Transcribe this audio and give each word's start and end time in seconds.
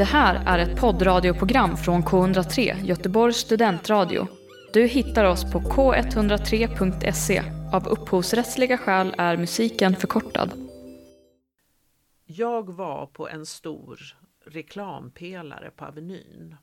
Det 0.00 0.04
här 0.04 0.42
är 0.46 0.58
ett 0.58 0.80
poddradioprogram 0.80 1.76
från 1.76 2.02
K103, 2.02 2.84
Göteborgs 2.84 3.36
studentradio. 3.36 4.26
Du 4.72 4.86
hittar 4.86 5.24
oss 5.24 5.52
på 5.52 5.60
k103.se. 5.60 7.42
Av 7.72 7.88
upphovsrättsliga 7.88 8.78
skäl 8.78 9.14
är 9.18 9.36
musiken 9.36 9.96
förkortad. 9.96 10.52
Jag 12.24 12.72
var 12.72 13.06
på 13.06 13.28
en 13.28 13.46
stor 13.46 14.00
reklampelare 14.44 15.70
på 15.70 15.84
Avenyn 15.84 16.56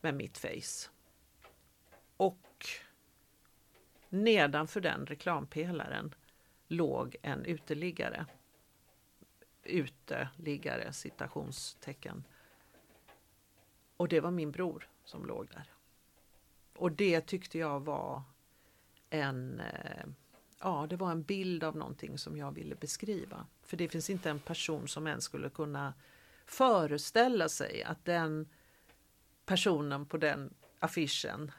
med 0.00 0.14
mitt 0.14 0.38
face. 0.38 0.90
Och 2.16 2.66
nedanför 4.08 4.80
den 4.80 5.06
reklampelaren 5.06 6.14
låg 6.68 7.16
en 7.22 7.44
uteliggare. 7.44 8.26
Uteliggare, 9.68 10.92
citationstecken. 10.92 12.24
Och 13.96 14.08
det 14.08 14.20
var 14.20 14.30
min 14.30 14.50
bror 14.50 14.88
som 15.04 15.26
låg 15.26 15.48
där. 15.48 15.72
Och 16.76 16.92
det 16.92 17.20
tyckte 17.20 17.58
jag 17.58 17.80
var 17.80 18.22
en 19.10 19.60
eh, 19.60 20.06
ja, 20.60 20.86
det 20.90 20.96
var 20.96 21.10
en 21.10 21.22
bild 21.22 21.64
av 21.64 21.76
någonting 21.76 22.18
som 22.18 22.36
jag 22.36 22.52
ville 22.52 22.74
beskriva. 22.74 23.46
För 23.62 23.76
det 23.76 23.88
finns 23.88 24.10
inte 24.10 24.30
en 24.30 24.38
person 24.38 24.88
som 24.88 25.06
ens 25.06 25.24
skulle 25.24 25.50
kunna 25.50 25.94
föreställa 26.46 27.48
sig 27.48 27.82
att 27.82 28.04
den 28.04 28.48
personen 29.44 30.06
på 30.06 30.16
den 30.16 30.54
affischen 30.78 31.52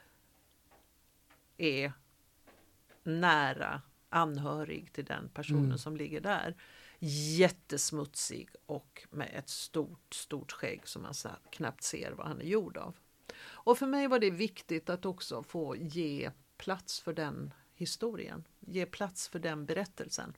är 1.57 1.93
nära 3.03 3.81
anhörig 4.09 4.93
till 4.93 5.05
den 5.05 5.29
personen 5.29 5.65
mm. 5.65 5.77
som 5.77 5.97
ligger 5.97 6.21
där. 6.21 6.55
Jättesmutsig 7.01 8.49
och 8.65 9.07
med 9.09 9.29
ett 9.33 9.49
stort, 9.49 10.13
stort 10.13 10.51
skägg 10.51 10.87
som 10.87 11.01
man 11.01 11.13
knappt 11.49 11.83
ser 11.83 12.11
vad 12.11 12.27
han 12.27 12.41
är 12.41 12.45
gjord 12.45 12.77
av. 12.77 12.95
Och 13.41 13.77
för 13.77 13.87
mig 13.87 14.07
var 14.07 14.19
det 14.19 14.29
viktigt 14.29 14.89
att 14.89 15.05
också 15.05 15.43
få 15.43 15.75
ge 15.75 16.31
plats 16.57 16.99
för 16.99 17.13
den 17.13 17.53
historien. 17.73 18.47
Ge 18.59 18.85
plats 18.85 19.27
för 19.27 19.39
den 19.39 19.65
berättelsen. 19.65 20.37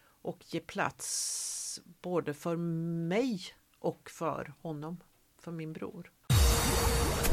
Och 0.00 0.54
ge 0.54 0.60
plats 0.60 1.80
både 1.84 2.34
för 2.34 2.56
mig 2.56 3.42
och 3.78 4.10
för 4.10 4.54
honom, 4.60 5.02
för 5.38 5.52
min 5.52 5.72
bror. 5.72 6.12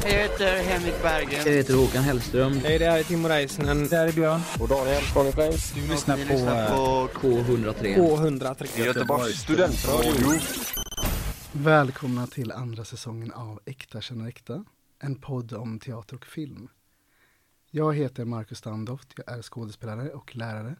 Jag 0.04 0.10
heter 0.10 0.62
Henrik 0.62 1.02
Berggren. 1.02 1.42
Jag 1.46 1.52
heter 1.52 1.74
Håkan 1.74 2.02
Hellström. 2.02 2.52
Hej, 2.52 2.78
det 2.78 2.84
här 2.84 2.98
är 2.98 3.02
Timo 3.02 3.28
Räisänen. 3.28 3.88
Det 3.88 3.96
här 3.96 4.08
är 4.08 4.12
Björn. 4.12 4.40
Och 4.60 4.68
Daniel, 4.68 5.02
Ronny 5.14 5.32
Flames. 5.32 5.72
Du 5.72 5.80
lyssnar 5.88 6.16
på, 6.16 6.74
på 6.74 7.18
K103. 7.20 7.96
K103. 7.96 8.86
Göteborgs 8.86 9.40
studentradio. 9.40 10.40
Välkomna 11.52 12.26
till 12.26 12.52
andra 12.52 12.84
säsongen 12.84 13.32
av 13.32 13.60
Äkta 13.64 14.00
känner 14.00 14.28
äkta. 14.28 14.64
En 15.00 15.14
podd 15.14 15.52
om 15.52 15.78
teater 15.78 16.16
och 16.16 16.26
film. 16.26 16.68
Jag 17.70 17.96
heter 17.96 18.24
Marcus 18.24 18.58
Standoft, 18.58 19.08
jag 19.16 19.38
är 19.38 19.42
skådespelare 19.42 20.10
och 20.10 20.36
lärare. 20.36 20.76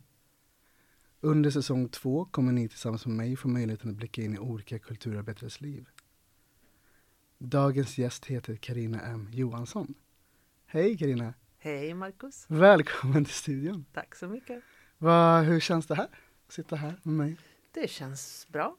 Under 1.21 1.51
säsong 1.51 1.89
två 1.89 2.25
kommer 2.25 2.53
ni 2.53 2.69
tillsammans 2.69 3.07
med 3.07 3.17
mig 3.17 3.37
få 3.37 3.49
möjligheten 3.49 3.91
att 3.91 3.97
blicka 3.97 4.23
in 4.23 4.35
i 4.35 4.39
olika 4.39 4.79
kulturarbetares 4.79 5.61
liv. 5.61 5.87
Dagens 7.45 7.99
gäst 7.99 8.27
heter 8.27 8.57
Karina 8.57 9.01
M 9.01 9.29
Johansson. 9.33 9.95
Hej 10.67 10.99
Karina! 10.99 11.35
Hej 11.59 11.95
Marcus! 11.95 12.45
Välkommen 12.49 13.25
till 13.25 13.35
studion! 13.35 13.85
Tack 13.93 14.15
så 14.15 14.29
mycket! 14.29 14.63
Va, 14.99 15.41
hur 15.41 15.61
känns 15.61 15.87
det 15.87 15.95
här? 15.95 16.09
Att 16.47 16.53
sitta 16.53 16.77
här 16.77 16.95
med 17.03 17.15
mig? 17.15 17.37
Det 17.73 17.91
känns 17.91 18.47
bra. 18.49 18.77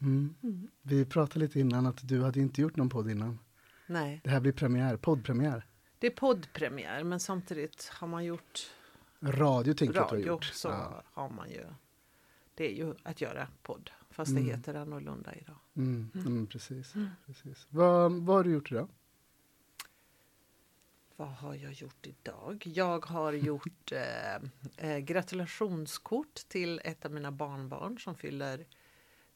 Mm. 0.00 0.34
Mm. 0.42 0.68
Vi 0.82 1.04
pratade 1.04 1.40
lite 1.40 1.60
innan 1.60 1.86
att 1.86 2.08
du 2.08 2.22
hade 2.22 2.40
inte 2.40 2.60
gjort 2.60 2.76
någon 2.76 2.88
podd 2.88 3.10
innan. 3.10 3.38
Nej. 3.86 4.20
Det 4.24 4.30
här 4.30 4.40
blir 4.40 4.52
premiär, 4.52 4.96
poddpremiär. 4.96 5.66
Det 5.98 6.06
är 6.06 6.10
poddpremiär 6.10 7.04
men 7.04 7.20
samtidigt 7.20 7.88
har 7.92 8.08
man 8.08 8.24
gjort 8.24 8.70
radio, 9.20 9.74
tänker 9.74 10.00
radio, 10.00 10.18
jag 10.18 10.20
du 10.20 10.28
har 10.28 10.36
gjort. 10.36 10.44
så 10.44 10.68
ja. 10.68 11.02
har 11.12 11.28
man 11.28 11.50
ju 11.50 11.64
det 12.54 12.64
är 12.64 12.76
ju 12.76 12.94
att 13.02 13.20
göra 13.20 13.48
podd 13.62 13.90
fast 14.16 14.30
Mm. 14.30 14.44
det 14.44 14.50
heter 14.50 14.74
annorlunda 14.74 15.34
idag. 15.34 15.56
Mm, 15.76 16.10
Mm. 16.14 16.26
mm, 16.26 16.46
precis. 16.46 16.94
precis. 17.26 17.66
Vad, 17.70 18.12
vad 18.12 18.36
har 18.36 18.44
du 18.44 18.50
gjort 18.52 18.72
idag? 18.72 18.88
Vad 21.16 21.28
har 21.28 21.54
jag 21.54 21.72
gjort 21.72 22.06
idag? 22.06 22.62
Jag 22.66 23.06
har 23.06 23.32
gjort 23.48 23.92
eh, 23.92 24.34
eh, 24.90 24.98
gratulationskort 24.98 26.34
till 26.34 26.80
ett 26.84 27.04
av 27.04 27.10
mina 27.12 27.32
barnbarn 27.32 27.98
som 27.98 28.14
fyller 28.14 28.66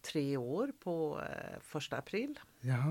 tre 0.02 0.36
år 0.36 0.72
på 0.80 1.20
eh, 1.22 1.60
första 1.60 1.96
april. 1.96 2.40
Ja. 2.60 2.84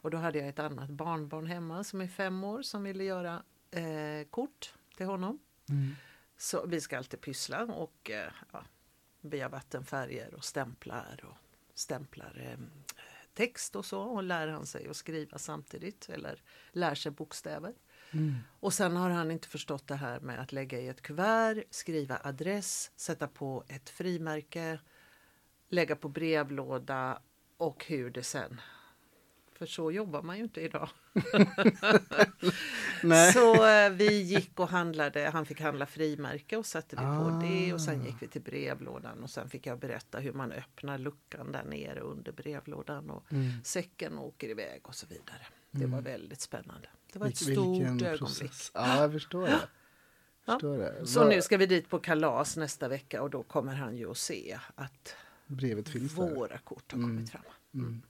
Och 0.00 0.10
då 0.10 0.16
hade 0.18 0.38
jag 0.38 0.48
ett 0.48 0.58
annat 0.58 0.90
barnbarn 0.90 1.46
hemma 1.46 1.84
som 1.84 2.00
är 2.00 2.06
fem 2.08 2.44
år 2.44 2.62
som 2.62 2.82
ville 2.82 3.04
göra 3.04 3.42
eh, 3.70 4.26
kort 4.30 4.74
till 4.96 5.06
honom. 5.06 5.38
Mm. 5.68 5.94
Så 6.36 6.66
vi 6.66 6.80
ska 6.80 6.98
alltid 6.98 7.20
pyssla 7.20 7.64
och 7.64 8.10
eh, 8.10 8.32
ja, 8.52 8.64
vi 9.20 9.40
har 9.40 9.50
vattenfärger 9.50 10.34
och 10.34 10.44
stämplar 10.44 11.20
och 11.24 11.36
stämplar 11.74 12.50
eh, 12.52 12.58
text 13.34 13.76
och 13.76 13.84
så 13.84 14.00
och 14.00 14.22
lär 14.22 14.48
han 14.48 14.66
sig 14.66 14.88
att 14.88 14.96
skriva 14.96 15.38
samtidigt 15.38 16.08
eller 16.08 16.42
lär 16.72 16.94
sig 16.94 17.12
bokstäver. 17.12 17.74
Mm. 18.10 18.34
Och 18.60 18.74
sen 18.74 18.96
har 18.96 19.10
han 19.10 19.30
inte 19.30 19.48
förstått 19.48 19.86
det 19.86 19.94
här 19.94 20.20
med 20.20 20.40
att 20.40 20.52
lägga 20.52 20.80
i 20.80 20.88
ett 20.88 21.02
kuvert, 21.02 21.64
skriva 21.70 22.20
adress, 22.24 22.90
sätta 22.96 23.28
på 23.28 23.64
ett 23.68 23.90
frimärke, 23.90 24.80
lägga 25.68 25.96
på 25.96 26.08
brevlåda 26.08 27.22
och 27.56 27.84
hur 27.84 28.10
det 28.10 28.22
sen 28.22 28.60
för 29.58 29.66
så 29.66 29.92
jobbar 29.92 30.22
man 30.22 30.36
ju 30.36 30.42
inte 30.42 30.60
idag. 30.60 30.88
Så 33.34 33.66
eh, 33.68 33.90
vi 33.90 34.22
gick 34.22 34.60
och 34.60 34.68
handlade, 34.68 35.30
han 35.32 35.46
fick 35.46 35.60
handla 35.60 35.86
frimärke 35.86 36.56
och 36.56 36.66
satte 36.66 36.96
vi 36.96 37.02
Ah. 37.04 37.24
på 37.24 37.30
det 37.46 37.72
och 37.72 37.80
sen 37.80 38.04
gick 38.04 38.14
vi 38.20 38.28
till 38.28 38.42
brevlådan 38.42 39.22
och 39.22 39.30
sen 39.30 39.48
fick 39.50 39.66
jag 39.66 39.78
berätta 39.78 40.18
hur 40.18 40.32
man 40.32 40.52
öppnar 40.52 40.98
luckan 40.98 41.52
där 41.52 41.64
nere 41.64 42.00
under 42.00 42.32
brevlådan 42.32 43.10
och 43.10 43.32
Mm. 43.32 43.50
säcken 43.64 44.18
åker 44.18 44.48
iväg 44.48 44.80
och 44.82 44.94
så 44.94 45.06
vidare. 45.06 45.46
Det 45.70 45.86
var 45.86 46.00
väldigt 46.00 46.40
spännande. 46.40 46.88
Det 47.12 47.18
var 47.18 47.26
ett 47.26 47.34
Vil- 47.42 47.52
stort 47.52 48.02
ögonblick. 48.02 48.52
Ja, 48.74 49.00
jag 49.02 49.12
förstår 49.12 49.46
det. 49.46 49.60
Ja. 50.44 50.52
Förstår 50.54 50.78
det. 50.78 51.06
Så 51.06 51.28
nu 51.28 51.42
ska 51.42 51.56
vi 51.56 51.66
dit 51.66 51.88
på 51.88 51.98
kalas 51.98 52.56
nästa 52.56 52.88
vecka 52.88 53.22
och 53.22 53.30
då 53.30 53.42
kommer 53.42 53.74
han 53.74 53.96
ju 53.96 54.10
att 54.10 54.18
se 54.18 54.58
att 54.74 55.14
Brevet 55.46 55.88
finns 55.88 56.14
där. 56.14 56.34
våra 56.34 56.58
kort 56.58 56.92
har 56.92 56.98
Mm. 56.98 57.10
kommit 57.10 57.30
fram. 57.30 57.42
Mm. 57.74 57.86
Vad 57.86 57.94
fint. 57.94 58.04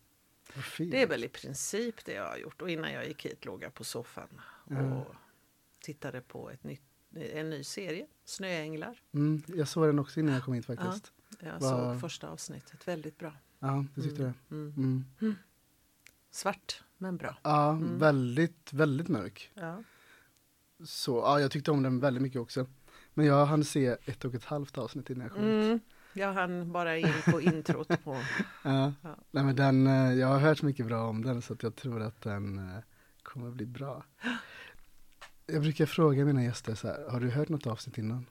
Det 0.78 1.02
är 1.02 1.06
väl 1.06 1.24
i 1.24 1.28
princip 1.28 2.04
det 2.04 2.12
jag 2.12 2.26
har 2.28 2.36
gjort. 2.36 2.62
Och 2.62 2.70
innan 2.70 2.92
jag 2.92 3.06
gick 3.08 3.26
hit 3.26 3.44
låg 3.44 3.62
jag 3.62 3.74
på 3.74 3.84
soffan 3.84 4.28
och 4.64 4.72
Ja. 4.74 5.06
tittade 5.80 6.20
på 6.20 6.50
ett 6.50 6.64
nytt, 6.64 6.82
en 7.14 7.50
ny 7.50 7.64
serie, 7.64 8.06
Snöänglar. 8.24 9.02
Mm, 9.12 9.42
jag 9.46 9.68
såg 9.68 9.86
den 9.86 9.98
också 9.98 10.20
innan 10.20 10.34
jag 10.34 10.44
kom 10.44 10.54
hit 10.54 10.66
faktiskt. 10.66 11.12
Jag 11.40 11.52
Vad- 11.60 11.62
såg 11.62 12.00
första 12.00 12.28
avsnittet, 12.28 12.88
väldigt 12.88 13.18
bra. 13.18 13.32
Ja, 13.58 13.84
du 13.94 14.02
tyckte 14.02 14.22
Mm. 14.22 14.34
det? 14.48 14.54
Mm. 14.56 15.04
Mm. 15.20 15.34
Svart, 16.30 16.82
men 16.98 17.16
bra. 17.16 17.38
Ja, 17.42 17.70
Mm. 17.72 17.98
väldigt, 17.98 18.72
väldigt 18.72 19.08
mörk. 19.08 19.50
Ja. 19.54 19.82
Så 20.84 21.16
ja, 21.16 21.40
jag 21.40 21.50
tyckte 21.50 21.70
om 21.70 21.82
den 21.82 22.00
väldigt 22.00 22.22
mycket 22.22 22.40
också. 22.40 22.66
Men 23.14 23.26
jag 23.26 23.46
hann 23.46 23.64
se 23.64 23.86
ett 23.86 24.24
och 24.24 24.34
ett 24.34 24.44
halvt 24.44 24.78
avsnitt 24.78 25.10
innan 25.10 25.22
jag 25.26 25.32
kom 25.36 25.44
hit. 25.44 25.82
Mm. 26.14 26.28
Jag 26.28 26.32
hann 26.32 26.72
bara 26.72 26.96
in 26.96 27.14
på 27.24 27.40
introt 27.40 28.04
på... 28.04 28.22
Ja. 28.62 28.92
Ja. 29.02 29.16
Nej, 29.30 29.44
men 29.44 29.56
den, 29.56 29.86
eh, 29.86 30.12
jag 30.12 30.26
har 30.26 30.38
hört 30.38 30.58
så 30.58 30.66
mycket 30.66 30.86
bra 30.86 31.08
om 31.08 31.24
den 31.24 31.42
så 31.42 31.52
att 31.52 31.62
jag 31.62 31.76
tror 31.76 32.02
att 32.02 32.22
den 32.22 32.58
eh, 32.58 32.82
kommer 33.22 33.48
att 33.48 33.54
bli 33.54 33.66
bra. 33.66 34.04
Jag 35.46 35.62
brukar 35.62 35.86
fråga 35.86 36.24
mina 36.24 36.44
gäster 36.44 36.74
så 36.74 36.88
här, 36.88 37.08
har 37.10 37.20
du 37.20 37.30
hört 37.30 37.48
något 37.48 37.66
avsnitt 37.66 37.98
innan? 37.98 38.26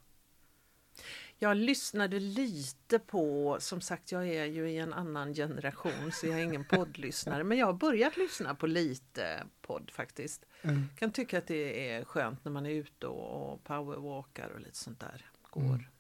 Jag 1.40 1.58
lyssnade 1.58 2.20
lite 2.20 3.00
på, 3.00 3.58
som 3.60 3.82
sagt 3.82 4.12
jag 4.12 4.28
är 4.28 4.46
ju 4.46 4.70
i 4.70 4.78
en 4.78 4.94
annan 4.94 5.34
generation 5.34 6.12
så 6.12 6.28
jag 6.28 6.40
är 6.40 6.44
ingen 6.44 6.66
poddlyssnare 6.66 7.44
men 7.44 7.58
jag 7.58 7.66
har 7.66 7.74
börjat 7.74 8.18
lyssna 8.18 8.56
på 8.56 8.68
lite 8.68 9.44
podd 9.62 9.92
faktiskt. 9.92 10.46
Mm. 10.62 10.90
Kan 10.96 11.12
tycka 11.12 11.38
att 11.38 11.48
det 11.48 11.90
är 11.92 12.06
skönt 12.06 12.46
när 12.46 12.52
man 12.52 12.66
är 12.66 12.70
ute 12.70 13.08
och, 13.08 13.64
powerwalkar 13.64 14.50
och 14.50 14.60
lite 14.60 14.78
sånt 14.78 15.00
där. 15.00 15.26
Går. 15.50 15.92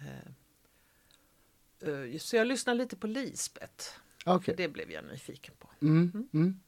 Eh, 0.00 0.06
eh, 0.06 0.32
så 2.20 2.36
jag 2.36 2.46
lyssnar 2.46 2.74
lite 2.74 2.96
på 2.96 3.06
Lisbeth. 3.06 3.84
Okej. 4.24 4.54
Det 4.56 4.68
blev 4.68 4.90
jag 4.90 5.04
nyfiken 5.04 5.54
på. 5.58 5.68
Mm, 5.82 6.28
mm. 6.32 6.60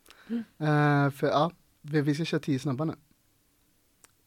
Eh, 0.59 1.11
för 1.11 1.27
ja, 1.27 1.53
vi, 1.83 2.01
vi 2.01 2.15
ska 2.15 2.25
köra 2.25 2.41
tio 2.41 2.59
snabba 2.59 2.85
nu. 2.85 2.95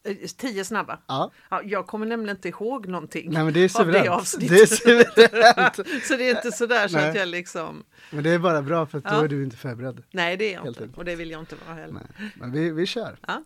Eh, 0.02 0.16
Tio 0.36 0.64
snabba. 0.64 0.98
Ja, 1.06 1.30
Ja, 1.50 1.62
jag 1.64 1.86
kommer 1.86 2.06
nämligen 2.06 2.36
inte 2.36 2.48
ihåg 2.48 2.86
någonting. 2.88 3.30
nej 3.30 3.44
men 3.44 3.52
det 3.52 3.60
är 3.60 3.80
Av 3.80 3.86
det 3.86 4.08
avsnittet. 4.08 4.48
Det 4.56 4.62
är 4.62 4.66
suveränt. 4.66 5.76
så 6.04 6.16
det 6.16 6.30
är 6.30 6.36
inte 6.36 6.52
sådär 6.52 6.88
så 6.88 6.96
Nej. 6.96 7.08
att 7.08 7.14
jag 7.16 7.28
liksom... 7.28 7.84
Men 8.10 8.24
det 8.24 8.30
är 8.30 8.38
bara 8.38 8.62
bra 8.62 8.86
för 8.86 8.98
att 8.98 9.04
då 9.04 9.10
Ja. 9.10 9.24
är 9.24 9.28
du 9.28 9.42
inte 9.44 9.56
förberedd. 9.56 10.02
Nej 10.10 10.36
det 10.36 10.44
är 10.44 10.52
jag 10.54 10.62
Helt 10.62 10.68
inte. 10.68 10.82
enkelt. 10.82 10.98
Och 10.98 11.04
det 11.04 11.16
vill 11.16 11.30
jag 11.30 11.40
inte 11.40 11.56
vara 11.66 11.76
heller. 11.76 11.92
Nej. 12.18 12.32
Men 12.34 12.52
vi, 12.52 12.70
vi 12.70 12.86
kör. 12.86 13.18
Ja. 13.26 13.42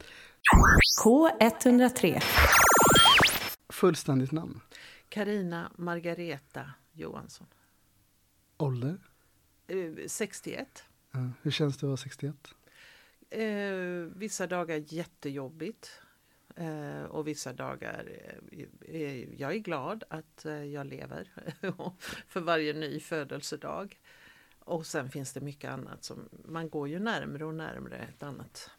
K103. 1.05 2.23
Fullständigt 3.69 4.33
namn. 4.33 4.61
Karina 5.09 5.71
Margareta 5.77 6.71
Johansson. 6.93 7.47
Ålder? 8.57 8.99
Eh, 9.67 9.93
61. 10.07 10.85
Ja. 11.11 11.31
Hur 11.43 11.51
känns 11.51 11.77
det 11.77 11.87
att 11.87 11.89
vara 11.89 11.97
61? 11.97 12.55
Eh, 13.31 14.17
vissa 14.17 14.47
dagar 14.47 14.85
jättejobbigt. 14.87 16.01
Eh, 16.57 17.03
och 17.03 17.29
vissa 17.29 17.53
dagar, 17.53 18.09
eh, 18.51 18.95
eh, 18.95 19.41
jag 19.41 19.55
är 19.55 19.59
glad 19.59 20.05
att 20.11 20.45
eh, 20.45 20.65
jag 20.65 20.87
lever 20.87 21.33
för 22.29 22.41
varje 22.41 22.73
ny 22.73 23.01
födelsedag. 23.01 24.01
Och 24.59 24.87
sen 24.87 25.11
finns 25.11 25.33
det 25.33 25.41
mycket 25.41 25.71
annat 25.71 26.05
som, 26.05 26.29
man 26.45 26.69
går 26.69 26.89
ju 26.89 26.99
närmre 26.99 27.45
och 27.45 27.55
närmre 27.55 27.97
ett 27.97 28.23
annat, 28.23 28.71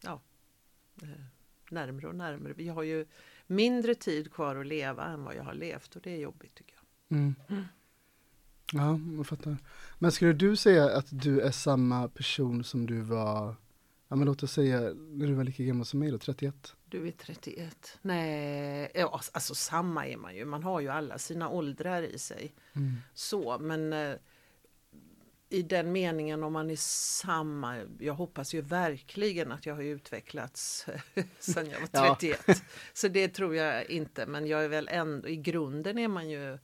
ja, 0.00 0.20
eh, 1.02 1.08
närmre 1.70 2.08
och 2.08 2.14
närmre. 2.14 2.52
Vi 2.52 2.68
har 2.68 2.82
ju 2.82 3.06
mindre 3.46 3.94
tid 3.94 4.32
kvar 4.32 4.56
att 4.56 4.66
leva 4.66 5.04
än 5.04 5.24
vad 5.24 5.36
jag 5.36 5.44
har 5.44 5.54
levt 5.54 5.96
och 5.96 6.02
det 6.02 6.10
är 6.10 6.18
jobbigt 6.18 6.54
tycker 6.54 6.74
jag. 6.74 6.77
Mm. 7.08 7.34
Ja, 8.72 9.00
jag 9.16 9.26
fattar. 9.26 9.56
Men 9.98 10.12
skulle 10.12 10.32
du 10.32 10.56
säga 10.56 10.96
att 10.96 11.06
du 11.10 11.40
är 11.40 11.50
samma 11.50 12.08
person 12.08 12.64
som 12.64 12.86
du 12.86 13.00
var, 13.00 13.54
ja 14.08 14.16
men 14.16 14.26
låt 14.26 14.42
oss 14.42 14.52
säga 14.52 14.80
när 14.94 15.26
du 15.26 15.34
var 15.34 15.44
lika 15.44 15.62
gammal 15.62 15.86
som 15.86 16.00
mig 16.00 16.10
då, 16.10 16.18
31? 16.18 16.74
Du 16.84 17.08
är 17.08 17.12
31. 17.12 17.98
Nej, 18.02 18.90
ja, 18.94 19.20
alltså 19.32 19.54
samma 19.54 20.06
är 20.06 20.16
man 20.16 20.36
ju. 20.36 20.44
Man 20.44 20.62
har 20.62 20.80
ju 20.80 20.88
alla 20.88 21.18
sina 21.18 21.48
åldrar 21.48 22.02
i 22.02 22.18
sig. 22.18 22.54
Mm. 22.72 22.96
Så, 23.14 23.58
men 23.58 23.92
eh, 23.92 24.14
i 25.50 25.62
den 25.62 25.92
meningen 25.92 26.42
om 26.42 26.52
man 26.52 26.70
är 26.70 26.76
samma. 26.76 27.76
Jag 27.98 28.14
hoppas 28.14 28.54
ju 28.54 28.60
verkligen 28.60 29.52
att 29.52 29.66
jag 29.66 29.74
har 29.74 29.82
utvecklats 29.82 30.86
sedan 31.38 31.70
jag 31.70 31.80
var 31.80 31.88
Ja. 31.92 32.16
31. 32.20 32.62
Så 32.92 33.08
det 33.08 33.28
tror 33.28 33.54
jag 33.54 33.90
inte. 33.90 34.26
Men 34.26 34.46
jag 34.46 34.64
är 34.64 34.68
väl 34.68 34.88
ändå, 34.92 35.28
i 35.28 35.36
grunden 35.36 35.98
är 35.98 36.08
man 36.08 36.30
ju 36.30 36.58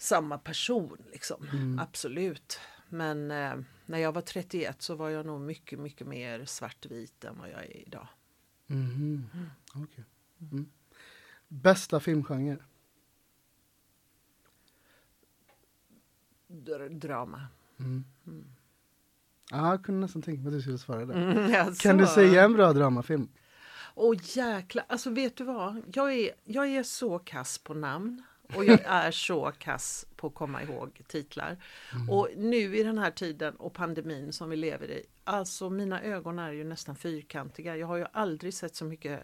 samma 0.00 0.38
person 0.38 0.96
liksom. 1.12 1.48
Mm. 1.52 1.78
Absolut. 1.78 2.60
Men 2.88 3.30
eh, 3.30 3.54
när 3.86 3.98
jag 3.98 4.12
var 4.12 4.22
31 4.22 4.82
så 4.82 4.94
var 4.94 5.08
jag 5.08 5.26
nog 5.26 5.40
mycket, 5.40 5.78
mycket 5.78 6.06
mer 6.06 6.44
svartvit 6.44 7.24
än 7.24 7.38
vad 7.38 7.50
jag 7.50 7.64
är 7.64 7.86
idag. 7.86 8.08
Mhm. 8.66 9.26
Okej. 9.74 10.04
Mm. 10.52 10.70
Bästa 11.48 12.00
filmgenre? 12.00 12.58
Dr- 16.48 16.88
drama. 16.88 17.46
Mm. 17.78 18.04
Ja, 19.50 19.70
jag 19.70 19.84
kunde 19.84 20.00
nästan 20.00 20.22
tänka 20.22 20.42
mig 20.42 20.48
att 20.48 20.54
du 20.54 20.62
skulle 20.62 20.78
svara 20.78 21.06
det. 21.06 21.14
Mm, 21.14 21.54
alltså. 21.66 21.82
Kan 21.82 21.96
du 21.96 22.06
säga 22.06 22.44
en 22.44 22.52
bra 22.52 22.72
dramafilm? 22.72 23.28
Åh 23.94 24.16
jäklar, 24.22 24.84
alltså 24.88 25.10
vet 25.10 25.36
du 25.36 25.44
vad? 25.44 25.82
Jag 25.94 26.12
är, 26.14 26.30
jag 26.44 26.68
är 26.68 26.82
så 26.82 27.18
kass 27.18 27.58
på 27.58 27.74
namn 27.74 28.22
och 28.56 28.64
jag 28.64 28.80
är 28.84 29.10
så 29.10 29.52
kass 29.58 30.06
på 30.16 30.26
att 30.26 30.34
komma 30.34 30.62
ihåg 30.62 31.00
titlar. 31.08 31.56
Och 32.10 32.28
nu 32.36 32.76
i 32.76 32.82
den 32.82 32.98
här 32.98 33.10
tiden 33.10 33.56
och 33.56 33.74
pandemin 33.74 34.32
som 34.32 34.50
vi 34.50 34.56
lever 34.56 34.90
i, 34.90 35.06
alltså 35.24 35.70
mina 35.70 36.02
ögon 36.02 36.38
är 36.38 36.52
ju 36.52 36.64
nästan 36.64 36.96
fyrkantiga. 36.96 37.76
Jag 37.76 37.86
har 37.86 37.96
ju 37.96 38.06
aldrig 38.12 38.54
sett 38.54 38.74
så 38.76 38.84
mycket 38.84 39.20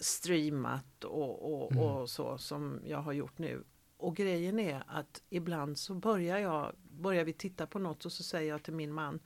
streamat 0.00 1.04
och, 1.04 1.52
och, 1.54 1.76
och 2.00 2.10
så 2.10 2.38
som 2.38 2.80
jag 2.86 2.98
har 2.98 3.12
gjort 3.12 3.38
nu. 3.38 3.64
Och 3.96 4.16
grejen 4.16 4.58
är 4.58 4.84
att 4.86 5.22
ibland 5.30 5.78
så 5.78 5.94
börjar 5.94 6.38
jag, 6.38 6.72
börjar 6.82 7.24
vi 7.24 7.32
titta 7.32 7.66
på 7.66 7.78
något 7.78 8.04
och 8.04 8.12
så 8.12 8.22
säger 8.22 8.48
jag 8.52 8.62
till 8.62 8.74
min 8.74 8.92
man 8.92 9.20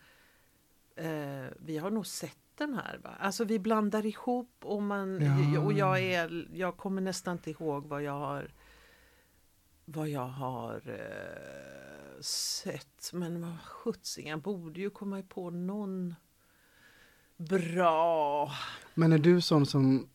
eh, 0.97 1.45
vi 1.59 1.79
har 1.79 1.91
nog 1.91 2.07
sett 2.07 2.39
den 2.55 2.75
här. 2.75 3.01
Va? 3.05 3.11
Alltså 3.21 3.45
vi 3.45 3.59
blandar 3.59 4.07
ihop 4.07 4.51
och, 4.63 4.83
man, 4.83 5.21
Ja. 5.55 5.61
och 5.61 5.73
jag, 5.73 6.03
är, 6.03 6.49
jag 6.53 6.77
kommer 6.77 7.01
nästan 7.03 7.33
inte 7.33 7.51
ihåg 7.51 7.87
vad 7.87 8.03
jag 8.03 8.13
har 8.13 8.51
vad 9.89 10.09
jag 10.09 10.29
har 10.29 10.83
eh, 10.87 12.21
sett. 12.21 13.11
Men 13.13 13.41
vad 13.41 13.61
sjuttsingen, 13.61 14.41
borde 14.41 14.81
ju 14.81 14.91
komma 14.91 15.23
på 15.23 15.51
någon 15.51 16.15
bra. 17.37 18.51
Men 18.95 19.13
är 19.13 19.19
du 19.19 19.41
sån 19.41 19.67
som 19.67 20.09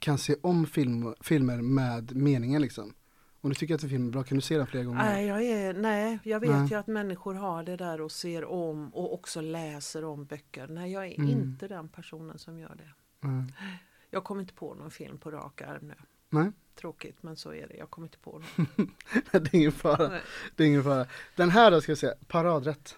kan 0.00 0.18
se 0.18 0.36
om 0.42 0.66
film, 0.66 1.14
filmer 1.20 1.62
med 1.62 2.16
meningen 2.16 2.62
liksom? 2.62 2.94
Om 3.40 3.50
du 3.50 3.54
tycker 3.54 3.74
att 3.74 3.82
en 3.82 3.88
film 3.88 4.06
är 4.08 4.12
bra, 4.12 4.24
kan 4.24 4.36
du 4.36 4.42
se 4.42 4.56
den 4.58 4.66
flera 4.66 4.84
gånger? 4.84 4.98
Nej, 5.04 5.26
jag, 5.26 5.42
är, 5.44 5.74
nej, 5.74 6.18
jag 6.22 6.40
vet 6.40 6.50
Nej. 6.50 6.66
ju 6.70 6.74
att 6.74 6.86
människor 6.86 7.34
har 7.34 7.62
det 7.62 7.76
där 7.76 8.00
och 8.00 8.12
ser 8.12 8.44
om 8.44 8.88
och 8.94 9.14
också 9.14 9.40
läser 9.40 10.04
om 10.04 10.24
böcker. 10.24 10.68
Nej, 10.68 10.92
jag 10.92 11.06
är 11.06 11.18
Mm. 11.18 11.30
inte 11.30 11.68
den 11.68 11.88
personen 11.88 12.38
som 12.38 12.58
gör 12.58 12.74
det. 12.74 12.90
Nej. 13.28 13.52
Jag 14.10 14.24
kommer 14.24 14.40
inte 14.40 14.54
på 14.54 14.74
någon 14.74 14.90
film 14.90 15.18
på 15.18 15.30
rak 15.30 15.62
arm 15.62 15.86
nu. 15.88 15.94
Nej, 16.30 16.52
Tråkigt, 16.76 17.22
men 17.22 17.36
så 17.36 17.54
är 17.54 17.68
det. 17.68 17.76
Jag 17.76 17.90
kommer 17.90 18.06
inte 18.06 18.18
på 18.18 18.32
någon. 18.32 18.94
det 19.30 19.54
är 19.54 19.54
ingen 19.54 19.72
fara. 19.72 20.08
Nej. 20.08 20.22
Det 20.56 20.64
är 20.64 20.68
ingen 20.68 20.84
fara. 20.84 21.06
Den 21.36 21.50
här 21.50 21.70
då 21.70 21.80
ska 21.80 21.90
jag 21.90 21.98
säga, 21.98 22.14
paradrätt. 22.26 22.96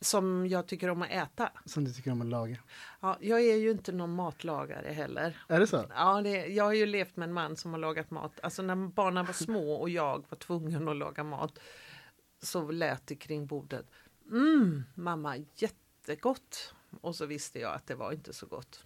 Som 0.00 0.46
jag 0.46 0.66
tycker 0.66 0.90
om 0.90 1.02
att 1.02 1.10
äta. 1.10 1.52
Som 1.64 1.84
du 1.84 1.92
tycker 1.92 2.10
om 2.10 2.20
att 2.20 2.26
laga. 2.26 2.56
Ja, 3.00 3.16
jag 3.20 3.40
är 3.40 3.56
ju 3.56 3.70
inte 3.70 3.92
någon 3.92 4.14
matlagare 4.14 4.92
heller. 4.92 5.36
Är 5.48 5.60
det 5.60 5.66
så? 5.66 5.84
Ja, 5.94 6.20
det, 6.22 6.46
jag 6.46 6.64
har 6.64 6.72
ju 6.72 6.86
levt 6.86 7.16
med 7.16 7.28
en 7.28 7.32
man 7.32 7.56
som 7.56 7.72
har 7.72 7.78
lagat 7.78 8.10
mat. 8.10 8.32
Alltså 8.42 8.62
när 8.62 8.76
barnen 8.76 9.26
var 9.26 9.32
små 9.32 9.72
och 9.72 9.90
jag 9.90 10.24
var 10.28 10.36
tvungen 10.36 10.88
att 10.88 10.96
laga 10.96 11.24
mat 11.24 11.58
så 12.42 12.70
lät 12.70 13.06
det 13.06 13.16
kring 13.16 13.46
bordet. 13.46 13.86
Mm, 14.30 14.84
mamma, 14.94 15.36
jättegott. 15.54 16.74
Och 17.00 17.16
så 17.16 17.26
visste 17.26 17.58
jag 17.58 17.74
att 17.74 17.86
det 17.86 17.94
var 17.94 18.12
inte 18.12 18.32
så 18.32 18.46
gott. 18.46 18.84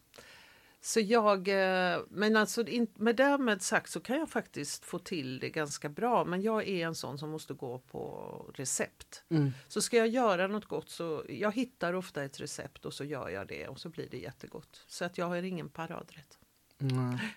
Så 0.85 1.01
jag, 1.01 1.49
eh, 1.49 2.01
men 2.09 2.37
alltså 2.37 2.65
med 2.95 3.17
därmed 3.17 3.63
sagt 3.63 3.91
så 3.91 4.01
kan 4.01 4.19
jag 4.19 4.29
faktiskt 4.31 4.85
få 4.85 4.99
till 4.99 5.39
det 5.39 5.51
ganska 5.51 5.89
bra. 5.89 6.25
Men 6.25 6.43
jag 6.43 6.69
är 6.69 6.87
en 6.87 6.95
sån 6.95 7.19
som 7.19 7.31
måste 7.31 7.55
gå 7.55 7.79
på 7.79 8.53
recept. 8.55 9.25
Mm. 9.29 9.53
Så 9.69 9.83
ska 9.83 9.97
jag 9.97 10.09
göra 10.09 10.47
något 10.47 10.65
gott 10.67 10.91
så 10.91 11.25
jag 11.29 11.53
hittar 11.53 11.93
ofta 11.93 12.25
ett 12.25 12.41
recept 12.41 12.85
och 12.85 12.95
så 12.95 13.05
gör 13.05 13.29
jag 13.29 13.49
det 13.49 13.69
och 13.69 13.81
så 13.81 13.89
blir 13.89 14.09
det 14.11 14.19
jättegott. 14.19 14.85
Så 14.87 15.05
att 15.05 15.19
jag 15.19 15.27
har 15.27 15.43
ingen 15.43 15.69
paradrätt. 15.69 16.39
Nej. 16.79 17.37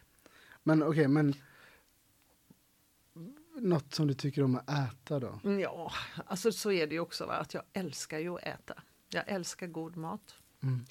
Men 0.63 0.83
okej, 0.83 1.07
men 1.07 1.33
något 3.55 3.93
som 3.93 4.07
du 4.07 4.13
tycker 4.13 4.43
om 4.43 4.55
att 4.55 4.69
äta 4.69 5.19
då? 5.19 5.39
Mm, 5.43 5.59
Ja, 5.59 5.91
alltså 6.25 6.51
så 6.51 6.71
är 6.71 6.87
det 6.87 6.95
ju 6.95 6.99
också 7.01 7.25
va? 7.25 7.33
att 7.33 7.53
jag 7.53 7.63
älskar 7.73 8.19
ju 8.19 8.35
att 8.35 8.43
äta. 8.43 8.83
Jag 9.09 9.23
älskar 9.27 9.67
god 9.67 9.97
mat. 9.97 10.35
Mm. 10.63 10.85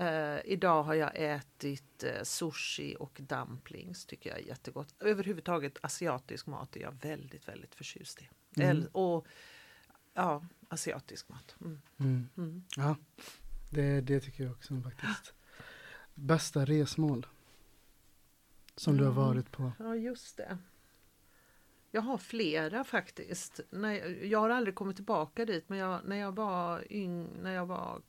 Eh, 0.00 0.40
idag 0.44 0.82
har 0.82 0.94
jag 0.94 1.10
ätit 1.14 2.04
eh, 2.04 2.22
sushi 2.22 2.96
och 3.00 3.20
dumplings, 3.22 4.06
tycker 4.06 4.30
jag 4.30 4.38
är 4.38 4.42
jättegott. 4.42 4.94
Överhuvudtaget 5.00 5.78
asiatisk 5.82 6.46
mat 6.46 6.76
är 6.76 6.80
jag 6.80 6.92
väldigt, 7.02 7.48
väldigt 7.48 7.74
förtjust 7.74 8.22
i. 8.22 8.28
Mm. 8.62 8.86
Och 8.92 9.26
ja, 10.14 10.44
asiatisk 10.68 11.28
mat. 11.28 11.56
Mm. 11.60 11.80
Mm. 11.98 12.28
Mm. 12.36 12.64
Ja, 12.76 12.96
det, 13.70 14.00
det 14.00 14.20
tycker 14.20 14.44
jag 14.44 14.52
också 14.52 14.80
faktiskt. 14.80 15.34
Bästa 16.14 16.64
resmål? 16.64 17.26
Som 18.76 18.96
du 18.96 19.04
har 19.04 19.12
Mm. 19.12 19.24
varit 19.24 19.50
på? 19.52 19.72
Ja, 19.78 19.96
just 19.96 20.36
det. 20.36 20.58
Jag 21.90 22.02
har 22.02 22.18
flera 22.18 22.84
faktiskt. 22.84 23.60
Nej, 23.70 24.26
jag 24.30 24.38
har 24.38 24.50
aldrig 24.50 24.74
kommit 24.74 24.96
tillbaka 24.96 25.44
dit, 25.44 25.68
men 25.68 25.78
jag, 25.78 26.00
när 26.04 26.16
jag 26.16 26.32
var 26.36 26.92
yng, 26.92 27.28
när 27.42 27.54
jag 27.54 27.66
var, 27.66 28.02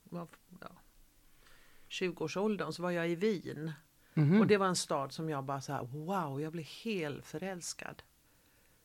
20-årsåldern 1.92 2.72
så 2.72 2.82
var 2.82 2.90
jag 2.90 3.08
i 3.10 3.14
Wien. 3.14 3.72
Mhm. 4.14 4.40
Och 4.40 4.46
det 4.46 4.56
var 4.56 4.66
en 4.66 4.76
stad 4.76 5.12
som 5.12 5.28
jag 5.30 5.44
bara 5.44 5.60
så 5.60 5.72
här, 5.72 5.82
wow, 5.84 6.40
jag 6.40 6.52
blev 6.52 6.64
helt 6.64 7.26
förälskad. 7.26 8.02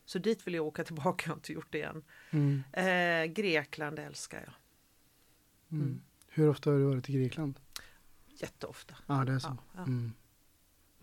Så 0.05 0.19
dit 0.19 0.47
vill 0.47 0.53
jag 0.53 0.65
åka 0.65 0.83
tillbaka, 0.89 1.23
jag 1.25 1.31
har 1.31 1.37
inte 1.37 1.53
gjort 1.53 1.67
det 1.71 1.81
än. 1.81 2.03
mm. 2.29 2.63
Eh, 2.73 3.33
Grekland 3.33 3.99
älskar 3.99 4.39
jag 4.45 4.53
Mm. 5.71 5.85
Mm. 5.85 6.01
Hur 6.27 6.49
ofta 6.49 6.69
har 6.69 6.77
du 6.77 6.83
varit 6.83 7.09
i 7.09 7.13
Grekland? 7.13 7.59
jätteofta. 8.27 8.95
Ja, 9.07 9.25
det 9.25 9.31
är 9.33 9.39
så. 9.39 9.47
Ja, 9.47 9.57
ja. 9.75 9.81
Mm. 9.83 10.13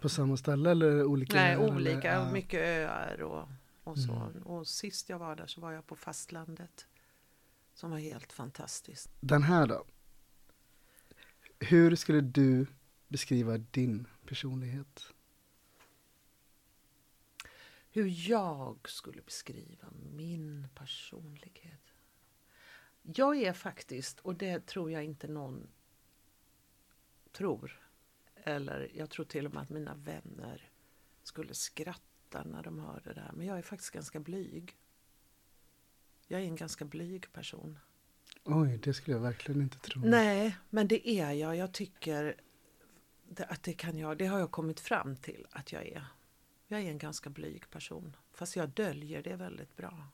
På 0.01 0.09
samma 0.09 0.37
ställe 0.37 0.71
eller 0.71 1.05
olika? 1.05 1.37
Nej, 1.37 1.55
öar, 1.55 1.75
olika, 1.77 2.13
eller? 2.13 2.33
Mycket 2.33 2.61
öar 2.61 3.23
och, 3.23 3.49
och 3.85 3.99
så. 3.99 4.13
Mm. 4.13 4.43
Och 4.43 4.67
sist 4.67 5.09
jag 5.09 5.19
var 5.19 5.37
där 5.37 5.47
så 5.47 5.61
var 5.61 5.73
jag 5.73 5.87
på 5.87 5.97
fastlandet. 5.97 6.87
Som 7.75 7.91
var 7.91 7.99
helt 7.99 8.33
fantastiskt. 8.33 9.11
Den 9.21 9.43
här 9.43 9.67
då? 9.67 9.85
Hur 11.69 11.97
skulle 11.97 12.21
du 12.21 12.67
beskriva 13.09 13.59
din 13.59 14.07
personlighet? 14.27 15.13
Hur 17.91 18.31
jag 18.31 18.89
skulle 18.89 19.23
beskriva 19.23 19.89
min 20.13 20.69
personlighet. 20.75 21.81
Jag 23.03 23.37
är 23.37 23.53
faktiskt, 23.53 24.21
och 24.21 24.35
det 24.35 24.67
tror 24.67 24.91
jag 24.91 25.05
inte 25.05 25.29
någon 25.29 25.67
tror, 27.33 27.81
eller 28.35 28.91
jag 28.95 29.11
tror 29.11 29.25
till 29.25 29.47
och 29.47 29.55
med 29.55 29.63
att 29.63 29.71
mina 29.71 29.95
vänner 29.95 30.71
skulle 31.23 31.55
skratta 31.55 32.45
när 32.45 32.63
de 32.63 32.79
hör 32.79 33.01
det 33.05 33.15
där, 33.15 33.31
men 33.35 33.47
jag 33.47 33.59
är 33.59 33.63
faktiskt 33.63 33.91
ganska 33.91 34.21
blyg. 34.21 34.77
Jag 36.27 36.41
är 36.41 36.45
en 36.45 36.57
ganska 36.57 36.85
blyg 36.85 37.33
person. 37.33 37.79
Oj, 38.45 38.79
det 38.83 38.95
skulle 38.95 39.17
jag 39.17 39.23
verkligen 39.23 39.63
inte 39.63 39.79
tro. 39.79 40.03
Nej, 40.05 40.57
men 40.71 40.89
det 40.89 41.09
är 41.09 41.33
jag. 41.33 41.57
Jag 41.57 41.73
tycker 41.73 42.37
att 43.37 43.63
det 43.63 43.73
kan 43.73 43.99
jag, 43.99 44.19
det 44.19 44.27
har 44.27 44.39
jag 44.39 44.51
kommit 44.51 44.81
fram 44.81 45.17
till 45.17 45.47
att 45.51 45.73
jag 45.73 45.87
är. 45.87 46.07
Jag 46.67 46.81
är 46.81 46.91
en 46.91 46.99
ganska 46.99 47.31
blyg 47.31 47.71
person, 47.71 48.17
fast 48.33 48.57
jag 48.57 48.69
döljer 48.69 49.23
det 49.23 49.37
väldigt 49.37 49.77
bra. 49.77 50.09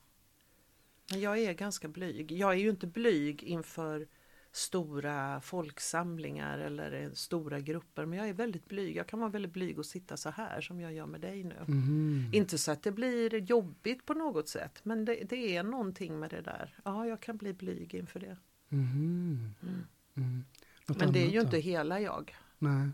Men 1.10 1.20
jag 1.20 1.38
är 1.38 1.52
ganska 1.52 1.88
blyg. 1.88 2.32
Jag 2.32 2.50
är 2.50 2.56
ju 2.56 2.70
inte 2.70 2.86
blyg 2.86 3.42
inför 3.42 4.08
stora 4.52 5.40
folksamlingar 5.40 6.58
eller 6.58 6.92
eh, 6.92 7.10
stora 7.12 7.60
grupper. 7.60 8.06
Men 8.06 8.18
jag 8.18 8.28
är 8.28 8.32
väldigt 8.32 8.68
blyg. 8.68 8.96
Jag 8.96 9.06
kan 9.06 9.18
vara 9.20 9.30
väldigt 9.30 9.52
blyg 9.52 9.78
och 9.78 9.86
sitta 9.86 10.16
så 10.16 10.30
här 10.30 10.60
som 10.60 10.80
jag 10.80 10.92
gör 10.92 11.06
med 11.06 11.20
dig 11.20 11.44
nu. 11.44 11.64
Mhm. 11.66 12.30
Inte 12.32 12.58
så 12.58 12.72
att 12.72 12.82
det 12.82 12.92
blir 12.92 13.34
jobbigt 13.34 14.06
på 14.06 14.14
något 14.14 14.48
sätt. 14.48 14.80
Men 14.82 15.04
det, 15.04 15.14
det 15.28 15.56
är 15.56 15.62
någonting 15.62 16.18
med 16.18 16.30
det 16.30 16.40
där. 16.40 16.74
Ja, 16.84 17.06
jag 17.06 17.20
kan 17.20 17.36
bli 17.36 17.52
blyg 17.52 17.94
inför 17.94 18.20
det. 18.20 18.36
Mhm. 18.68 19.54
Mm. 19.62 19.86
Mm. 20.14 20.44
Men 20.86 21.12
det 21.12 21.22
är 21.26 21.30
ju 21.30 21.38
då? 21.38 21.44
inte 21.44 21.58
hela 21.58 22.00
jag. 22.00 22.36
Nej. 22.58 22.88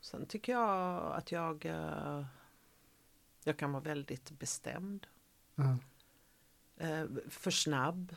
Sen 0.00 0.26
tycker 0.26 0.52
jag 0.52 1.12
att 1.16 1.32
jag 1.32 1.66
eh, 1.66 2.24
Jag 3.44 3.56
kan 3.56 3.72
vara 3.72 3.82
väldigt 3.82 4.30
bestämd. 4.30 5.06
Eh, 6.76 7.04
för 7.28 7.50
snabb. 7.50 8.16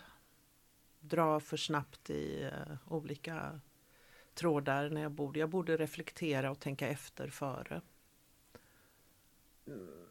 Dra 1.05 1.39
för 1.39 1.57
snabbt 1.57 2.09
i 2.09 2.43
eh, 2.43 2.77
olika 2.87 3.59
trådar 4.33 4.89
när 4.89 5.01
jag 5.01 5.11
borde. 5.11 5.39
Jag 5.39 5.49
borde 5.49 5.77
reflektera 5.77 6.51
och 6.51 6.59
tänka 6.59 6.87
efter 6.87 7.27
före. 7.27 7.81
Mm, 9.67 10.07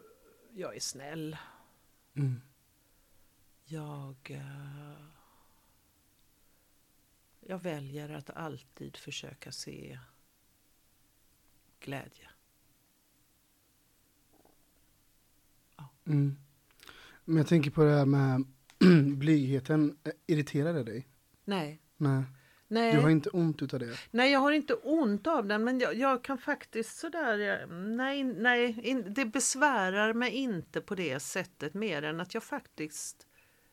Jag 0.53 0.77
är 0.77 0.81
snäll. 0.81 1.37
Mm. 2.15 2.41
Jag 3.65 4.17
eh, 4.31 5.07
Jag 7.41 7.59
väljer 7.59 8.09
att 8.09 8.31
alltid 8.31 8.97
försöka 8.97 9.53
se 9.53 9.99
glädje. 11.81 12.29
Mm. 16.05 16.37
Men 17.25 17.37
jag 17.37 17.47
tänker 17.47 17.71
på 17.71 17.85
det 17.85 17.91
här 17.91 18.07
med 18.07 18.45
blygheten. 19.17 19.97
Eh, 20.05 20.13
Irriterar 20.27 20.73
det 20.75 20.85
dig? 20.85 21.09
Nej. 21.45 21.81
Nej. 21.97 22.23
Nej. 22.69 22.93
Du 22.95 23.01
har 23.01 23.11
inte 23.11 23.31
ont 23.31 23.63
utav 23.63 23.81
det? 23.81 23.97
Nej, 24.11 24.33
jag 24.33 24.41
har 24.41 24.53
inte 24.53 24.75
ont 24.75 25.27
av 25.27 25.47
den, 25.47 25.65
men 25.65 25.79
jag, 25.81 25.95
jag 25.95 26.25
kan 26.25 26.39
faktiskt 26.39 26.99
sådär... 26.99 27.39
jag- 27.39 27.71
Nej, 27.71 28.23
nej 28.25 28.81
in, 28.83 29.15
det 29.15 29.25
besvärar 29.27 30.13
mig 30.15 30.31
inte 30.31 30.81
på 30.81 30.95
det 30.95 31.21
sättet 31.21 31.75
mer 31.75 32.03
än 32.03 32.21
att 32.21 32.35
jag 32.35 32.43
faktiskt 32.43 33.27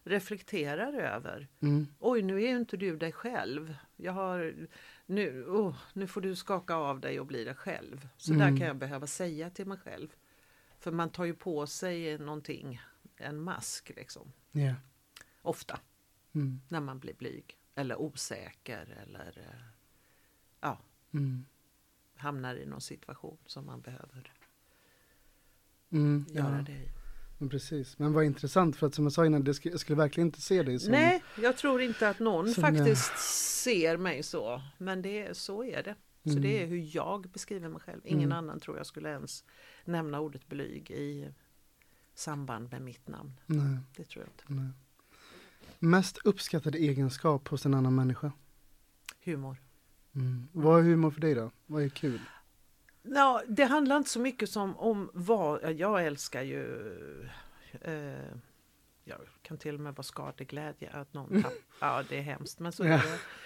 reflekterar 0.03 0.93
över. 0.93 1.47
Mm. 1.61 1.87
Oj, 1.99 2.21
nu 2.21 2.35
är 2.43 2.47
ju 2.49 2.57
inte 2.57 2.77
du 2.77 2.97
dig 2.97 3.11
själv. 3.11 3.75
Jag 3.95 4.11
har, 4.13 4.55
nu, 5.05 5.43
oh, 5.45 5.75
nu 5.93 6.07
får 6.07 6.21
du 6.21 6.35
skaka 6.35 6.75
av 6.75 6.99
dig 6.99 7.19
och 7.19 7.25
bli 7.25 7.43
dig 7.43 7.55
själv. 7.55 8.07
Så 8.17 8.33
där 8.33 8.41
Mm. 8.47 8.57
kan 8.57 8.67
jag 8.67 8.75
behöva 8.77 9.07
säga 9.07 9.49
till 9.49 9.65
mig 9.67 9.77
själv. 9.77 10.07
För 10.79 10.91
man 10.91 11.09
tar 11.09 11.25
ju 11.25 11.33
på 11.33 11.67
sig 11.67 12.17
någonting, 12.17 12.81
en 13.17 13.41
mask 13.41 13.91
liksom. 13.95 14.31
Ja. 14.51 14.73
Ofta 15.49 15.79
Mm. 16.33 16.61
när 16.67 16.79
man 16.79 16.99
blir 16.99 17.13
blyg 17.13 17.57
eller 17.75 18.01
osäker 18.01 18.97
eller 19.03 19.37
eh, 19.37 19.61
ja, 20.61 20.77
Mm. 21.13 21.45
hamnar 22.15 22.55
i 22.55 22.65
någon 22.65 22.81
situation 22.81 23.37
som 23.45 23.65
man 23.65 23.81
behöver 23.81 24.33
Mm. 25.91 26.25
göra 26.29 26.55
Ja. 26.57 26.61
det 26.65 26.71
i. 26.71 26.89
Men 27.37 27.49
precis. 27.49 27.99
Men 27.99 28.13
vad 28.13 28.23
intressant 28.25 28.75
för 28.75 28.87
att 28.87 28.95
som 28.95 29.05
jag 29.05 29.11
sa 29.13 29.25
innan, 29.25 29.43
det 29.43 29.53
skulle, 29.53 29.73
jag 29.73 29.79
skulle 29.79 29.95
verkligen 29.97 30.27
inte 30.27 30.41
se 30.41 30.63
dig 30.63 30.79
som... 30.79 30.91
Nej, 30.91 31.23
jag 31.41 31.57
tror 31.57 31.81
inte 31.81 32.09
att 32.09 32.19
någon 32.19 32.53
faktiskt 32.53 33.17
ser 33.63 33.97
mig 33.97 34.23
så. 34.23 34.61
Men 34.77 35.01
det, 35.01 35.37
så 35.37 35.63
är 35.63 35.83
det. 35.83 35.95
Så 36.23 36.29
Mm. 36.29 36.41
det 36.41 36.63
är 36.63 36.67
hur 36.67 36.95
jag 36.95 37.29
beskriver 37.29 37.69
mig 37.69 37.81
själv. 37.81 38.01
Ingen 38.05 38.23
Mm. 38.31 38.37
annan 38.37 38.59
tror 38.59 38.77
jag 38.77 38.85
skulle 38.85 39.09
ens 39.09 39.43
nämna 39.85 40.19
ordet 40.19 40.47
blyg 40.47 40.91
i 40.91 41.33
samband 42.13 42.71
med 42.71 42.81
mitt 42.81 43.07
namn. 43.07 43.39
Nej, 43.45 43.77
Det 43.95 44.03
tror 44.03 44.23
jag 44.25 44.29
inte. 44.33 44.43
nej. 44.63 44.71
Mest 45.79 46.17
uppskattade 46.17 46.77
egenskap 46.77 47.47
hos 47.47 47.65
en 47.65 47.73
annan 47.73 47.95
människa? 47.95 48.31
Humor. 49.23 49.57
Mm. 50.15 50.47
Vad 50.51 50.79
är 50.79 50.83
humor 50.83 51.11
för 51.11 51.21
dig 51.21 51.35
då? 51.35 51.51
Vad 51.65 51.83
är 51.83 51.89
kul? 51.89 52.21
Ja, 53.03 53.43
det 53.47 53.63
handlar 53.63 53.97
inte 53.97 54.09
så 54.09 54.19
mycket 54.19 54.49
som 54.49 54.77
om 54.77 55.09
vad, 55.13 55.71
jag 55.71 56.05
älskar 56.05 56.41
ju 56.41 56.93
eh, 57.81 58.37
jag 59.03 59.19
kan 59.41 59.57
till 59.57 59.75
och 59.75 59.81
med 59.81 59.95
vara 59.95 60.03
skadeglädje 60.03 60.89
att 60.89 61.13
någon 61.13 61.43
tapp, 61.43 61.53
ja 61.79 62.03
det 62.09 62.17
är 62.17 62.21
hemskt 62.21 62.59
men 62.59 62.71
så 62.71 62.83
är 62.83 62.89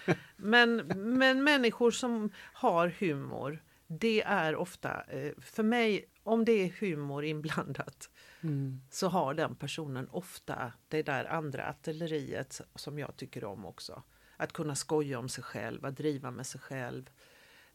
det. 0.05 0.17
Men, 0.37 0.75
men 0.95 1.43
människor 1.43 1.91
som 1.91 2.31
har 2.53 2.87
humor, 2.87 3.63
det 3.87 4.23
är 4.23 4.55
ofta, 4.55 5.03
eh, 5.03 5.31
för 5.41 5.63
mig, 5.63 6.05
om 6.23 6.45
det 6.45 6.51
är 6.51 6.69
humor 6.79 7.23
inblandat 7.23 8.09
Mm. 8.43 8.81
så 8.89 9.07
har 9.07 9.33
den 9.33 9.55
personen 9.55 10.09
ofta 10.09 10.73
det 10.87 11.03
där 11.03 11.25
andra 11.25 11.69
artilleriet 11.69 12.61
som 12.75 12.99
jag 12.99 13.15
tycker 13.17 13.43
om 13.43 13.65
också. 13.65 14.03
Att 14.37 14.53
kunna 14.53 14.75
skoja 14.75 15.19
om 15.19 15.29
sig 15.29 15.43
själv, 15.43 15.85
att 15.85 15.97
driva 15.97 16.31
med 16.31 16.45
sig 16.47 16.61
själv. 16.61 17.09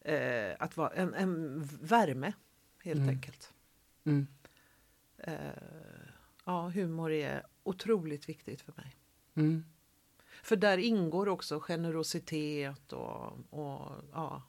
Eh, 0.01 0.57
att 0.59 0.77
vara 0.77 0.91
en, 0.91 1.15
en 1.15 1.63
värme 1.83 2.33
helt 2.85 2.99
Mm. 3.01 3.09
enkelt. 3.09 3.53
Mm. 4.05 4.27
Eh, 5.19 5.35
ja, 6.45 6.69
humor 6.69 7.11
är 7.13 7.47
otroligt 7.63 8.29
viktigt 8.29 8.61
för 8.61 8.73
mig. 8.77 8.97
Mm. 9.35 9.65
För 10.43 10.57
där 10.57 10.79
ingår 10.79 11.29
också 11.29 11.61
generositet 11.61 12.93
och, 12.93 13.33
och 13.51 13.93
ja, 14.13 14.43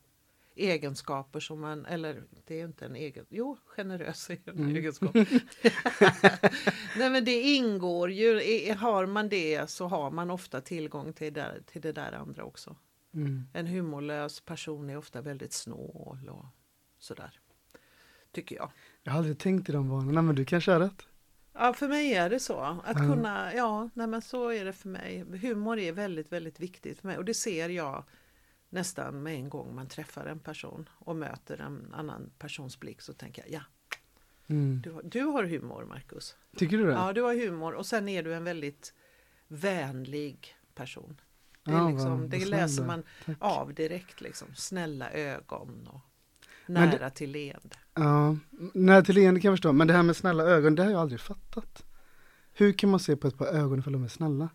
egenskaper 0.55 1.39
som 1.39 1.61
man, 1.61 1.85
eller 1.85 2.23
det 2.47 2.59
är 2.61 2.65
inte 2.65 2.85
en 2.85 2.95
egen, 2.95 3.25
jo 3.29 3.57
generös 3.65 4.29
är 4.29 4.37
en 4.45 4.57
Mm. 4.59 4.75
egenskap. 4.75 5.13
Nej 6.97 7.09
men 7.09 7.25
det 7.25 7.41
ingår 7.41 8.11
ju, 8.11 8.33
har 8.73 9.05
man 9.05 9.29
det 9.29 9.69
så 9.69 9.87
har 9.87 10.11
man 10.11 10.31
ofta 10.31 10.61
tillgång 10.61 11.13
till 11.13 11.33
det, 11.33 11.41
där, 11.41 11.61
till 11.65 11.81
det 11.81 11.91
där 11.91 12.11
andra 12.11 12.43
också. 12.43 12.75
Mm. 13.13 13.47
En 13.53 13.67
humorlös 13.67 14.39
person 14.41 14.89
är 14.89 14.97
ofta 14.97 15.21
väldigt 15.21 15.53
snål 15.53 16.29
och 16.29 16.45
sådär. 16.99 17.39
Tycker 18.31 18.55
jag. 18.55 18.71
Jag 19.03 19.11
har 19.11 19.17
aldrig 19.17 19.39
tänkt 19.39 19.69
i 19.69 19.71
de 19.71 19.89
banorna, 19.89 20.21
men 20.21 20.35
du 20.35 20.45
kanske 20.45 20.71
har 20.71 20.79
rätt. 20.79 21.07
Ja, 21.53 21.73
för 21.73 21.87
mig 21.87 22.13
är 22.13 22.29
det 22.29 22.39
så. 22.39 22.59
Att 22.85 22.95
Mm. 22.99 23.09
kunna, 23.11 23.53
ja, 23.53 23.89
nej 23.93 24.07
men 24.07 24.21
så 24.21 24.49
är 24.49 24.65
det 24.65 24.73
för 24.73 24.89
mig. 24.89 25.25
Humor 25.41 25.79
är 25.79 25.91
väldigt, 25.91 26.31
väldigt 26.31 26.59
viktigt 26.59 26.99
för 26.99 27.07
mig 27.07 27.17
och 27.17 27.25
det 27.25 27.33
ser 27.33 27.69
jag 27.69 28.03
nästan 28.69 29.23
med 29.23 29.35
en 29.35 29.49
gång 29.49 29.75
man 29.75 29.87
träffar 29.87 30.25
en 30.25 30.39
person 30.39 30.89
och 30.93 31.15
möter 31.15 31.61
en 31.61 31.93
annan 31.93 32.29
persons 32.39 32.79
blick 32.79 33.01
så 33.01 33.13
tänker 33.13 33.41
jag 33.41 33.51
ja, 33.51 33.61
Mm. 34.47 34.81
du, 34.83 34.91
har- 34.91 35.03
du 35.03 35.23
har 35.23 35.43
humor 35.43 35.85
Marcus. 35.85 36.35
Tycker 36.57 36.77
du 36.77 36.85
det? 36.85 36.91
Ja, 36.91 37.13
du 37.13 37.21
har 37.21 37.35
humor 37.35 37.73
och 37.73 37.85
sen 37.85 38.09
är 38.09 38.23
du 38.23 38.33
en 38.35 38.43
väldigt 38.43 38.93
vänlig 39.47 40.55
person. 40.75 41.21
Det, 41.63 41.71
är 41.71 41.75
vad- 41.75 41.91
liksom, 41.91 42.21
vad 42.21 42.29
det 42.29 42.45
läser 42.45 42.85
man 42.85 43.03
Tack. 43.25 43.37
av 43.39 43.73
direkt 43.73 44.21
liksom. 44.21 44.47
Snälla 44.55 45.11
ögon 45.11 45.87
och 45.87 45.99
Men 46.65 46.89
det- 46.89 46.97
nära 46.97 47.09
till 47.09 47.31
leende. 47.31 47.75
Ja, 47.93 48.37
nej 48.73 49.05
till 49.05 49.15
leende 49.15 49.39
kan 49.41 49.49
jag 49.49 49.53
förstå, 49.57 49.71
men 49.73 49.87
det 49.87 49.93
här 49.93 50.03
med 50.03 50.15
snälla 50.15 50.43
ögon, 50.43 50.75
det 50.75 50.83
har 50.83 50.91
jag 50.91 51.01
aldrig 51.01 51.19
fattat. 51.21 51.85
Hur 52.53 52.73
kan 52.73 52.89
man 52.89 52.99
se 52.99 53.15
på 53.15 53.27
ett 53.27 53.37
par 53.37 53.47
ögon 53.47 53.79
ifall 53.79 53.93
de 53.93 54.03
är 54.03 54.07
snälla? 54.07 54.49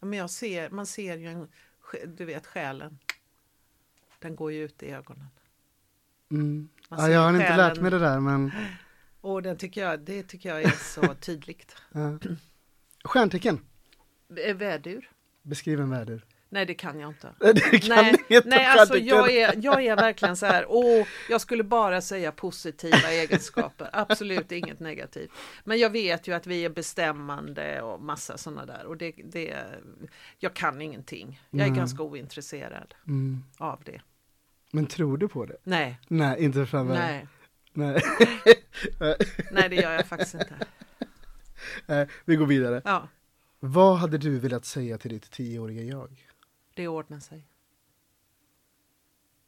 Ja, 0.00 0.06
Men 0.06 0.18
jag 0.18 0.30
ser, 0.30 0.70
man 0.70 0.86
ser 0.86 1.16
ju 1.16 1.26
en, 1.26 1.48
du 2.06 2.24
vet 2.24 2.46
själen. 2.46 2.98
Den 4.24 4.36
går 4.36 4.52
ju 4.52 4.64
ut 4.64 4.82
i 4.82 4.90
ögonen. 4.90 5.26
Mm. 6.30 6.68
Ja, 6.90 7.08
jag 7.08 7.20
har 7.20 7.30
inte 7.30 7.56
lärt 7.56 7.80
mig 7.80 7.90
det 7.90 7.98
där, 7.98 8.20
men 8.20 8.52
Och 9.20 9.42
den 9.42 9.56
tycker 9.56 9.80
jag, 9.80 10.00
det 10.00 10.22
tycker 10.22 10.48
jag 10.48 10.62
är 10.62 10.70
så 10.70 11.14
tydligt. 11.20 11.76
ja. 11.92 12.18
Stjärntecken, 13.04 13.60
Eh, 14.46 14.54
Vädur? 14.56 15.10
beskriv 15.42 15.80
en 15.80 15.90
väder. 15.90 16.24
Nej 16.48 16.66
det 16.66 16.74
kan 16.74 17.00
jag 17.00 17.10
inte. 17.10 17.34
Nej, 17.88 18.14
nej 18.44 18.66
alltså 18.66 18.96
jag 18.98 19.32
är, 19.32 19.54
jag 19.64 19.84
är 19.84 19.96
verkligen 19.96 20.36
så 20.36 20.46
här, 20.46 20.64
åh, 20.68 21.06
jag 21.30 21.40
skulle 21.40 21.62
bara 21.64 22.00
säga 22.00 22.32
positiva 22.32 23.12
egenskaper, 23.12 23.90
absolut 23.92 24.52
inget 24.52 24.80
negativt. 24.80 25.30
Men 25.64 25.78
jag 25.78 25.90
vet 25.90 26.28
ju 26.28 26.32
att 26.34 26.46
vi 26.46 26.64
är 26.64 26.70
bestämmande 26.70 27.82
och 27.82 28.02
massa 28.02 28.38
sådana 28.38 28.66
där 28.66 28.86
och 28.86 28.96
det, 28.96 29.12
det, 29.24 29.64
jag 30.38 30.54
kan 30.54 30.82
ingenting. 30.82 31.40
Jag 31.50 31.60
är 31.66 31.70
Nej. 31.70 31.78
ganska 31.78 32.02
ointresserad 32.02 32.94
Mm. 33.06 33.42
av 33.58 33.82
det. 33.84 34.00
Men 34.74 34.86
tror 34.86 35.16
du 35.16 35.28
på 35.28 35.46
det? 35.46 35.56
Nej, 35.64 36.00
Nej, 36.08 36.44
inte 36.44 36.66
framöver. 36.66 37.00
nej, 37.00 37.26
Nej. 37.72 38.02
nej 39.52 39.68
det 39.68 39.76
gör 39.76 39.92
jag 39.92 40.06
faktiskt 40.06 40.34
inte. 40.34 40.56
Nej, 41.86 42.08
Vi 42.24 42.36
går 42.36 42.46
vidare. 42.46 42.82
Ja, 42.84 43.08
Vad 43.60 43.96
hade 43.98 44.18
du 44.18 44.38
velat 44.38 44.64
säga 44.64 44.98
till 44.98 45.10
ditt 45.10 45.30
tioåriga 45.30 45.82
jag? 45.82 46.26
det 46.74 46.88
ordnar 46.88 47.20
sig. 47.20 47.44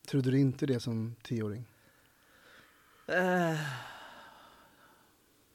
Trodde 0.08 0.30
du 0.30 0.38
inte 0.38 0.66
det 0.66 0.80
som 0.80 1.16
tioåring? 1.22 1.64
Uh, 3.08 3.60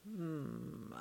mm, 0.05 0.93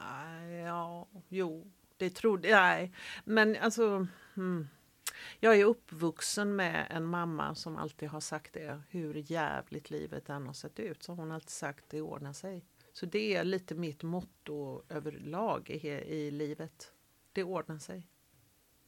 ja, 0.64 1.08
jo, 1.28 1.70
det 1.96 2.10
trodde 2.10 2.48
jag. 2.48 2.90
Men 3.24 3.56
alltså. 3.60 4.06
Mm, 4.36 4.68
jag 5.40 5.56
är 5.60 5.64
uppvuxen 5.64 6.56
med 6.56 6.86
en 6.90 7.04
mamma 7.04 7.54
som 7.54 7.76
alltid 7.76 8.08
har 8.08 8.20
sagt 8.20 8.52
det. 8.52 8.82
Hur 8.88 9.14
jävligt 9.32 9.90
livet 9.90 10.28
än 10.28 10.46
har 10.46 10.52
sett 10.54 10.80
ut 10.80 11.02
så 11.02 11.12
har 11.12 11.16
hon 11.16 11.32
alltid 11.32 11.50
sagt 11.50 11.84
det 11.88 12.00
ordnar 12.00 12.32
sig. 12.32 12.64
Så 12.92 13.06
det 13.06 13.34
är 13.36 13.44
lite 13.44 13.74
mitt 13.74 14.02
motto 14.02 14.82
överlag 14.88 15.70
i, 15.70 15.88
i 15.88 16.30
livet. 16.30 16.92
Det 17.32 17.44
ordnar 17.44 17.78
sig. 17.78 18.06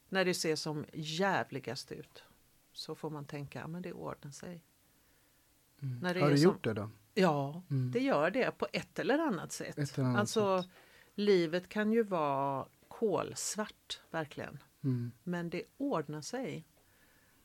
När 0.09 0.25
det 0.25 0.33
ser 0.33 0.55
som 0.55 0.85
jävligast 0.93 1.91
ut 1.91 2.23
så 2.71 2.95
får 2.95 3.09
man 3.09 3.25
tänka 3.25 3.63
att 3.63 3.83
det 3.83 3.93
ordnar 3.93 4.31
sig. 4.31 4.63
När 5.79 6.13
det 6.13 6.19
Har 6.19 6.29
du 6.29 6.37
som- 6.37 6.43
gjort 6.43 6.63
det 6.63 6.73
då? 6.73 6.89
Ja, 7.13 7.63
Mm. 7.69 7.91
det 7.91 7.99
gör 7.99 8.31
det 8.31 8.51
på 8.57 8.67
ett 8.73 8.99
eller 8.99 9.19
annat 9.19 9.51
sätt. 9.51 9.77
Eller 9.77 9.99
annat 10.05 10.19
alltså, 10.19 10.61
sätt. 10.63 10.71
livet 11.15 11.69
kan 11.69 11.91
ju 11.91 12.03
vara 12.03 12.67
kolsvart, 12.87 14.01
verkligen. 14.11 14.59
Mm. 14.83 15.11
Men 15.23 15.49
det 15.49 15.63
ordnar 15.77 16.21
sig. 16.21 16.65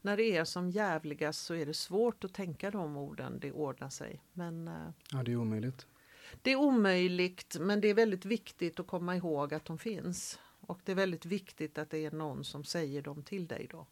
När 0.01 0.17
det 0.17 0.37
är 0.37 0.45
som 0.45 0.71
jävligast 0.71 1.45
så 1.45 1.55
är 1.55 1.67
det 1.67 1.75
svårt 1.75 2.25
att 2.25 2.35
tänka 2.35 2.71
de 2.71 2.97
orden, 2.97 3.41
det 3.41 3.53
ordnar 3.53 3.89
sig. 3.89 4.23
Men 4.33 4.69
eh, 4.69 4.91
Ja, 5.13 5.23
det 5.23 5.33
är 5.33 5.37
omöjligt. 5.37 5.87
det 6.43 6.51
är 6.51 6.57
omöjligt, 6.57 7.57
men 7.61 7.81
det 7.81 7.89
är 7.89 7.95
väldigt 7.95 8.25
viktigt 8.25 8.81
att 8.81 8.87
komma 8.87 9.17
ihåg 9.17 9.55
att 9.55 9.65
de 9.65 9.79
finns. 9.79 10.39
Och 10.61 10.81
det 10.85 10.93
är 10.93 10.97
väldigt 10.97 11.27
viktigt 11.27 11.79
att 11.79 11.91
det 11.91 11.99
är 11.99 12.11
någon 12.11 12.45
som 12.45 12.65
säger 12.65 13.03
dem 13.03 13.23
till 13.23 13.47
dig 13.47 13.67
då. 13.71 13.87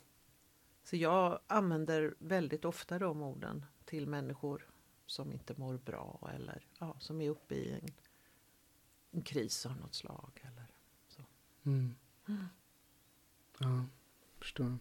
Så 0.85 0.97
jag 0.97 1.39
använder 1.47 2.15
väldigt 2.19 2.65
ofta 2.65 2.99
de 2.99 3.23
orden 3.23 3.65
till 3.85 4.07
människor 4.07 4.67
som 5.07 5.33
inte 5.33 5.55
mår 5.57 5.79
bra 5.79 6.31
eller 6.35 6.67
ja, 6.79 6.97
som 6.99 7.21
är 7.21 7.31
uppe 7.31 7.55
i 7.55 7.73
en, 7.73 7.91
en 9.11 9.23
kris 9.23 9.67
av 9.67 9.77
något 9.77 9.95
slag. 9.95 10.41
Eller. 10.43 10.67
Mm. 11.65 11.95
Ja, 13.59 13.85
förstår. 14.39 14.79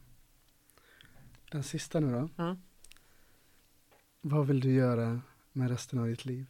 Den 1.51 1.63
sista 1.63 1.99
nu 1.99 2.11
då. 2.11 2.29
Ja. 2.35 2.57
Vad 4.21 4.47
vill 4.47 4.59
du 4.59 4.73
göra 4.73 5.21
med 5.51 5.69
resten 5.69 5.99
av 5.99 6.07
ditt 6.07 6.25
liv? 6.25 6.45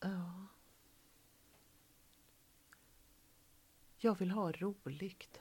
Ja. 0.00 0.46
Jag 3.96 4.18
vill 4.18 4.30
ha 4.30 4.52
roligt. 4.52 5.40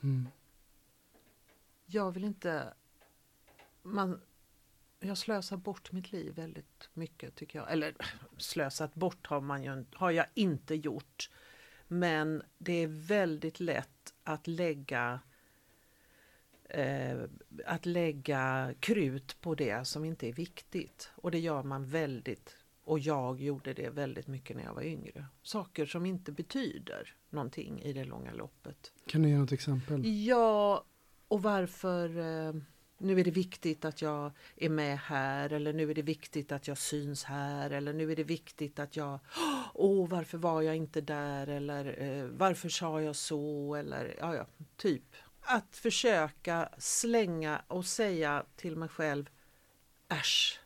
Mm. 0.00 0.28
Jag 1.86 2.12
vill 2.12 2.24
inte... 2.24 2.74
Man, 3.82 4.20
jag 5.00 5.18
slösar 5.18 5.56
bort 5.56 5.92
mitt 5.92 6.12
liv 6.12 6.34
väldigt 6.34 6.90
mycket 6.94 7.34
tycker 7.34 7.58
jag. 7.58 7.72
Eller 7.72 7.96
slösat 8.36 8.94
bort 8.94 9.26
har, 9.26 9.40
man 9.40 9.64
ju, 9.64 9.84
har 9.92 10.10
jag 10.10 10.26
inte 10.34 10.74
gjort. 10.74 11.30
Men 11.92 12.42
det 12.58 12.72
är 12.72 12.86
väldigt 12.86 13.60
lätt 13.60 14.14
att 14.24 14.46
lägga 14.46 15.20
eh, 16.64 17.20
att 17.66 17.86
lägga 17.86 18.74
krut 18.80 19.40
på 19.40 19.54
det 19.54 19.86
som 19.86 20.04
inte 20.04 20.28
är 20.28 20.32
viktigt. 20.32 21.10
Och 21.14 21.30
det 21.30 21.38
gör 21.38 21.62
man 21.62 21.86
väldigt, 21.86 22.56
och 22.84 22.98
jag 22.98 23.40
gjorde 23.40 23.72
det 23.72 23.90
väldigt 23.90 24.26
mycket 24.26 24.56
när 24.56 24.64
jag 24.64 24.74
var 24.74 24.82
yngre. 24.82 25.26
Saker 25.42 25.86
som 25.86 26.06
inte 26.06 26.32
betyder 26.32 27.14
någonting 27.30 27.82
i 27.82 27.92
det 27.92 28.04
långa 28.04 28.32
loppet. 28.32 28.92
Kan 29.06 29.22
du 29.22 29.28
ge 29.28 29.38
något 29.38 29.52
exempel? 29.52 30.02
Ja, 30.26 30.84
och 31.28 31.42
varför 31.42 32.18
eh, 32.18 32.54
nu 33.02 33.20
är 33.20 33.24
det 33.24 33.30
viktigt 33.30 33.84
att 33.84 34.02
jag 34.02 34.32
är 34.56 34.68
med 34.68 34.98
här 34.98 35.52
eller 35.52 35.72
nu 35.72 35.90
är 35.90 35.94
det 35.94 36.02
viktigt 36.02 36.52
att 36.52 36.68
jag 36.68 36.78
syns 36.78 37.24
här 37.24 37.70
eller 37.70 37.92
nu 37.92 38.12
är 38.12 38.16
det 38.16 38.24
viktigt 38.24 38.78
att 38.78 38.96
jag 38.96 39.18
Åh, 39.74 40.08
varför 40.08 40.38
var 40.38 40.62
jag 40.62 40.76
inte 40.76 41.00
där 41.00 41.46
eller 41.46 42.02
eh, 42.02 42.24
varför 42.24 42.68
sa 42.68 43.00
jag 43.00 43.16
så 43.16 43.74
eller 43.74 44.16
ja, 44.18 44.34
ja, 44.34 44.46
typ. 44.76 45.16
Att 45.40 45.76
försöka 45.76 46.68
slänga 46.78 47.62
och 47.68 47.86
säga 47.86 48.44
till 48.56 48.76
mig 48.76 48.88
själv 48.88 49.30
äsch. 50.08 50.60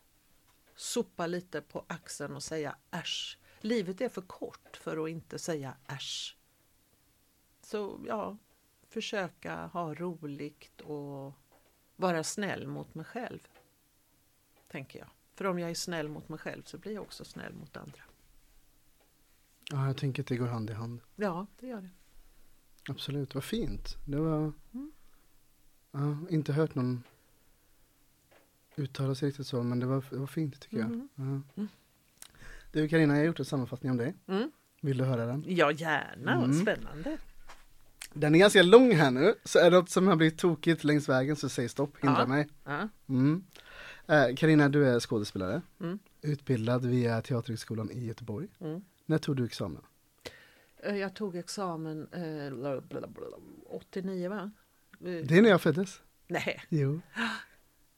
Sopa 0.76 1.26
lite 1.26 1.60
på 1.60 1.84
axeln 1.88 2.36
och 2.36 2.42
säga 2.42 2.76
äsch. 2.90 3.38
Livet 3.60 4.00
är 4.00 4.08
för 4.08 4.22
kort 4.22 4.76
för 4.76 5.04
att 5.04 5.10
inte 5.10 5.38
säga 5.38 5.74
äsch. 5.88 6.36
Så 7.62 8.00
ja, 8.06 8.36
försöka 8.88 9.66
ha 9.66 9.94
roligt 9.94 10.80
och 10.80 11.32
vara 11.96 12.24
snäll 12.24 12.66
mot 12.66 12.94
mig 12.94 13.04
själv. 13.04 13.38
Tänker 14.68 14.98
jag. 14.98 15.08
För 15.34 15.44
om 15.44 15.58
jag 15.58 15.70
är 15.70 15.74
snäll 15.74 16.08
mot 16.08 16.28
mig 16.28 16.38
själv 16.38 16.62
så 16.62 16.78
blir 16.78 16.92
jag 16.92 17.02
också 17.02 17.24
snäll 17.24 17.52
mot 17.54 17.76
andra. 17.76 18.00
Ja, 19.70 19.86
jag 19.86 19.96
tänker 19.96 20.22
att 20.22 20.26
det 20.26 20.36
går 20.36 20.46
hand 20.46 20.70
i 20.70 20.72
hand. 20.72 21.00
Ja, 21.16 21.46
det 21.60 21.66
gör 21.66 21.80
det. 21.80 21.90
Absolut, 22.88 23.34
vad 23.34 23.44
fint. 23.44 23.96
Det 24.04 24.16
var... 24.16 24.52
Mm. 24.72 24.92
Ja, 25.90 26.16
inte 26.30 26.52
hört 26.52 26.74
någon 26.74 27.02
uttala 28.76 29.14
sig 29.14 29.28
riktigt 29.28 29.46
så, 29.46 29.62
men 29.62 29.80
det 29.80 29.86
var, 29.86 30.04
det 30.10 30.16
var 30.16 30.26
fint 30.26 30.60
tycker 30.60 30.78
jag. 30.78 30.90
Mhm. 30.90 31.08
Ja. 31.14 31.22
Mm. 31.22 31.68
Du 32.72 32.88
Carina, 32.88 33.14
jag 33.14 33.20
har 33.20 33.26
gjort 33.26 33.38
en 33.38 33.44
sammanfattning 33.44 33.90
om 33.90 33.96
dig. 33.96 34.14
Mm. 34.26 34.50
Vill 34.80 34.98
du 34.98 35.04
höra 35.04 35.26
den? 35.26 35.44
Ja, 35.46 35.72
gärna. 35.72 36.32
Mm. 36.32 36.60
spännande. 36.60 37.18
Den 38.16 38.34
är 38.34 38.38
ganska 38.38 38.62
lång 38.62 38.92
här 38.94 39.10
nu, 39.10 39.34
så 39.44 39.58
är 39.58 39.70
det 39.70 39.76
något 39.76 39.90
som 39.90 40.06
har 40.06 40.16
blivit 40.16 40.38
tokigt 40.38 40.84
längs 40.84 41.08
vägen 41.08 41.36
så 41.36 41.48
säg 41.48 41.68
stopp, 41.68 41.96
hindra 42.04 42.20
Ja. 42.20 42.26
mig. 42.26 42.48
Ja. 42.64 42.88
Mm. 43.08 43.44
Eh, 44.06 44.68
du 44.70 44.86
är 44.88 45.00
skådespelare. 45.00 45.62
Mm. 45.80 45.98
Utbildad 46.22 46.84
via 46.86 47.22
Teaterhögskolan 47.22 47.90
i 47.90 48.04
Göteborg. 48.06 48.48
Mm. 48.60 48.80
När 49.06 49.18
tog 49.18 49.36
du 49.36 49.44
examen? 49.44 49.82
Eh, 50.82 50.96
Jag 50.96 51.14
tog 51.14 51.36
examen 51.36 52.08
eh, 52.12 52.54
bla, 52.58 52.80
bla, 52.80 53.06
bla, 53.08 53.26
89 53.66 54.28
va? 54.28 54.50
Det 54.98 55.30
är 55.38 55.42
när 55.42 55.48
jag 55.50 55.60
föddes. 55.62 56.00
Nej. 56.28 56.62
Jo. 56.68 57.00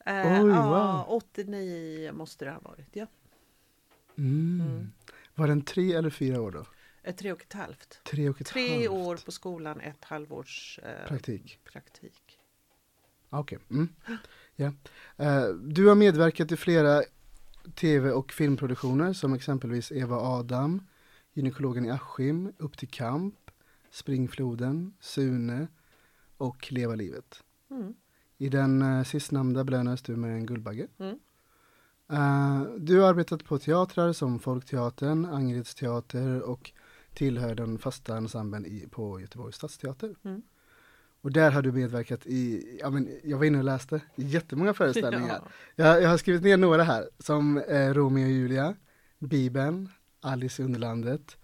Eh, 0.06 0.42
Oj, 0.44 0.50
ja, 0.50 1.04
wow. 1.06 1.16
89 1.16 2.12
måste 2.12 2.44
det 2.44 2.50
ha 2.50 2.60
varit. 2.60 2.88
Ja. 2.92 3.06
Mm. 4.18 4.60
Mm. 4.60 4.92
Var 5.34 5.48
den 5.48 5.62
tre 5.62 5.92
eller 5.92 6.10
fyra 6.10 6.40
år 6.40 6.50
då? 6.50 6.64
Eh, 7.08 7.14
Tre 7.14 7.32
och 7.32 7.42
ett 7.42 7.52
halvt. 7.52 8.00
Tre 8.04 8.28
och 8.28 8.40
ett 8.40 8.46
Tre 8.46 8.86
halvt. 8.86 8.88
år 8.88 9.16
på 9.24 9.32
skolan, 9.32 9.80
ett 9.80 10.04
halvårs 10.04 10.80
eh, 10.82 11.08
Praktik. 11.08 11.60
praktik. 11.64 12.38
Ah, 13.30 13.40
Okej. 13.40 13.58
Mm. 13.70 13.88
Ja. 14.56 14.72
Eh, 15.16 15.48
du 15.48 15.86
har 15.86 15.94
medverkat 15.94 16.52
i 16.52 16.56
flera 16.56 17.02
tv 17.74 18.10
och 18.10 18.32
filmproduktioner 18.32 19.12
som 19.12 19.34
exempelvis 19.34 19.92
Eva 19.92 20.16
Adam, 20.16 20.86
Gynekologen 21.32 21.84
i 21.84 21.90
Askim, 21.90 22.52
Upp 22.58 22.78
till 22.78 22.88
kamp, 22.88 23.50
Springfloden, 23.90 24.94
Sune 25.00 25.66
och 26.36 26.72
Leva 26.72 26.94
livet. 26.94 27.42
Mm. 27.70 27.94
I 28.38 28.48
den 28.48 28.82
uh, 28.82 29.04
sistnämnda 29.04 29.64
belönades 29.64 30.02
du 30.02 30.16
med 30.16 30.30
en 30.30 30.46
Guldbagge. 30.46 30.86
Mm. 30.98 31.18
Eh, 32.12 32.62
du 32.78 33.00
har 33.00 33.08
arbetat 33.08 33.44
på 33.44 33.58
teatrar 33.58 34.12
som 34.12 34.38
Folkteatern, 34.38 35.24
Angereds 35.24 35.74
teater 35.74 36.42
och 36.42 36.72
tillhör 37.18 37.54
den 37.54 37.78
fasta 37.78 38.16
ensemblen 38.16 38.66
i, 38.66 38.86
på 38.90 39.20
Göteborgs 39.20 39.56
stadsteater. 39.56 40.14
Mm. 40.24 40.42
Och 41.20 41.32
där 41.32 41.50
har 41.50 41.62
du 41.62 41.72
medverkat 41.72 42.26
i, 42.26 42.64
ja, 42.80 42.90
men, 42.90 43.08
jag 43.24 43.38
var 43.38 43.44
inne 43.44 43.58
och 43.58 43.64
läste, 43.64 44.00
jättemånga 44.16 44.74
föreställningar. 44.74 45.42
Ja. 45.76 45.84
Jag, 45.84 46.02
jag 46.02 46.08
har 46.08 46.18
skrivit 46.18 46.42
ner 46.42 46.56
några 46.56 46.82
här, 46.82 47.08
som 47.18 47.58
eh, 47.58 47.94
Romeo 47.94 48.24
och 48.24 48.30
Julia, 48.30 48.74
Bibeln, 49.18 49.88
Alice 50.20 50.62
i 50.62 50.64
Underlandet, 50.64 51.36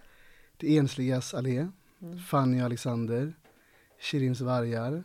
Det 0.56 0.78
ensligas 0.78 1.34
allé, 1.34 1.68
Mm. 2.02 2.18
Fanny 2.18 2.60
och 2.60 2.64
Alexander, 2.64 3.32
Shirins 4.00 4.40
vargar 4.40 5.04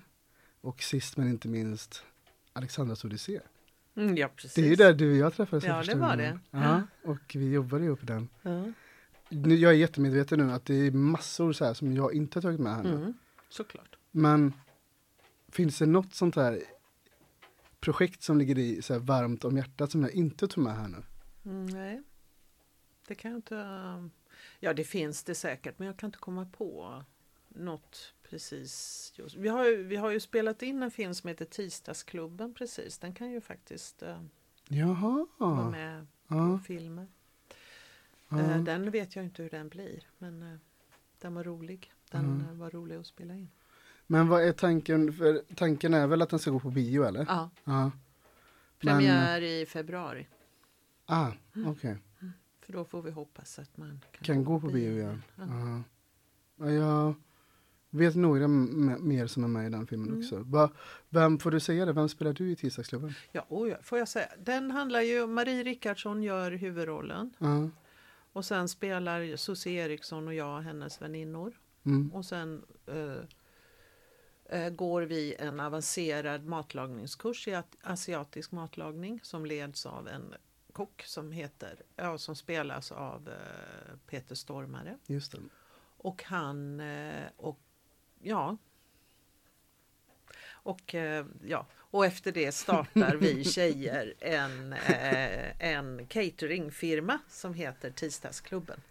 och 0.62 0.82
sist 0.82 1.17
men 1.17 1.29
inte 1.29 1.47
minst 1.47 2.03
Alexandras 2.53 3.05
odyssé. 3.05 3.39
Mm, 3.95 4.17
ja, 4.17 4.29
precis. 4.36 4.53
Det 4.53 4.62
är 4.62 4.65
ju 4.65 4.75
där 4.75 4.93
du 4.93 5.12
och 5.12 5.17
jag 5.17 5.34
träffades 5.34 5.63
Ja, 5.63 5.84
det 5.84 5.95
var 5.95 6.15
det. 6.17 6.39
Ja, 6.51 6.82
och 7.03 7.36
vi 7.36 7.51
jobbade 7.51 7.86
ihop 7.86 7.99
den. 8.01 8.29
Ja. 8.41 8.63
Jag 9.30 9.63
är 9.72 9.72
jättemedveten 9.72 10.39
nu 10.48 10.52
att 10.54 10.65
det 10.65 10.88
är 10.88 10.92
massor 10.92 11.54
så 11.54 11.65
här 11.65 11.74
som 11.74 11.94
jag 11.94 12.13
inte 12.13 12.38
har 12.38 12.42
tagit 12.42 12.60
med 12.60 12.76
här 12.76 12.84
nu. 12.84 12.96
Mm. 12.96 13.13
Såklart. 13.50 13.98
Men 14.12 14.54
finns 15.52 15.80
det 15.80 15.86
något 15.86 16.13
sånt 16.13 16.36
här 16.36 16.63
projekt 17.80 18.22
som 18.24 18.38
ligger 18.38 18.58
i 18.58 18.82
så 18.82 18.94
här 18.94 19.00
varmt 19.00 19.46
om 19.46 19.58
hjärtat 19.58 19.92
som 19.92 20.02
jag 20.02 20.12
inte 20.12 20.48
tog 20.48 20.63
med 20.63 20.76
här 20.76 20.88
nu? 20.88 21.04
Mm, 21.46 21.65
nej, 21.65 22.04
det 23.08 23.15
kan 23.15 23.32
jag 23.32 23.38
inte. 23.38 23.56
um, 23.56 24.12
Ja, 24.60 24.74
det 24.74 24.84
finns 24.84 25.24
det 25.24 25.36
säkert, 25.36 25.80
men 25.80 25.88
jag 25.88 25.98
kan 25.98 26.08
inte 26.08 26.20
komma 26.20 26.46
på 26.58 27.04
något 27.48 28.13
precis. 28.30 29.13
Just. 29.15 29.36
Vi, 29.36 29.48
har 29.50 29.65
ju, 29.65 29.84
vi 29.84 29.96
har 29.96 30.10
ju 30.12 30.20
spelat 30.20 30.62
in 30.62 30.84
en 30.84 30.92
film 30.92 31.13
som 31.13 31.28
heter 31.28 31.46
Tisdagsklubben 31.46 32.54
precis. 32.54 32.98
Den 32.98 33.13
kan 33.13 33.32
ju 33.32 33.42
faktiskt 33.42 34.04
uh, 34.04 34.24
Jaha. 34.68 35.28
vara 35.38 35.70
med 35.70 36.08
på 36.28 36.36
Ja, 36.36 36.60
filmer. 36.68 37.08
Eh, 38.32 38.58
den 38.63 38.92
vet 38.92 39.15
jag 39.15 39.26
inte 39.26 39.44
hur 39.44 39.50
den 39.50 39.70
blir, 39.70 40.04
men 40.18 40.42
eh, 40.42 40.58
den 41.22 41.34
var 41.34 41.44
rolig. 41.44 41.92
Den 42.12 42.26
Mm. 42.26 42.46
eh, 42.50 42.54
var 42.54 42.70
rolig 42.70 42.96
att 42.96 43.08
spela 43.08 43.34
in. 43.34 43.50
Men 44.08 44.28
vad 44.28 44.44
är 44.44 44.52
tanken? 44.52 45.13
För 45.13 45.42
tanken 45.56 45.94
är 45.94 46.08
väl 46.08 46.22
att 46.22 46.30
den 46.30 46.39
ska 46.39 46.52
gå 46.52 46.60
på 46.60 46.70
bio 46.70 47.04
eller? 47.04 47.26
Ja, 47.30 47.50
Ja. 47.63 47.82
Men- 47.82 47.92
premiär 48.80 49.42
i 49.42 49.65
februari. 49.65 50.28
Ah, 51.06 51.32
okej. 51.65 51.98
För 52.62 52.74
då 52.74 52.86
får 52.86 53.02
vi 53.02 53.12
hoppas 53.12 53.60
att 53.60 53.78
man 53.78 54.02
kan, 54.12 54.24
Kan 54.24 54.44
gå 54.44 54.60
på 54.60 54.68
bio 54.68 54.92
ja. 54.92 54.98
igen. 54.98 55.24
Ja. 55.36 55.44
Ja. 56.58 56.70
Ja, 56.72 57.13
jag 57.89 58.00
vet 58.00 58.15
några 58.15 58.48
mer 58.48 59.28
som 59.28 59.44
är 59.44 59.48
med 59.48 59.65
i 59.68 59.70
den 59.70 59.88
filmen 59.88 60.08
Mm. 60.08 60.20
också. 60.20 60.44
Va, 60.44 60.70
vem 61.10 61.39
får 61.39 61.52
du 61.52 61.60
säga 61.60 61.86
det? 61.86 61.94
Vem 61.94 62.10
spelar 62.10 62.34
du 62.34 62.52
i 62.52 62.56
Tisdagsklubben? 62.56 63.13
Ja, 63.32 63.46
oj, 63.50 63.78
får 63.84 63.98
jag 64.00 64.08
säga. 64.08 64.28
Den 64.39 64.72
handlar 64.72 65.02
ju 65.02 65.22
om 65.24 65.34
Marie 65.34 65.63
Rickardsson 65.63 66.24
gör 66.24 66.52
huvudrollen. 66.52 67.34
Ja. 67.38 67.70
Och 68.34 68.46
sen 68.46 68.70
spelar 68.70 69.36
Susie 69.36 69.86
Eriksson 69.86 70.28
och 70.28 70.34
jag 70.34 70.62
hennes 70.62 71.02
väninnor. 71.02 71.60
Mm. 71.86 72.13
Och 72.13 72.26
sen 72.26 72.65
eh, 72.88 73.22
eh, 74.60 74.70
går 74.70 75.02
vi 75.02 75.36
en 75.39 75.60
avancerad 75.60 76.46
matlagningskurs 76.46 77.48
i 77.48 77.54
at- 77.54 77.78
asiatisk 77.82 78.52
matlagning 78.52 79.20
som 79.24 79.46
leds 79.46 79.86
av 79.86 80.08
en 80.08 80.34
kock 80.74 81.04
som 81.06 81.32
heter, 81.32 81.82
ja, 81.96 82.18
som 82.18 82.36
spelas 82.36 82.92
av 82.92 83.30
eh, 83.30 83.98
Peter 84.06 84.36
Stormare. 84.36 84.98
Just 85.06 85.32
det. 85.32 85.39
Och 85.98 86.24
han 86.24 86.80
eh, 86.80 87.26
och 87.38 87.60
ja. 88.22 88.58
Och 90.63 90.95
eh, 90.95 91.26
ja, 91.45 91.65
och 91.76 92.06
efter 92.06 92.32
det 92.32 92.52
startar 92.52 93.15
vi 93.15 93.43
tjejer 93.54 94.13
en, 94.19 94.74
eh, 94.74 95.65
en 95.74 96.06
cateringfirma 96.08 97.19
som 97.30 97.54
heter 97.54 97.91
Tisdagsklubben. 97.91 98.82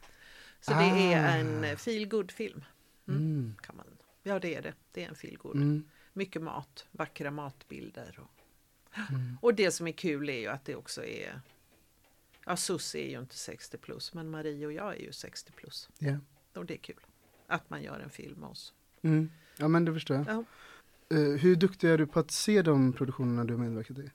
Så 0.60 0.70
det 0.70 1.12
är 1.14 1.38
en 1.38 1.76
feel 1.76 2.30
film 2.30 2.64
Mm. 3.08 3.54
kan 3.62 3.76
man. 3.76 3.86
Ja, 4.22 4.38
det 4.38 4.54
är 4.54 4.62
det. 4.62 4.72
Det 4.92 5.04
är 5.04 5.08
en 5.08 5.14
feel 5.14 5.38
Mm. 5.54 5.84
Mycket 6.12 6.42
mat, 6.42 6.86
vackra 6.90 7.30
matbilder. 7.30 8.18
Och, 8.20 8.30
Mm. 9.10 9.38
och 9.42 9.54
det 9.54 9.70
som 9.70 9.86
är 9.86 9.92
kul 9.92 10.28
är 10.28 10.38
ju 10.38 10.46
att 10.46 10.64
det 10.64 10.76
också 10.76 11.04
är 11.04 11.40
Ja, 12.46 12.56
Susie 12.56 13.02
är 13.06 13.10
ju 13.10 13.18
inte 13.18 13.34
60 13.36 13.78
plus, 13.78 14.14
men 14.14 14.30
Marie 14.30 14.66
och 14.66 14.72
jag 14.72 14.94
är 14.96 14.98
ju 15.00 15.12
60 15.12 15.52
plus. 15.52 15.88
Ja. 15.98 16.16
Och 16.54 16.66
det 16.66 16.74
är 16.74 16.78
kul 16.78 17.00
att 17.46 17.70
man 17.70 17.82
gör 17.82 18.00
en 18.00 18.10
film 18.10 18.40
med 18.40 18.48
oss. 18.48 18.74
Mm. 19.02 19.30
Ja, 19.56 19.68
men 19.68 19.84
det 19.84 19.92
förstår 19.92 20.16
jag. 20.16 20.26
Ja. 20.28 20.44
Eh, 21.10 21.18
hur 21.18 21.56
duktig 21.56 21.90
är 21.90 21.98
du 21.98 22.06
på 22.06 22.20
att 22.20 22.30
se 22.30 22.62
de 22.62 22.92
produktionerna 22.92 23.44
du 23.44 23.54
har 23.54 23.60
medverkat 23.60 23.98
i? 23.98 24.10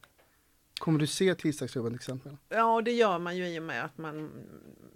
Kommer 0.80 1.00
du 1.00 1.08
se 1.08 1.36
Tisdagsklubben 1.36 1.92
till 1.92 1.96
exempel? 1.96 2.38
Ja, 2.50 2.82
det 2.82 2.92
gör 2.92 3.20
man 3.20 3.38
ju 3.38 3.48
i 3.48 3.60
och 3.60 3.64
med 3.64 3.86
att 3.86 3.98
man 3.98 4.32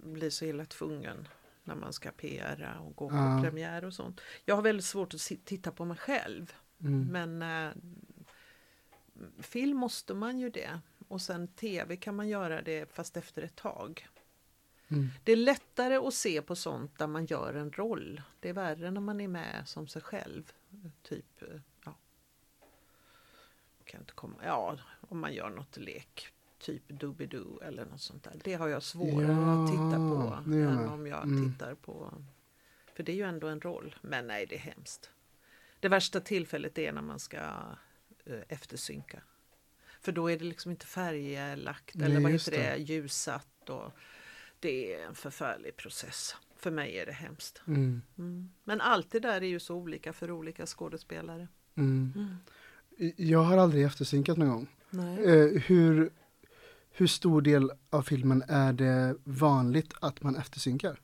blir 0.04 0.30
så 0.30 0.46
illa 0.46 0.66
tvungen 0.66 1.28
när 1.64 1.76
man 1.76 1.94
ska 1.94 2.12
PRa 2.12 2.80
och 2.80 2.96
gå 2.96 3.10
på 3.10 3.16
Ja. 3.16 3.40
premiär 3.44 3.86
och 3.86 3.94
sånt. 3.94 4.22
Jag 4.46 4.56
har 4.56 4.62
väldigt 4.62 4.86
svårt 4.86 5.14
att 5.14 5.32
titta 5.46 5.72
på 5.72 5.86
mig 5.86 5.98
själv, 5.98 6.54
Mm. 6.82 7.08
men 7.08 7.42
eh, 7.42 7.74
film 9.40 9.78
måste 9.78 10.14
man 10.14 10.40
ju 10.40 10.50
det. 10.50 10.80
Och 11.08 11.22
sen 11.22 11.48
tv 11.48 11.96
kan 11.98 12.16
man 12.16 12.28
göra 12.28 12.62
det 12.62 12.94
fast 12.94 13.18
efter 13.18 13.42
ett 13.42 13.56
tag. 13.56 14.08
Mm. 14.88 15.08
Det 15.24 15.32
är 15.32 15.36
lättare 15.36 15.96
att 15.96 16.14
se 16.14 16.42
på 16.42 16.56
sånt 16.56 17.00
där 17.00 17.08
man 17.08 17.26
gör 17.26 17.54
en 17.54 17.72
roll. 17.72 18.22
Det 18.40 18.50
är 18.50 18.54
värre 18.54 18.92
när 18.92 19.02
man 19.02 19.22
är 19.22 19.28
med 19.28 19.64
som 19.66 19.88
sig 19.88 20.02
själv. 20.02 20.52
Typ, 21.04 21.42
eh. 21.42 21.60
Kan 23.88 24.00
inte 24.02 24.14
komma, 24.14 24.36
ja, 24.44 24.78
om 25.10 25.20
man 25.20 25.34
gör 25.34 25.50
något 25.50 25.78
lek. 25.78 26.28
Typ 26.60 26.84
Doobidoo 26.88 27.60
eller 27.62 27.86
något 27.86 28.02
sånt 28.02 28.24
där. 28.24 28.34
Det 28.44 28.54
har 28.54 28.68
jag 28.68 28.84
svårare 28.84 29.32
Ja, 29.32 29.64
att 29.64 29.72
titta 29.72 29.98
på 29.98 30.40
än 30.52 30.60
jag. 30.60 30.92
om 30.94 31.08
jag 31.08 31.24
Mm. 31.24 31.52
tittar 31.54 31.76
på... 31.76 32.14
För 32.96 33.04
det 33.04 33.12
är 33.12 33.16
ju 33.16 33.24
ändå 33.24 33.48
en 33.48 33.62
roll. 33.62 33.96
Men 34.02 34.28
nej, 34.28 34.46
det 34.46 34.56
är 34.56 34.60
hemskt. 34.60 35.12
Det 35.80 35.88
värsta 35.90 36.20
tillfället 36.20 36.78
är 36.78 36.92
när 36.92 37.02
man 37.02 37.20
ska 37.20 37.38
eh, 38.26 38.40
eftersynka. 38.48 39.22
För 40.02 40.12
då 40.12 40.32
är 40.32 40.40
det 40.40 40.46
liksom 40.46 40.72
inte 40.72 40.86
färglagt 40.86 41.96
Nej, 41.96 42.06
eller 42.12 42.20
vad 42.22 42.32
heter 42.32 42.52
det, 42.52 42.58
det. 42.58 42.78
ljussatt. 42.78 43.70
Och 43.70 43.92
det 44.60 44.94
är 44.94 45.06
en 45.08 45.16
förfärlig 45.16 45.76
process. 45.78 46.36
För 46.56 46.72
mig 46.72 46.98
är 47.00 47.06
det 47.06 47.12
hemskt. 47.12 47.62
Mm. 47.68 48.02
Mm. 48.18 48.50
Men 48.64 48.82
allt 48.82 49.12
det 49.12 49.20
där 49.20 49.42
är 49.42 49.48
ju 49.48 49.60
så 49.60 49.76
olika 49.76 50.14
för 50.14 50.32
olika 50.32 50.66
skådespelare. 50.66 51.48
Mm. 51.76 52.38
Jag 53.18 53.40
har 53.44 53.58
aldrig 53.58 53.84
eftersynkat 53.86 54.38
någon 54.38 54.50
gång. 54.50 54.68
Eh, 55.26 55.62
hur, 55.62 56.10
hur 56.92 57.08
stor 57.08 57.42
del 57.42 57.72
av 57.90 58.02
filmen 58.02 58.44
är 58.48 58.74
det 58.74 59.16
vanligt 59.24 59.94
att 60.02 60.22
man 60.24 60.36
eftersynkar? 60.36 61.00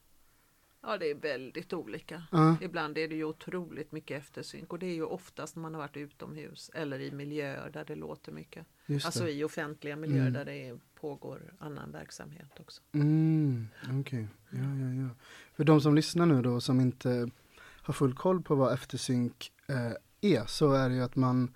Ja, 0.85 0.97
det 0.97 1.11
är 1.11 1.15
väldigt 1.15 1.73
olika. 1.73 2.23
Ja. 2.31 2.55
Ibland 2.61 2.97
är 2.97 3.07
det 3.07 3.15
ju 3.15 3.23
otroligt 3.23 3.91
mycket 3.91 4.21
eftersynk 4.21 4.73
och 4.73 4.79
det 4.79 4.85
är 4.85 4.93
ju 4.93 5.03
oftast 5.03 5.55
när 5.55 5.61
man 5.61 5.73
har 5.73 5.81
varit 5.81 5.97
utomhus 5.97 6.71
eller 6.73 6.99
i 6.99 7.11
miljöer 7.11 7.69
där 7.73 7.85
det 7.85 7.95
låter 7.95 8.31
mycket. 8.31 8.65
Just 8.85 9.05
Alltså 9.05 9.23
det. 9.23 9.31
i 9.31 9.43
offentliga 9.43 9.95
miljöer 9.95 10.21
Mm. 10.27 10.33
där 10.33 10.45
det 10.45 10.79
pågår 11.01 11.53
annan 11.59 11.91
verksamhet 11.91 12.59
också. 12.59 12.81
Mm, 12.93 13.67
Okej, 13.99 14.27
ja, 14.49 14.57
ja, 14.59 14.93
ja. 15.03 15.09
För 15.55 15.63
de 15.63 15.81
som 15.81 15.95
lyssnar 15.95 16.25
nu 16.25 16.41
då 16.41 16.61
som 16.61 16.81
inte 16.81 17.29
har 17.59 17.93
full 17.93 18.13
koll 18.15 18.41
på 18.41 18.55
vad 18.55 18.73
eftersynk 18.73 19.51
eh, 19.67 19.91
är 20.21 20.45
så 20.45 20.71
är 20.73 20.89
det 20.89 20.95
ju 20.95 21.01
att 21.01 21.15
man, 21.15 21.53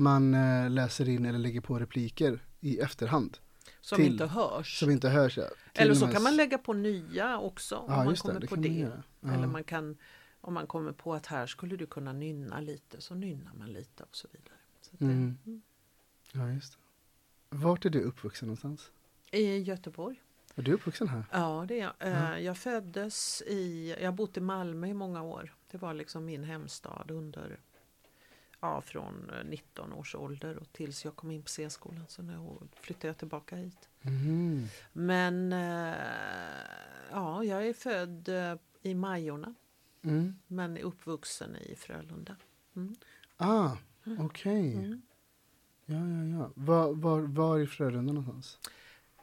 man 0.00 0.34
eh, 0.34 0.70
läser 0.70 1.08
in 1.08 1.24
eller 1.24 1.38
lägger 1.38 1.60
på 1.60 1.78
repliker 1.78 2.44
i 2.60 2.78
efterhand 2.80 3.38
Som 3.80 3.96
Till- 3.96 4.06
inte 4.12 4.26
hörs. 4.26 4.78
som 4.78 4.90
inte 4.90 5.08
hörs. 5.08 5.38
ja, 5.38 5.44
Eller 5.74 5.94
så 5.94 6.06
här 6.06 6.12
kan 6.12 6.22
man 6.22 6.36
lägga 6.36 6.58
på 6.58 6.72
nya 6.72 7.38
också 7.38 7.76
om 7.76 7.90
Ja, 7.92 7.96
man 8.04 8.14
det, 8.14 8.20
kommer 8.20 8.40
det 8.40 8.46
på 8.46 8.54
kan 8.54 8.62
det. 8.62 8.92
man. 9.20 9.34
Eller 9.34 9.46
man 9.46 9.64
kan, 9.64 9.96
om 10.40 10.54
man 10.54 10.66
kommer 10.66 10.92
på 10.92 11.14
att 11.14 11.26
här 11.26 11.46
skulle 11.46 11.76
du 11.76 11.86
kunna 11.86 12.12
nynna 12.12 12.60
lite 12.60 13.00
så 13.00 13.14
nynnar 13.14 13.52
man 13.54 13.72
lite 13.72 14.02
och 14.02 14.16
så 14.16 14.28
vidare. 14.32 14.54
Så 14.80 14.90
det, 14.98 15.04
Mm. 15.04 15.62
Ja, 16.32 16.50
just 16.50 16.72
det. 16.72 16.78
Vart 17.56 17.84
är 17.84 17.90
du 17.90 18.00
uppvuxen 18.02 18.48
någonstans? 18.48 18.90
I 19.30 19.58
Göteborg. 19.58 20.22
Är 20.54 20.62
du 20.62 20.72
uppvuxen 20.72 21.08
här? 21.08 21.24
Ja, 21.32 21.64
det 21.68 21.80
är 21.80 21.84
jag. 21.84 21.92
Eh, 22.12 22.22
Ja. 22.22 22.38
Jag 22.38 22.58
föddes 22.58 23.42
i, 23.46 23.94
jag 24.00 24.06
har 24.06 24.12
bott 24.16 24.36
i 24.36 24.40
Malmö 24.40 24.86
i 24.86 24.94
många 24.94 25.22
år. 25.22 25.54
Det 25.70 25.78
var 25.78 25.94
liksom 25.94 26.24
min 26.24 26.44
hemstad 26.44 27.10
under, 27.10 27.58
ja 28.60 28.80
från 28.80 29.30
eh, 29.30 29.44
19 29.44 29.92
års 29.92 30.14
ålder 30.14 30.56
och 30.56 30.72
tills 30.72 31.04
jag 31.04 31.16
kom 31.16 31.30
in 31.30 31.42
på 31.42 31.48
C-skolan. 31.48 32.04
Så 32.08 32.22
nu 32.22 32.58
flyttade 32.80 33.06
jag 33.06 33.18
tillbaka 33.18 33.56
hit. 33.56 33.88
Mhm. 34.02 34.66
Men 34.92 35.52
eh, 35.52 35.94
ja, 37.10 37.44
jag 37.44 37.66
är 37.66 37.72
född 37.72 38.28
eh, 38.28 38.54
i 38.82 38.94
Majorna 38.94 39.54
Mm. 40.02 40.34
men 40.46 40.76
är 40.76 40.82
uppvuxen 40.82 41.56
i 41.56 41.74
Frölunda. 41.76 42.36
Ah, 43.36 43.76
okej. 44.18 44.74
Mm. 44.74 45.02
Ja, 45.86 45.94
ja, 45.96 46.38
ja. 46.38 46.50
Var, 46.54 46.92
var, 46.94 47.20
var 47.20 47.58
i 47.58 47.66
Frölunda 47.66 48.12
någonstans? 48.12 48.58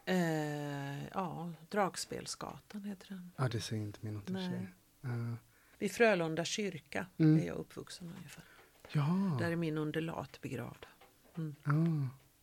Eh, 0.06 1.08
ja, 1.08 1.52
Dragspelsgatan 1.70 2.84
heter 2.84 3.08
den. 3.08 3.32
Ja, 3.38 3.46
ah, 3.46 3.48
det 3.48 3.62
säger 3.62 3.84
inte 3.84 4.00
mig 4.02 4.12
något 4.14 4.30
i. 4.30 4.68
Ah. 5.02 5.36
Vid 5.80 5.92
Frölunda 5.92 6.46
kyrka 6.46 7.06
Mm. 7.18 7.40
är 7.40 7.48
jag 7.48 7.58
uppvuxen 7.58 8.14
ungefär. 8.18 8.44
Ja. 8.92 9.38
Där 9.40 9.52
är 9.52 9.56
min 9.56 9.78
undulat 9.78 10.42
begravd. 10.42 10.86
Ah. 11.36 11.42
Ja, 11.64 11.74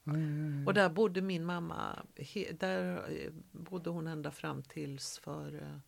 ja, 0.05 0.19
ja. 0.19 0.67
Och 0.67 0.75
där 0.75 0.89
bodde 0.89 1.23
min 1.23 1.45
mamma, 1.45 2.03
he, 2.17 2.53
där 2.53 3.11
eh, 3.11 3.33
bodde 3.53 3.91
hon 3.91 4.07
ända 4.07 4.31
fram 4.31 4.63
tills 4.63 5.19
för 5.19 5.63
eh, 5.63 5.79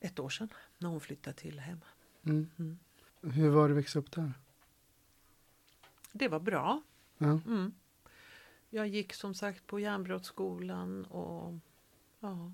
ett 0.00 0.18
år 0.18 0.28
sedan 0.28 0.48
när 0.78 0.88
hon 0.88 1.00
flyttade 1.00 1.36
till 1.36 1.60
hem. 1.60 1.80
Mm. 2.24 2.50
Mm. 2.58 2.78
Hur 3.20 3.48
var 3.48 3.68
det 3.68 3.72
att 3.72 3.78
växa 3.78 3.98
upp 3.98 4.12
där? 4.12 4.32
Det 6.12 6.28
var 6.28 6.40
bra. 6.40 6.82
Ja. 7.18 7.40
Mm. 7.46 7.72
Jag 8.70 8.88
gick 8.88 9.12
som 9.12 9.34
sagt 9.34 9.66
på 9.66 9.80
järnbrottsskolan 9.80 11.04
och 11.04 11.54
ja. 12.20 12.52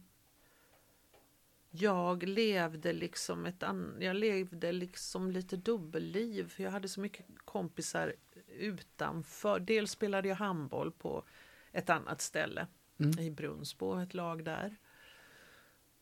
Jag 1.76 2.22
levde 2.22 2.92
liksom 2.92 3.46
ett 3.46 3.62
an- 3.62 3.96
jag 4.00 4.16
levde 4.16 4.72
liksom 4.72 5.30
lite 5.30 5.56
dubbelliv 5.56 6.48
för 6.48 6.62
jag 6.62 6.70
hade 6.70 6.88
så 6.88 7.00
mycket 7.00 7.26
kompisar 7.44 8.14
utanför. 8.58 9.60
Dels 9.60 9.90
spelade 9.90 10.28
jag 10.28 10.36
handboll 10.36 10.92
på 10.92 11.24
ett 11.72 11.90
annat 11.90 12.20
ställe 12.20 12.66
Mm. 12.98 13.18
i 13.18 13.30
Brunsbo, 13.30 13.98
ett 14.00 14.14
lag 14.14 14.44
där. 14.44 14.76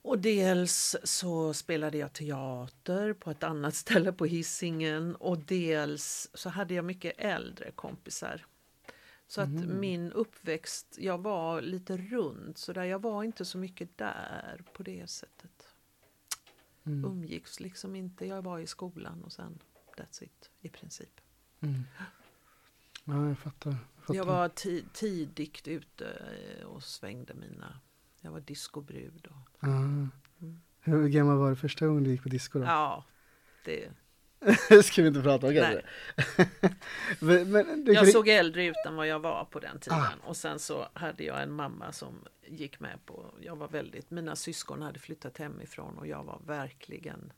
Och 0.03 0.19
dels 0.19 0.97
så 1.05 1.55
spelade 1.55 1.99
jag 1.99 2.13
teater 2.13 3.13
på 3.13 3.31
ett 3.31 3.43
annat 3.43 3.75
ställe 3.85 4.13
på 4.13 4.27
Hisingen 4.27 5.17
och 5.17 5.39
dels 5.39 6.31
så 6.35 6.49
hade 6.49 6.75
jag 6.75 6.85
mycket 6.85 7.15
äldre 7.19 7.71
kompisar. 7.71 8.47
Så 9.33 9.41
att 9.41 9.49
Mhm. 9.49 9.81
min 9.81 10.13
uppväxt, 10.13 10.97
jag 11.01 11.19
var 11.23 11.61
lite 11.61 11.97
rund 11.97 12.59
så 12.59 12.73
där 12.73 12.85
jag 12.85 13.03
var 13.03 13.25
inte 13.25 13.45
så 13.45 13.59
mycket 13.59 13.99
där 13.99 14.63
på 14.73 14.83
det 14.83 15.11
sättet. 15.11 15.69
Mm. 16.85 17.05
Umgicks 17.05 17.61
liksom 17.61 17.97
inte, 17.97 18.27
jag 18.27 18.43
var 18.43 18.59
i 18.59 18.67
skolan 18.67 19.25
och 19.25 19.33
sen 19.33 19.59
that's 19.97 20.25
it 20.25 20.51
i 20.61 20.69
princip. 20.69 21.21
Mm. 21.61 21.83
Ja, 23.05 23.29
jag 23.29 23.39
fattar. 23.39 23.71
Jag, 23.71 23.79
fattar. 24.01 24.15
Jag 24.15 24.25
var 24.25 24.49
ti- 24.49 24.85
tidigt 24.93 25.69
ute 25.69 26.09
eh, 26.11 26.65
och 26.67 26.83
svängde 26.83 27.35
mina, 27.35 27.81
jag 28.21 28.31
var 28.33 28.41
discobrud. 28.41 29.27
Och, 29.27 29.69
Ah. 29.69 30.09
Hur 30.81 31.09
gammal 31.09 31.37
var 31.39 31.51
du 31.51 31.57
första 31.57 31.87
gången 31.87 32.05
du 32.05 32.11
gick 32.11 32.23
på 32.23 32.29
disco 32.29 32.59
då? 32.59 32.65
ja, 32.65 33.05
det, 33.65 33.91
Ska 34.85 35.03
vi 35.03 35.09
inte 35.09 35.23
prata 35.23 35.47
om 35.47 35.55
kanske? 35.55 35.83
men, 37.21 37.51
men, 37.51 37.87
Jag 37.87 38.09
såg 38.09 38.29
äldre 38.29 38.65
ut 38.65 38.77
än 38.87 38.97
vad 38.97 39.07
jag 39.07 39.21
var 39.21 39.45
på 39.45 39.61
den 39.61 39.79
tiden. 39.79 39.99
Ah. 39.99 40.29
Och 40.29 40.37
sen 40.37 40.59
så 40.59 40.89
hade 40.93 41.25
jag 41.25 41.43
en 41.43 41.53
mamma 41.53 41.93
som 41.93 42.25
gick 42.47 42.81
med 42.81 43.07
på, 43.07 43.35
jag 43.41 43.57
var 43.57 43.69
väldigt, 43.69 44.11
mina 44.11 44.37
syskon 44.37 44.83
hade 44.83 44.99
flyttat 44.99 45.39
hemifrån 45.39 45.99
och 45.99 46.07
jag 46.07 46.25
var 46.25 46.41
verkligen, 46.47 47.33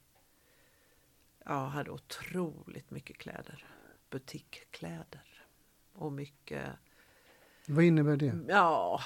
jag 1.45 1.67
hade 1.67 1.91
otroligt 1.91 2.91
mycket 2.91 3.19
kläder. 3.19 3.67
Butikkläder. 4.11 5.45
Och 5.93 6.13
mycket, 6.13 6.67
Vad 7.67 7.85
innebär 7.85 8.17
det? 8.17 8.39
ja, 8.49 9.01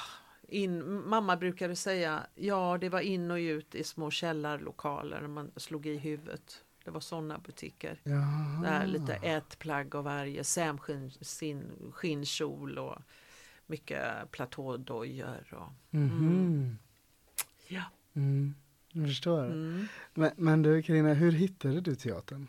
In, 0.51 1.09
mamma 1.09 1.37
brukade 1.37 1.77
säga, 1.77 2.27
ja 2.35 2.79
det 2.81 2.89
var 2.89 3.01
in 3.01 3.31
och 3.31 3.37
ut 3.37 3.75
i 3.75 3.85
små 3.85 4.11
källarlokaler 4.11 5.27
man 5.27 5.51
slog 5.57 5.87
i 5.87 5.97
huvudet. 5.97 6.65
Det 6.89 6.93
var 6.93 7.01
sådana 7.01 7.39
butiker. 7.39 8.01
Jaha. 8.03 8.61
Där 8.63 8.87
lite 8.87 9.15
ett 9.15 9.59
plagg 9.59 9.95
av 9.95 10.05
varje, 10.05 10.45
sämskinn, 10.45 11.11
sin- 11.11 11.93
skinnkjol 11.93 12.79
och 12.79 12.97
mycket 13.67 14.31
platådojor. 14.31 15.55
Och, 15.55 15.73
Mhm. 15.91 16.79
ja. 17.67 17.83
Mm. 18.15 18.55
Jag 18.93 19.07
förstår. 19.07 19.45
Mm. 19.45 19.87
Men, 20.15 20.31
men 20.37 20.63
du 20.63 20.83
Carina, 20.83 21.15
hur 21.15 21.33
hittade 21.33 21.81
du 21.81 21.95
teatern? 21.95 22.49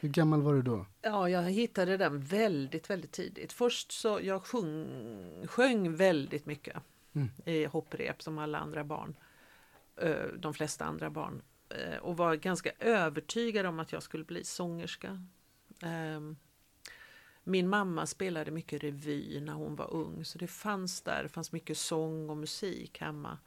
Hur 0.00 0.08
gammal 0.08 0.42
var 0.42 0.54
du 0.54 0.62
då? 0.62 0.86
Ja, 1.02 1.28
jag 1.28 1.42
hittade 1.42 1.96
den 1.96 2.20
väldigt, 2.20 2.90
väldigt 2.90 3.12
tidigt. 3.12 3.52
Först 3.52 3.92
så 3.92 4.20
jag 4.22 4.42
sjung, 4.46 4.86
sjöng 5.46 5.96
väldigt 5.96 6.46
mycket 6.46 6.76
Mm. 7.14 7.28
i 7.44 7.64
hopprep 7.64 8.22
som 8.22 8.38
alla 8.38 8.58
andra 8.58 8.84
barn. 8.84 9.14
De 10.38 10.54
flesta 10.54 10.84
andra 10.84 11.10
barn. 11.10 11.42
Eh, 11.68 11.96
Och 11.98 12.16
var 12.16 12.34
ganska 12.34 12.72
övertygad 12.78 13.66
om 13.66 13.78
att 13.78 13.92
jag 13.92 14.02
skulle 14.02 14.24
bli 14.24 14.44
sångerska. 14.44 15.22
Ehm, 15.82 16.36
Min 17.46 17.68
mamma 17.68 18.06
spelade 18.06 18.50
mycket 18.50 18.82
revy 18.82 19.40
när 19.40 19.52
hon 19.52 19.76
var 19.76 19.94
ung 19.94 20.24
så 20.24 20.38
det 20.38 20.46
fanns 20.46 21.00
där, 21.00 21.22
det 21.22 21.28
fanns 21.28 21.52
mycket 21.52 21.78
sång 21.78 22.30
och 22.30 22.36
musik 22.36 23.00
hemma. 23.00 23.38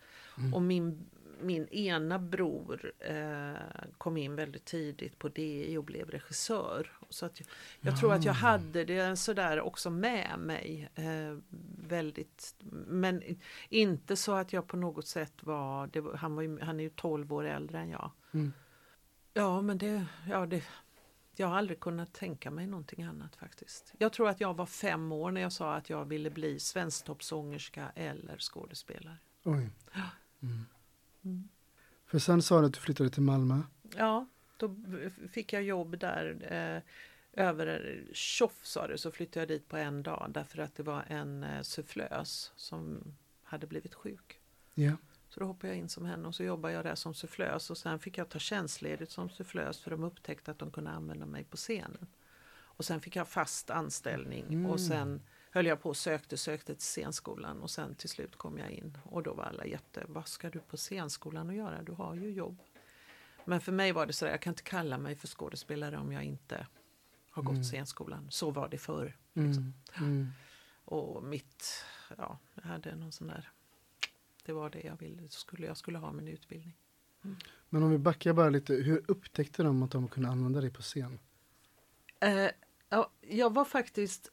Och 0.54 0.62
min, 0.62 1.06
min 1.42 1.68
ena 1.68 2.20
bror 2.20 2.92
eh, 3.00 3.54
kom 3.98 4.18
in 4.18 4.36
väldigt 4.36 4.66
tidigt 4.66 5.20
på 5.20 5.30
DI 5.30 5.78
och 5.78 5.84
blev 5.84 6.10
regissör. 6.10 6.92
Så 7.10 7.26
att 7.26 7.40
jag, 7.40 7.48
jag 7.82 8.00
tror 8.00 8.14
att 8.14 8.24
jag 8.24 8.34
hade 8.34 8.86
det 8.86 9.16
sådär 9.16 9.62
också 9.62 9.90
med 9.90 10.40
mig. 10.40 10.90
Eh, 10.96 11.38
väldigt, 11.88 12.56
men 12.88 13.24
inte 13.70 14.16
så 14.16 14.32
att 14.32 14.54
jag 14.54 14.68
på 14.68 14.78
något 14.78 15.08
sätt 15.08 15.34
var, 15.40 15.88
det 15.88 16.18
han, 16.18 16.36
var 16.36 16.42
ju, 16.42 16.60
han 16.62 16.80
är 16.80 16.84
ju 16.84 16.90
12 16.90 17.34
år 17.34 17.44
äldre 17.44 17.80
än 17.80 17.90
jag. 17.90 18.12
Mm. 18.32 18.54
Ja 19.34 19.62
men 19.62 19.78
det, 19.78 20.06
ja 20.30 20.46
det, 20.46 20.64
jag 21.36 21.48
har 21.48 21.58
aldrig 21.58 21.80
kunnat 21.80 22.14
tänka 22.14 22.52
mig 22.52 22.68
någonting 22.68 23.04
annat 23.04 23.36
faktiskt. 23.36 23.94
Jag 23.98 24.14
tror 24.14 24.30
att 24.30 24.42
jag 24.42 24.54
var 24.54 24.66
fem 24.66 25.12
år 25.12 25.32
när 25.32 25.42
jag 25.42 25.52
sa 25.52 25.76
att 25.76 25.90
jag 25.90 26.06
ville 26.06 26.30
bli 26.30 26.60
svensktoppsångerska 26.60 27.92
eller 27.96 28.38
skådespelare. 28.38 29.18
Oj. 29.44 29.70
Mm. 30.42 30.66
Mm. 31.26 31.50
För 32.06 32.20
sen 32.20 32.42
sa 32.42 32.60
du 32.62 32.68
att 32.68 32.74
du 32.74 32.80
flyttade 32.80 33.10
till 33.10 33.22
Malmö. 33.22 33.62
Ja, 33.96 34.28
då 34.58 34.76
fick 35.32 35.54
jag 35.54 35.64
jobb 35.64 36.00
där. 36.00 36.38
Eh, 36.52 36.82
över 37.46 38.04
tjoff 38.14 38.60
sa 38.66 38.88
det, 38.88 38.98
så 38.98 39.12
flyttade 39.12 39.40
jag 39.40 39.48
dit 39.48 39.68
på 39.68 39.78
en 39.78 40.04
dag 40.04 40.28
därför 40.34 40.60
att 40.60 40.76
det 40.76 40.84
var 40.84 41.04
en 41.08 41.44
eh, 41.44 41.62
sufflös 41.62 42.52
som 42.56 43.04
hade 43.44 43.68
blivit 43.68 43.94
sjuk. 43.94 44.40
Ja. 44.74 44.92
Så 45.30 45.40
då 45.40 45.46
hoppade 45.46 45.68
jag 45.68 45.78
in 45.78 45.90
som 45.90 46.06
henne 46.06 46.28
och 46.28 46.36
så 46.36 46.44
jobbade 46.44 46.74
jag 46.74 46.86
där 46.86 46.96
som 46.96 47.14
sufflös 47.14 47.70
och 47.70 47.78
sen 47.78 48.00
fick 48.00 48.18
jag 48.18 48.30
ta 48.30 48.40
tjänstledigt 48.40 49.12
som 49.12 49.30
sufflös 49.30 49.80
för 49.80 49.92
de 49.92 50.04
upptäckte 50.04 50.52
att 50.52 50.60
de 50.60 50.72
kunde 50.72 50.90
använda 50.90 51.26
mig 51.26 51.44
på 51.44 51.58
scenen. 51.58 52.08
Och 52.50 52.86
sen 52.86 53.02
fick 53.02 53.16
jag 53.16 53.28
fast 53.28 53.70
anställning 53.70 54.46
Mm. 54.48 54.66
och 54.66 54.80
sen 54.80 55.22
höll 55.58 55.66
jag 55.66 55.82
på 55.82 55.90
och 55.90 55.98
sökte, 55.98 56.38
sökte 56.38 56.76
till 56.76 56.84
scenskolan 56.84 57.62
och 57.62 57.70
sen 57.70 57.96
till 57.96 58.10
slut 58.10 58.36
kom 58.36 58.58
jag 58.58 58.72
in 58.72 58.98
och 59.04 59.24
då 59.24 59.34
var 59.34 59.44
alla 59.44 59.66
jätte, 59.66 60.06
vad 60.08 60.28
ska 60.28 60.50
du 60.50 60.60
på 60.60 60.78
scenskolan 60.78 61.50
att 61.50 61.56
göra? 61.56 61.84
Du 61.84 61.92
har 61.92 62.16
ju 62.16 62.32
jobb. 62.32 62.58
Men 63.46 63.62
för 63.62 63.72
mig 63.72 63.92
var 63.92 64.06
det 64.06 64.14
så 64.14 64.26
där, 64.26 64.32
jag 64.32 64.42
kan 64.42 64.52
inte 64.52 64.64
kalla 64.64 64.98
mig 64.98 65.16
för 65.16 65.28
skådespelare 65.28 65.98
om 65.98 66.12
jag 66.12 66.24
inte 66.24 66.68
har 67.30 67.44
gått 67.44 67.52
Mm. 67.54 67.64
scenskolan. 67.64 68.28
Så 68.32 68.52
var 68.52 68.70
det 68.70 68.78
förr. 68.78 69.16
Liksom. 69.34 69.74
Mm. 69.98 70.10
Mm. 70.12 70.28
Och 70.86 71.24
mitt, 71.24 71.84
ja, 72.18 72.40
jag 72.54 72.64
hade 72.64 72.96
någon 72.96 73.12
sån 73.12 73.28
där, 73.28 73.52
det 74.46 74.54
var 74.54 74.70
det 74.70 74.82
jag 74.82 75.00
ville, 75.00 75.30
skulle 75.30 75.68
jag 75.68 75.78
skulle 75.78 75.98
ha 75.98 76.12
min 76.12 76.28
utbildning. 76.28 76.78
Men 77.70 77.84
om 77.84 77.92
vi 77.92 77.98
backar 77.98 78.34
bara 78.34 78.50
lite, 78.50 78.74
hur 78.74 79.04
upptäckte 79.08 79.64
de 79.64 79.84
att 79.84 79.92
de 79.92 80.08
kunde 80.08 80.30
använda 80.30 80.62
dig 80.62 80.70
på 80.70 80.82
scen? 80.82 81.20
Eh, 82.20 82.50
ja, 82.90 83.12
jag 83.22 83.54
var 83.54 83.66
faktiskt, 83.66 84.32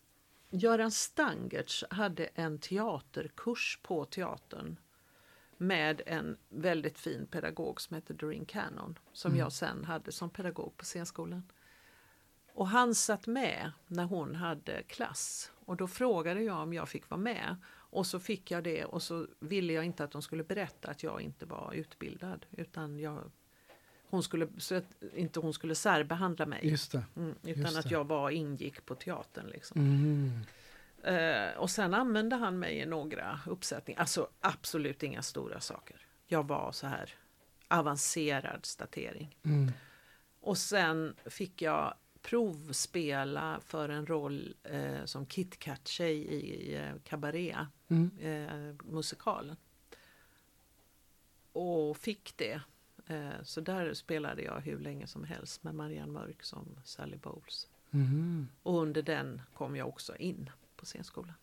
Göran 0.56 0.90
Stangertz 0.90 1.84
hade 1.90 2.24
en 2.26 2.58
teaterkurs 2.58 3.78
på 3.82 4.04
teatern 4.04 4.76
med 5.56 6.02
en 6.06 6.36
väldigt 6.48 6.98
fin 6.98 7.26
pedagog 7.26 7.80
som 7.80 7.94
heter 7.94 8.14
Doreen 8.14 8.44
Cannon 8.44 8.98
som 9.12 9.30
Mm. 9.30 9.38
jag 9.40 9.52
sen 9.52 9.84
hade 9.84 10.12
som 10.12 10.30
pedagog 10.30 10.76
på 10.76 10.84
scenskolan. 10.84 11.42
Och 12.52 12.68
han 12.68 12.94
satt 12.94 13.26
med 13.26 13.72
när 13.86 14.04
hon 14.04 14.34
hade 14.34 14.82
klass 14.82 15.52
och 15.54 15.76
då 15.76 15.86
frågade 15.88 16.42
jag 16.42 16.58
om 16.58 16.72
jag 16.72 16.88
fick 16.88 17.10
vara 17.10 17.20
med 17.20 17.56
och 17.66 18.06
så 18.06 18.20
fick 18.20 18.50
jag 18.50 18.64
det 18.64 18.84
och 18.84 19.02
så 19.02 19.26
ville 19.40 19.72
jag 19.72 19.84
inte 19.84 20.04
att 20.04 20.10
de 20.10 20.22
skulle 20.22 20.44
berätta 20.44 20.90
att 20.90 21.02
jag 21.02 21.20
inte 21.20 21.46
var 21.46 21.72
utbildad 21.72 22.46
utan 22.50 22.98
jag, 22.98 23.30
hon 24.14 24.22
skulle, 24.22 24.48
så 24.58 24.74
att 24.74 24.84
inte 25.14 25.40
hon 25.40 25.54
skulle 25.54 25.74
särbehandla 25.74 26.46
mig. 26.46 26.60
Just 26.68 26.92
det. 26.92 27.04
Mm, 27.16 27.34
utan 27.42 27.62
Just 27.62 27.76
att 27.78 27.84
det. 27.84 27.90
jag 27.90 28.04
var 28.04 28.30
ingick 28.30 28.86
på 28.86 28.94
teatern. 28.94 29.46
Liksom. 29.46 29.80
Mm. 29.80 30.40
Eh, 31.02 31.56
och 31.56 31.70
sen 31.70 31.94
använde 31.94 32.36
han 32.36 32.58
mig 32.58 32.78
i 32.78 32.86
några 32.86 33.40
uppsättningar. 33.46 34.00
Alltså 34.00 34.28
absolut 34.40 35.02
inga 35.02 35.22
stora 35.22 35.60
saker. 35.60 35.96
Jag 36.26 36.46
var 36.48 36.72
så 36.72 36.86
här 36.86 37.10
avancerad 37.68 38.66
statering. 38.66 39.38
Mm. 39.42 39.72
Och 40.40 40.58
sen 40.58 41.14
fick 41.26 41.62
jag 41.62 41.94
provspela 42.22 43.60
för 43.66 43.88
en 43.88 44.06
roll 44.06 44.54
eh, 44.62 45.04
som 45.04 45.26
KitKat-tjej 45.26 46.16
i 46.16 46.74
eh, 46.76 46.92
Cabaret, 47.04 47.56
Mm. 47.88 48.10
eh, 48.20 48.74
musikalen. 48.92 49.56
Och 51.52 51.96
fick 51.96 52.36
det. 52.36 52.60
Eh, 53.06 53.42
så 53.42 53.60
där 53.60 53.94
spelade 53.94 54.42
jag 54.42 54.60
hur 54.60 54.78
länge 54.78 55.06
som 55.06 55.24
helst 55.24 55.64
med 55.64 55.74
Marianne 55.74 56.12
Mörk 56.12 56.42
som 56.42 56.66
Sally 56.84 57.16
Bowles. 57.16 57.68
Mm. 57.90 58.48
Och 58.62 58.82
under 58.82 59.02
den 59.02 59.42
kom 59.54 59.76
jag 59.76 59.88
också 59.88 60.16
in 60.16 60.50
på 60.76 60.86
scenskolan. 60.86 61.34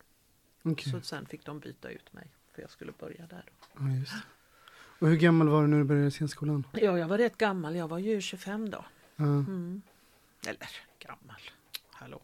Okej. 0.63 0.91
Så 0.93 1.01
sen 1.01 1.25
fick 1.25 1.45
de 1.45 1.59
byta 1.59 1.89
ut 1.89 2.13
mig 2.13 2.27
för 2.53 2.61
jag 2.61 2.71
skulle 2.71 2.91
börja 2.99 3.27
där. 3.27 3.43
Då. 3.73 3.83
Ja. 3.85 4.15
Och 4.99 5.07
hur 5.07 5.15
gammal 5.17 5.47
var 5.49 5.61
du 5.61 5.67
när 5.67 5.77
du 5.77 5.83
började 5.83 6.11
scenskolan? 6.11 6.67
Ja, 6.73 6.97
jag 6.99 7.07
var 7.07 7.17
rätt 7.17 7.37
gammal. 7.37 7.75
Jag 7.75 7.87
var 7.87 7.99
ju 7.99 8.21
25 8.21 8.69
då. 8.69 8.85
Ja. 9.15 9.23
Mm. 9.23 9.81
Eller 10.47 10.69
gammal. 10.99 11.41
Hallå. 11.91 12.21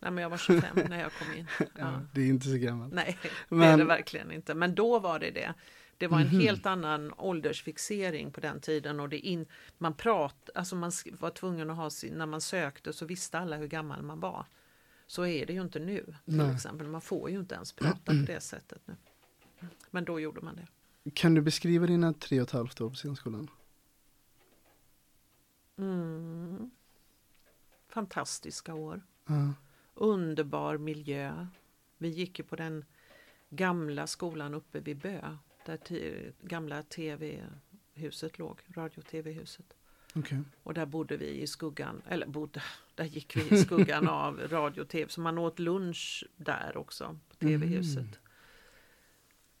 Nej, 0.00 0.10
men 0.10 0.22
jag 0.22 0.30
var 0.30 0.36
25 0.38 0.76
när 0.88 1.00
jag 1.00 1.12
kom 1.12 1.34
in. 1.38 1.46
Ja. 1.78 2.00
Det 2.12 2.20
är 2.20 2.26
inte 2.26 2.46
så 2.48 2.56
gammalt. 2.56 2.94
Nej, 2.94 3.18
det 3.22 3.28
är 3.28 3.54
Men- 3.58 3.78
det 3.78 3.84
verkligen 3.84 4.32
inte. 4.32 4.54
Men 4.54 4.74
då 4.74 4.98
var 4.98 5.18
det 5.18 5.30
det. 5.30 5.54
Det 5.98 6.06
var 6.06 6.20
en 6.20 6.26
Mhm. 6.26 6.40
helt 6.40 6.66
annan 6.66 7.12
åldersfixering 7.16 8.30
på 8.32 8.40
den 8.40 8.60
tiden 8.60 9.00
och 9.00 9.08
det 9.08 9.18
in, 9.18 9.46
man 9.78 9.94
prat, 9.94 10.50
alltså 10.54 10.76
man 10.76 10.92
var 11.18 11.30
tvungen 11.30 11.70
att 11.70 11.76
ha 11.76 11.90
sin, 11.90 12.14
när 12.14 12.26
man 12.26 12.40
sökte 12.40 12.92
så 12.92 13.06
visste 13.06 13.38
alla 13.38 13.56
hur 13.56 13.66
gammal 13.68 14.02
man 14.02 14.20
var. 14.20 14.46
Så 15.06 15.26
är 15.26 15.46
det 15.46 15.52
ju 15.52 15.62
inte 15.62 15.78
nu 15.78 16.04
till 16.04 16.36
Nej. 16.36 16.54
exempel. 16.54 16.88
Man 16.88 17.00
får 17.00 17.30
ju 17.30 17.38
inte 17.38 17.54
ens 17.54 17.72
prata 17.72 17.98
på 18.04 18.12
det 18.12 18.40
sättet 18.40 18.80
nu. 18.86 18.96
Men 19.90 20.04
då 20.04 20.20
gjorde 20.20 20.40
man 20.40 20.56
det. 20.56 20.66
Kan 21.10 21.34
du 21.34 21.40
beskriva 21.40 21.86
dina 21.86 22.12
tre 22.12 22.40
och 22.40 22.46
ett 22.46 22.52
halvt 22.52 22.80
år 22.80 22.88
på 22.88 22.94
scenskolan? 22.94 23.50
Mm. 25.78 26.70
Fantastiska 27.88 28.74
år. 28.74 29.02
Ja. 29.26 29.52
Underbar 29.94 30.76
miljö. 30.78 31.46
Vi 31.98 32.08
gick 32.08 32.38
ju 32.38 32.44
på 32.44 32.56
den 32.56 32.84
gamla 33.50 34.06
skolan 34.06 34.54
uppe 34.54 34.80
vid 34.80 34.98
Bö. 34.98 35.36
Där 35.66 36.32
gamla 36.42 36.82
tv-huset 36.82 38.38
låg, 38.38 38.60
radio-tv-huset. 38.68 39.76
Okej. 40.14 40.38
Och 40.62 40.74
där 40.74 40.86
bodde 40.86 41.16
vi 41.16 41.42
i 41.42 41.46
skuggan, 41.46 42.02
eller 42.08 42.26
bodde, 42.26 42.62
där 42.94 43.04
gick 43.04 43.36
vi 43.36 43.54
i 43.56 43.58
skuggan 43.58 44.08
av 44.26 44.40
radio 44.48 44.80
och 44.80 44.88
tv. 44.88 45.10
Så 45.10 45.20
man 45.20 45.38
åt 45.38 45.58
lunch 45.58 46.24
där 46.36 46.76
också, 46.76 47.18
på 47.28 47.36
tv-huset. 47.36 47.98
Mm. 47.98 48.18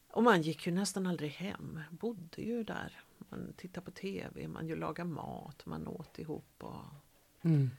Och 0.08 0.22
man 0.22 0.42
gick 0.42 0.66
ju 0.66 0.72
nästan 0.72 1.06
aldrig 1.06 1.30
hem, 1.30 1.80
bodde 1.90 2.42
ju 2.42 2.64
där. 2.64 3.00
Man 3.18 3.52
tittade 3.56 3.84
på 3.84 3.90
tv, 3.90 4.48
man 4.48 4.68
ju 4.68 4.76
lagade 4.76 5.10
mat, 5.10 5.66
man 5.66 5.88
åt 5.88 6.18
ihop. 6.18 6.54
Och... 6.58 6.84
Mm. 7.42 7.70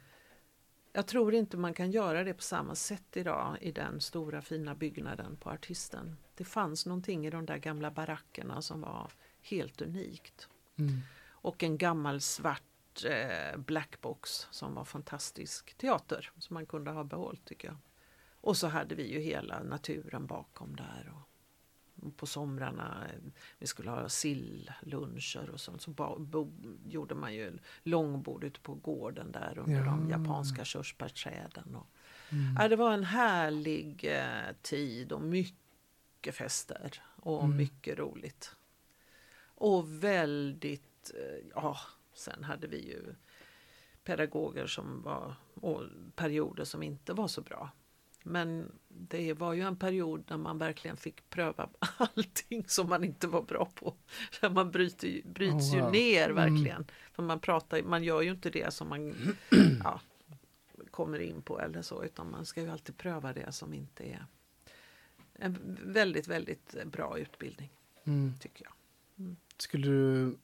Jag 0.93 1.07
tror 1.07 1.33
inte 1.33 1.57
man 1.57 1.73
kan 1.73 1.91
göra 1.91 2.23
det 2.23 2.33
på 2.33 2.41
samma 2.41 2.75
sätt 2.75 3.17
idag 3.17 3.57
i 3.61 3.71
den 3.71 4.01
stora 4.01 4.41
fina 4.41 4.75
byggnaden 4.75 5.37
på 5.37 5.49
Artisten. 5.49 6.17
Det 6.35 6.43
fanns 6.43 6.85
någonting 6.85 7.27
i 7.27 7.29
de 7.29 7.45
där 7.45 7.57
gamla 7.57 7.91
barackerna 7.91 8.61
som 8.61 8.81
var 8.81 9.11
helt 9.41 9.81
unikt. 9.81 10.49
Mm. 10.75 11.01
Och 11.29 11.63
en 11.63 11.77
gammal 11.77 12.21
svart 12.21 13.05
eh, 13.05 13.57
blackbox 13.57 14.47
som 14.51 14.73
var 14.73 14.85
fantastisk 14.85 15.73
teater 15.77 16.31
som 16.37 16.53
man 16.53 16.65
kunde 16.65 16.91
ha 16.91 17.03
behållit 17.03 17.45
tycker 17.45 17.67
jag. 17.67 17.77
Och 18.41 18.57
så 18.57 18.67
hade 18.67 18.95
vi 18.95 19.11
ju 19.11 19.19
hela 19.19 19.63
naturen 19.63 20.25
bakom 20.25 20.75
där. 20.75 21.13
Och, 21.15 21.26
på 22.17 22.25
somrarna, 22.25 23.07
vi 23.57 23.67
skulle 23.67 23.89
ha 23.89 24.09
silluncher 24.09 25.49
och 25.53 25.59
sånt. 25.59 25.81
Så 25.81 25.91
bo, 25.91 26.51
gjorde 26.85 27.15
man 27.15 27.33
ju 27.35 27.57
långbord 27.83 28.43
ute 28.43 28.59
på 28.59 28.73
gården 28.73 29.31
där 29.31 29.57
under 29.59 29.85
de 29.85 30.09
Ja. 30.09 30.17
japanska 30.19 30.65
körsbärsträden. 30.65 31.75
Och, 31.75 31.87
Mm. 32.29 32.55
ja, 32.59 32.67
det 32.67 32.75
var 32.75 32.93
en 32.93 33.03
härlig 33.03 34.05
eh, 34.05 34.53
tid 34.61 35.11
och 35.11 35.21
mycket 35.21 36.35
fester. 36.35 37.01
och 37.21 37.43
Mm. 37.43 37.57
mycket 37.57 37.97
roligt. 37.99 38.55
Och 39.45 40.03
väldigt, 40.03 41.11
eh, 41.15 41.47
ja, 41.55 41.77
sen 42.13 42.43
hade 42.43 42.67
vi 42.67 42.87
ju 42.87 43.15
pedagoger 44.03 44.67
som 44.67 45.01
var, 45.01 45.35
och 45.53 45.83
perioder 46.15 46.63
som 46.63 46.83
inte 46.83 47.13
var 47.13 47.27
så 47.27 47.41
bra. 47.41 47.69
Men 48.27 48.71
det 48.89 49.33
var 49.33 49.53
ju 49.53 49.61
en 49.61 49.75
period 49.75 50.23
när 50.27 50.37
man 50.37 50.57
verkligen 50.57 50.97
fick 50.97 51.29
pröva 51.29 51.69
allting 51.97 52.63
som 52.67 52.89
man 52.89 53.03
inte 53.03 53.27
var 53.27 53.41
bra 53.41 53.69
på. 53.75 53.93
Man 54.51 54.71
bryter, 54.71 55.07
ju- 55.07 55.21
bryts 55.25 55.71
Oh, 55.71 55.75
ju 55.75 55.81
wow. 55.81 55.91
ner 55.91 56.29
Mm. 56.29 56.35
verkligen. 56.35 56.85
För 57.11 57.23
man, 57.23 57.39
pratar, 57.39 57.81
man 57.83 58.03
gör 58.03 58.21
ju 58.21 58.31
inte 58.31 58.49
det 58.49 58.73
som 58.73 58.87
man 58.89 59.13
ja, 59.83 60.01
kommer 60.91 61.19
in 61.19 61.41
på 61.41 61.59
eller 61.61 61.81
så, 61.81 62.03
utan 62.03 62.31
man 62.31 62.45
ska 62.45 62.61
ju 62.61 62.69
alltid 62.69 62.97
pröva 62.97 63.33
det 63.33 63.51
som 63.51 63.73
inte 63.73 64.03
är 64.03 64.25
en 65.33 65.77
väldigt, 65.85 66.27
väldigt 66.27 66.75
bra 66.85 67.17
utbildning, 67.19 67.69
Mm. 68.03 68.33
tycker 68.39 68.65
jag. 68.65 68.73
Skulle 69.57 69.87
du 69.87 70.37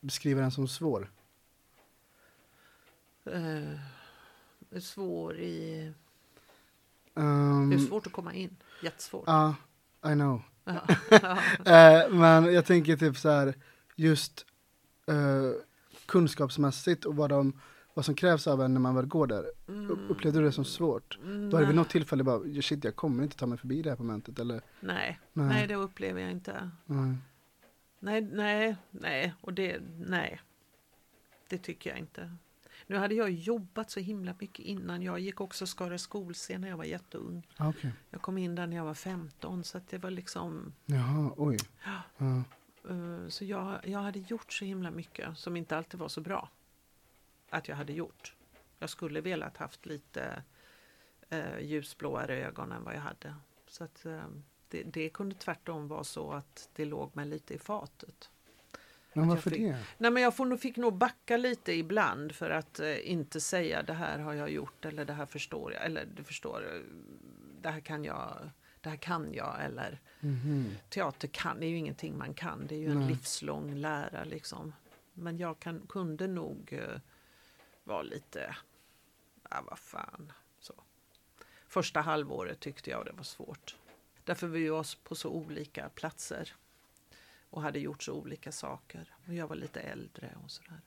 beskriva 0.00 0.40
den 0.40 0.50
som 0.50 0.68
svår? 0.68 1.10
Eh, 3.24 4.80
svår 4.80 5.38
i... 5.38 5.92
Um, 7.14 7.70
Det 7.70 7.76
är 7.76 7.78
svårt 7.78 8.06
att 8.06 8.12
komma 8.12 8.34
in. 8.34 8.56
Jättesvårt. 8.82 9.24
Ja, 9.26 9.54
I 10.06 10.12
know. 10.12 10.42
Eh, 11.66 12.10
men 12.10 12.54
jag 12.54 12.64
tänker 12.66 12.96
typ 12.96 13.16
så 13.16 13.28
här, 13.30 13.54
just 13.96 14.46
eh, 15.06 15.50
kunskapsmässigt 16.06 17.04
och 17.04 17.16
vad, 17.16 17.30
de, 17.30 17.60
vad 17.94 18.04
som 18.04 18.14
krävs 18.14 18.46
av 18.46 18.62
en 18.62 18.74
när 18.74 18.80
man 18.80 18.94
väl 18.94 19.06
går 19.06 19.26
där. 19.26 19.44
U- 19.66 20.06
Upplevde 20.08 20.38
du 20.38 20.44
det 20.44 20.52
som 20.52 20.64
svårt? 20.64 21.18
Då 21.50 21.56
har 21.56 21.60
det 21.60 21.66
vid 21.66 21.76
något 21.76 21.90
tillfälle 21.90 22.24
bara, 22.24 22.46
"Ja, 22.46 22.62
shit 22.62 22.84
jag 22.84 22.96
kommer 22.96 23.22
inte 23.22 23.36
ta 23.36 23.46
mig 23.46 23.58
förbi 23.58 23.82
det 23.82 23.90
här 23.90 23.96
momentet 23.96 24.38
eller? 24.38 24.60
Nej, 24.80 25.20
Nej. 25.32 25.46
nej, 25.46 25.66
det 25.66 25.74
upplever 25.74 26.20
jag 26.20 26.30
inte. 26.30 26.70
Nej. 26.86 27.16
Nej, 28.00 28.20
nej, 28.20 28.76
nej, 28.90 29.34
och 29.40 29.52
det, 29.52 29.80
nej. 29.98 30.40
Det 31.48 31.58
tycker 31.58 31.90
jag 31.90 31.98
inte. 31.98 32.36
Nu 32.86 32.96
hade 32.96 33.14
jag 33.14 33.30
jobbat 33.30 33.90
så 33.90 34.00
himla 34.00 34.34
mycket 34.40 34.64
innan. 34.66 35.02
Jag 35.02 35.18
gick 35.20 35.40
också 35.40 35.66
Skara 35.66 35.98
skolscen 35.98 36.60
när 36.60 36.68
jag 36.68 36.76
var 36.76 36.84
jätteung. 36.84 37.46
Ah, 37.56 37.68
Okej. 37.68 37.92
Jag 38.10 38.22
kom 38.22 38.38
in 38.38 38.54
där 38.54 38.66
när 38.66 38.76
jag 38.76 38.84
var 38.84 38.94
15 38.94 39.64
så 39.64 39.78
att 39.78 39.88
det 39.88 39.98
var 39.98 40.10
liksom 40.10 40.72
Jaha, 40.86 41.32
oj. 41.36 41.56
Ja. 41.84 42.42
eh, 42.90 43.28
Så 43.28 43.44
jag, 43.44 43.80
jag 43.88 43.98
hade 43.98 44.18
gjort 44.18 44.52
så 44.52 44.64
himla 44.64 44.90
mycket 44.90 45.38
som 45.38 45.56
inte 45.56 45.76
alltid 45.76 46.00
var 46.00 46.08
så 46.08 46.20
bra. 46.20 46.48
Att 47.50 47.68
jag 47.68 47.76
hade 47.76 47.92
gjort. 47.92 48.34
Jag 48.78 48.90
skulle 48.90 49.20
velat 49.20 49.56
haft 49.56 49.86
lite 49.86 50.42
eh, 51.30 51.58
ljusblåare 51.60 52.36
ögon 52.46 52.72
än 52.72 52.84
vad 52.84 52.94
jag 52.94 53.00
hade. 53.00 53.34
Så 53.68 53.84
att 53.84 54.06
eh, 54.06 54.24
det, 54.68 54.82
det 54.82 55.08
kunde 55.08 55.34
tvärtom 55.34 55.88
vara 55.88 56.04
så 56.04 56.32
att 56.32 56.68
det 56.74 56.84
låg 56.84 57.16
mig 57.16 57.26
lite 57.26 57.54
i 57.54 57.58
fatet. 57.58 58.30
Men 59.14 59.28
varför 59.28 59.50
fick- 59.50 59.60
det? 59.62 59.78
Nej 59.98 60.10
men 60.10 60.22
jag 60.22 60.36
får 60.36 60.46
nog, 60.46 60.60
fick 60.60 60.76
nog 60.76 60.94
backa 60.96 61.36
lite 61.36 61.72
ibland 61.72 62.32
för 62.34 62.50
att 62.50 62.80
eh, 62.80 63.10
inte 63.10 63.40
säga 63.40 63.82
det 63.82 63.92
här 63.92 64.18
har 64.18 64.34
jag 64.34 64.50
gjort 64.50 64.84
eller 64.84 65.04
det 65.04 65.12
här 65.12 65.26
förstår 65.26 65.72
jag 65.72 65.84
eller 65.84 66.04
du 66.16 66.24
förstår 66.24 66.66
eh, 66.74 66.80
det 67.62 67.70
här 67.70 67.80
kan 67.80 68.04
jag 68.04 68.50
det 68.80 68.88
här 68.90 68.96
kan 68.96 69.32
jag 69.34 69.64
eller 69.64 70.00
Mhm. 70.20 70.74
teater 70.90 71.28
kan 71.28 71.62
är 71.62 71.66
ju 71.66 71.76
ingenting 71.76 72.18
man 72.18 72.34
kan 72.34 72.66
det 72.66 72.74
är 72.74 72.78
ju 72.78 72.90
en 72.90 72.98
Nej. 72.98 73.08
livslång 73.08 73.74
lära 73.74 74.24
liksom. 74.24 74.72
Men 75.12 75.38
jag 75.38 75.58
kan, 75.58 75.86
kunde 75.88 76.26
nog 76.26 76.72
eh, 76.72 77.00
vara 77.84 78.02
lite, 78.02 78.56
ja 79.50 79.62
vad 79.70 79.78
fan 79.78 80.32
så. 80.60 80.74
Första 81.68 82.00
halvåret 82.00 82.60
tyckte 82.60 82.90
jag 82.90 83.06
det 83.06 83.12
var 83.12 83.22
svårt. 83.24 83.76
Därför 84.24 84.46
vi 84.46 84.68
var 84.68 84.86
på 85.04 85.14
så 85.14 85.30
olika 85.30 85.88
platser 85.88 86.52
och 87.54 87.62
hade 87.62 87.78
gjort 87.78 88.02
så 88.02 88.12
olika 88.12 88.52
saker. 88.52 89.14
Och 89.26 89.34
jag 89.34 89.48
var 89.48 89.56
lite 89.56 89.80
äldre 89.80 90.36
och 90.44 90.50
sådär. 90.50 90.80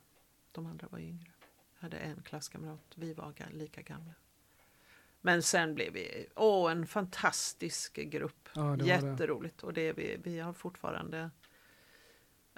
De 0.52 0.66
andra 0.66 0.88
var 0.92 1.00
yngre. 1.00 1.32
Jag 1.76 1.82
hade 1.82 1.98
en 1.98 2.22
klasskamrat, 2.22 2.94
vi 2.96 3.14
var 3.14 3.34
lika 3.52 3.82
gamla. 3.82 4.14
Men 5.22 5.44
sen 5.44 5.76
blev 5.76 5.94
vi, 5.94 6.28
åh 6.36 6.72
en 6.72 6.88
fantastisk 6.88 7.96
grupp. 7.96 8.50
Ja, 8.54 8.62
det 8.62 8.68
var 8.68 8.78
det. 8.78 8.86
Jätteroligt 8.86 9.64
och 9.64 9.74
det 9.74 9.94
vi, 9.94 10.18
vi 10.24 10.40
har 10.40 10.54
fortfarande, 10.54 11.30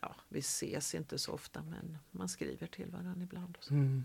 ja 0.01 0.15
vi 0.27 0.39
ses 0.39 0.95
inte 0.95 1.19
så 1.19 1.31
ofta 1.31 1.61
men 1.63 1.97
man 2.11 2.29
skriver 2.29 2.67
till 2.67 2.91
varandra 2.91 3.23
ibland. 3.23 3.57
Och 3.57 3.63
så. 3.63 3.73
Mm. 3.73 4.03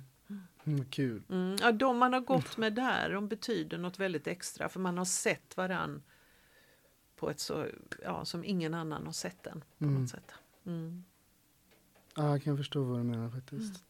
Mm, 0.65 0.85
kul. 0.85 1.23
Mm, 1.29 1.57
ja, 1.61 1.73
de 1.73 1.99
man 1.99 2.13
har 2.13 2.21
gått 2.21 2.57
med 2.57 2.73
där, 2.75 3.13
de 3.13 3.29
betyder 3.29 3.79
något 3.79 3.99
väldigt 3.99 4.27
extra 4.27 4.69
för 4.69 4.81
man 4.81 4.99
har 4.99 5.05
sett 5.05 5.57
varann 5.57 6.03
på 7.17 7.31
ett 7.31 7.41
så, 7.41 7.67
ja, 8.03 8.25
som 8.25 8.45
ingen 8.45 8.75
annan 8.75 9.07
har 9.07 9.13
sett 9.13 9.43
den 9.43 9.65
på 9.79 9.85
Mm. 9.85 10.01
något 10.01 10.11
sätt. 10.11 10.33
Mm. 10.67 11.05
Ja, 12.17 12.29
jag 12.31 12.43
kan 12.43 12.57
förstå 12.57 12.83
vad 12.85 12.99
du 12.99 13.03
menar 13.03 13.31
faktiskt. 13.31 13.85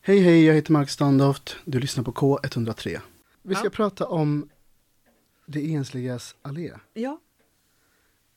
Hej 0.00 0.18
hej, 0.20 0.44
jag 0.44 0.54
heter 0.54 0.72
Mark 0.72 0.90
Standoft. 0.90 1.56
Du 1.64 1.80
lyssnar 1.80 2.04
på 2.04 2.12
K103. 2.12 3.00
Vi 3.42 3.54
ska 3.54 3.64
Ja. 3.64 3.70
prata 3.70 4.06
om 4.06 4.48
Det 5.46 5.74
ensligas 5.74 6.36
allé. 6.42 6.72
Ja, 6.94 7.20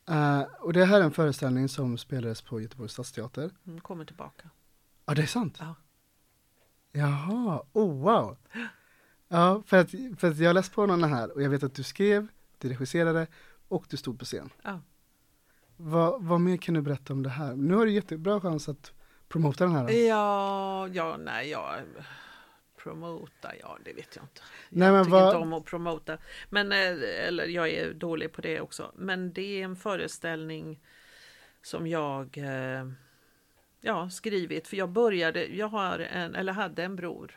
Eh, 0.08 0.42
och 0.42 0.74
det 0.74 0.86
här 0.86 1.00
är 1.00 1.04
en 1.04 1.12
föreställning 1.12 1.70
som 1.70 1.98
spelades 1.98 2.42
på 2.42 2.62
Göteborgs 2.62 2.92
stadsteater. 2.94 3.52
mm, 3.68 3.80
kommer 3.82 4.06
tillbaka. 4.06 4.50
Ja, 5.06 5.14
det 5.14 5.22
är 5.22 5.26
sant? 5.26 5.58
Ja. 5.60 5.76
Jaha, 6.92 7.64
oh 7.74 8.02
wow. 8.04 8.38
Ja, 9.28 9.64
för 9.66 9.78
att, 9.78 9.92
för 9.92 10.32
att 10.32 10.38
jag 10.38 10.50
har 10.50 10.54
läst 10.54 10.72
på 10.74 10.86
den 10.86 11.04
här 11.04 11.32
och 11.32 11.42
jag 11.44 11.50
vet 11.50 11.64
att 11.64 11.74
du 11.74 11.84
skrev, 11.84 12.28
du 12.58 12.70
regisserade 12.70 13.28
och 13.68 13.86
du 13.90 13.98
stod 13.98 14.20
på 14.20 14.26
scen. 14.26 14.50
Ja. 14.64 14.82
Vad, 15.78 16.24
vad 16.24 16.42
mer 16.42 16.58
kan 16.58 16.74
du 16.74 16.82
berätta 16.82 17.14
om 17.14 17.24
det 17.24 17.30
här? 17.30 17.56
Nu 17.56 17.76
har 17.76 17.86
du 17.86 17.92
jättebra 17.92 18.42
chans 18.42 18.70
att 18.70 18.94
promota 19.28 19.64
den 19.66 19.74
här. 19.76 19.90
Ja, 20.08 20.88
ja, 20.88 21.18
nej, 21.18 21.50
jag 21.50 21.80
promota, 22.84 23.52
ja 23.62 23.78
det 23.86 23.94
vet 23.94 24.16
jag 24.16 24.24
inte. 24.26 24.42
Jag 24.70 24.80
Nej, 24.80 24.92
men 24.92 25.04
tycker 25.06 25.12
vad- 25.18 25.26
inte 25.28 25.38
om 25.38 25.54
att 25.54 25.66
promota. 25.66 26.18
Men, 26.50 26.72
eh, 26.72 27.28
eller 27.28 27.46
jag 27.48 27.70
är 27.70 27.94
dålig 27.94 28.32
på 28.34 28.42
det 28.42 28.62
också. 28.62 28.92
Men 28.96 29.34
det 29.34 29.42
är 29.62 29.64
en 29.66 29.76
föreställning 29.76 30.80
som 31.62 31.88
jag 31.88 32.38
eh, 32.38 32.90
ja, 33.82 34.10
skrivit. 34.10 34.68
För 34.68 34.78
jag 34.78 34.90
började, 34.90 35.46
jag 35.46 35.68
har 35.68 36.00
en, 36.00 36.36
eller 36.36 36.54
hade 36.54 36.84
en 36.84 36.96
bror 36.96 37.36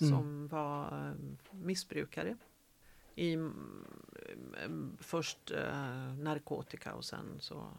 Mm. 0.00 0.12
som 0.12 0.48
var 0.48 0.86
eh, 1.08 1.12
missbrukare. 1.56 2.36
I, 3.14 3.32
mm, 3.32 3.86
mm, 4.64 4.96
först 5.00 5.50
eh, 5.50 6.14
narkotika 6.18 6.94
och 6.94 7.04
sen 7.04 7.36
så 7.40 7.72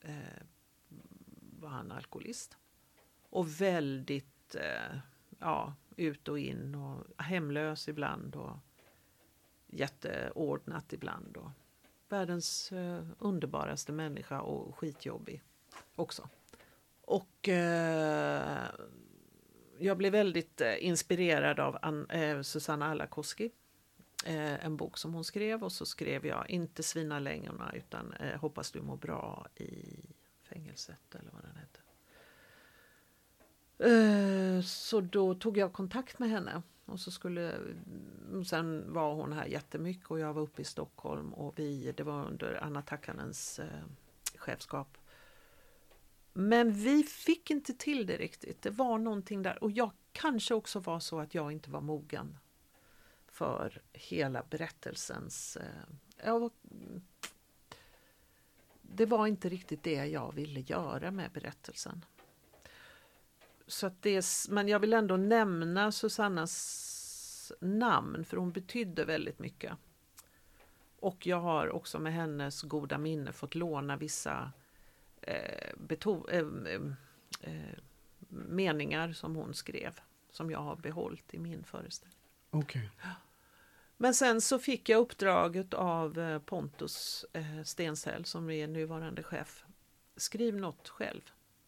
eh, 0.00 0.42
var 1.60 1.68
han 1.68 1.92
alkoholist. 1.92 2.56
Och 3.30 3.60
väldigt 3.60 4.54
eh, 4.54 4.98
ja, 5.38 5.74
ut 5.96 6.28
och 6.28 6.38
in 6.38 6.74
och 6.74 7.22
hemlös 7.22 7.88
ibland 7.88 8.36
och 8.36 8.56
jätteordnat 9.66 10.92
ibland. 10.92 11.36
Och 11.36 11.50
världens 12.08 12.72
eh, 12.72 13.04
underbaraste 13.18 13.92
människa 13.92 14.40
och 14.40 14.76
skitjobbig 14.76 15.42
också. 15.94 16.28
Och 17.00 17.48
eh, 17.48 18.66
jag 19.78 19.96
blev 19.96 20.12
väldigt 20.12 20.60
eh, 20.60 20.84
inspirerad 20.86 21.60
av 21.60 21.78
An 21.82 22.10
eh, 22.10 22.42
Susanna 22.42 22.86
Alakoski. 22.86 23.50
Eh, 24.24 24.64
en 24.64 24.76
bok 24.76 24.98
som 24.98 25.14
hon 25.14 25.24
skrev 25.24 25.64
och 25.64 25.72
så 25.72 25.86
skrev 25.86 26.26
jag 26.26 26.50
inte 26.50 26.82
Svina 26.82 27.18
längorna 27.18 27.72
utan 27.74 28.12
eh, 28.12 28.40
Hoppas 28.40 28.70
du 28.70 28.82
mår 28.82 28.96
bra 28.96 29.46
i 29.56 29.98
fängelset 30.42 31.14
eller 31.14 31.30
vad 31.30 31.42
den 31.42 31.56
hette. 31.56 31.80
Eh, 33.78 34.62
Så 34.62 35.00
då 35.00 35.34
tog 35.34 35.56
jag 35.56 35.72
kontakt 35.72 36.18
med 36.18 36.30
henne 36.30 36.62
och 36.84 37.00
så 37.00 37.10
skulle 37.10 37.52
mm, 37.52 38.44
sen 38.44 38.92
var 38.92 39.14
hon 39.14 39.32
här 39.32 39.46
jättemycket 39.46 40.10
och 40.10 40.18
jag 40.18 40.34
var 40.34 40.42
uppe 40.42 40.62
i 40.62 40.64
Stockholm 40.64 41.34
och 41.34 41.58
vi, 41.58 41.92
det 41.96 42.02
var 42.02 42.26
under 42.26 42.64
Anna 42.64 42.82
Takkanens 42.82 43.58
eh, 43.58 43.82
chefskap. 44.36 44.98
Men 46.32 46.72
vi 46.72 47.02
fick 47.02 47.50
inte 47.50 47.74
till 47.74 48.06
det 48.06 48.16
riktigt. 48.16 48.62
Det 48.62 48.70
var 48.70 48.98
någonting 48.98 49.42
där 49.42 49.64
och 49.64 49.70
jag 49.70 49.90
kanske 50.12 50.54
också 50.54 50.78
var 50.78 51.00
så 51.00 51.20
att 51.20 51.34
jag 51.34 51.52
inte 51.52 51.70
var 51.70 51.80
mogen 51.80 52.38
för 53.42 53.80
hela 53.92 54.42
berättelsens... 54.50 55.56
Eh, 56.16 56.38
var, 56.38 56.50
det 58.82 59.06
var 59.06 59.26
inte 59.26 59.48
riktigt 59.48 59.82
det 59.82 60.06
jag 60.06 60.34
ville 60.34 60.60
göra 60.60 61.10
med 61.10 61.30
berättelsen. 61.30 62.04
Så 63.66 63.86
att 63.86 64.02
det, 64.02 64.10
är 64.10 64.50
men 64.50 64.68
jag 64.68 64.80
vill 64.80 64.92
ändå 64.92 65.16
nämna 65.16 65.92
Susannas 65.92 67.52
namn 67.60 68.24
för 68.24 68.36
hon 68.36 68.52
betydde 68.52 69.04
väldigt 69.04 69.38
mycket. 69.38 69.72
Och 70.98 71.26
jag 71.26 71.40
har 71.40 71.70
också 71.70 71.98
med 71.98 72.12
hennes 72.12 72.62
goda 72.62 72.98
minne 72.98 73.32
fått 73.32 73.54
låna 73.54 73.96
vissa 73.96 74.52
eh, 75.20 75.72
beto- 75.76 76.30
eh, 76.30 76.72
eh, 76.74 76.82
eh, 77.40 77.78
meningar 78.28 79.12
som 79.12 79.36
hon 79.36 79.54
skrev 79.54 80.00
som 80.30 80.50
jag 80.50 80.60
har 80.60 80.76
behållit 80.76 81.34
i 81.34 81.38
min 81.38 81.64
föreställning. 81.64 82.18
Okej. 82.50 82.90
Men 84.02 84.14
sen 84.14 84.40
så 84.40 84.58
fick 84.58 84.88
jag 84.88 84.98
uppdraget 84.98 85.74
av 85.74 86.18
eh, 86.18 86.38
Pontus 86.38 87.26
eh, 87.32 87.62
Stenshäll 87.64 88.24
som 88.24 88.50
är 88.50 88.66
nuvarande 88.66 89.22
chef. 89.22 89.64
Skriv 90.16 90.56
något 90.56 90.88
själv. 90.88 91.20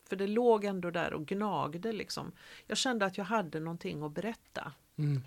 För 0.09 0.16
det 0.16 0.26
låg 0.26 0.64
ändå 0.64 0.91
där 0.91 1.12
och 1.12 1.26
gnagde 1.26 1.93
liksom. 1.93 2.32
Jag 2.66 2.78
kände 2.78 3.07
att 3.07 3.18
jag 3.18 3.24
hade 3.24 3.61
någonting 3.61 4.03
att 4.03 4.12
berätta. 4.12 4.72
Mm. 4.97 5.22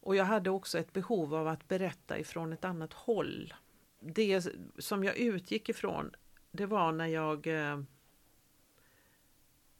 Och 0.00 0.16
jag 0.16 0.24
hade 0.24 0.50
också 0.50 0.78
ett 0.78 0.92
behov 0.92 1.34
av 1.34 1.48
att 1.48 1.68
berätta 1.68 2.18
ifrån 2.18 2.52
ett 2.52 2.64
annat 2.64 2.92
håll. 2.92 3.54
Det 4.00 4.46
som 4.78 5.04
jag 5.04 5.16
utgick 5.16 5.68
ifrån, 5.68 6.10
det 6.50 6.66
var 6.66 6.92
när 6.92 7.06
jag... 7.06 7.46
Eh, 7.46 7.82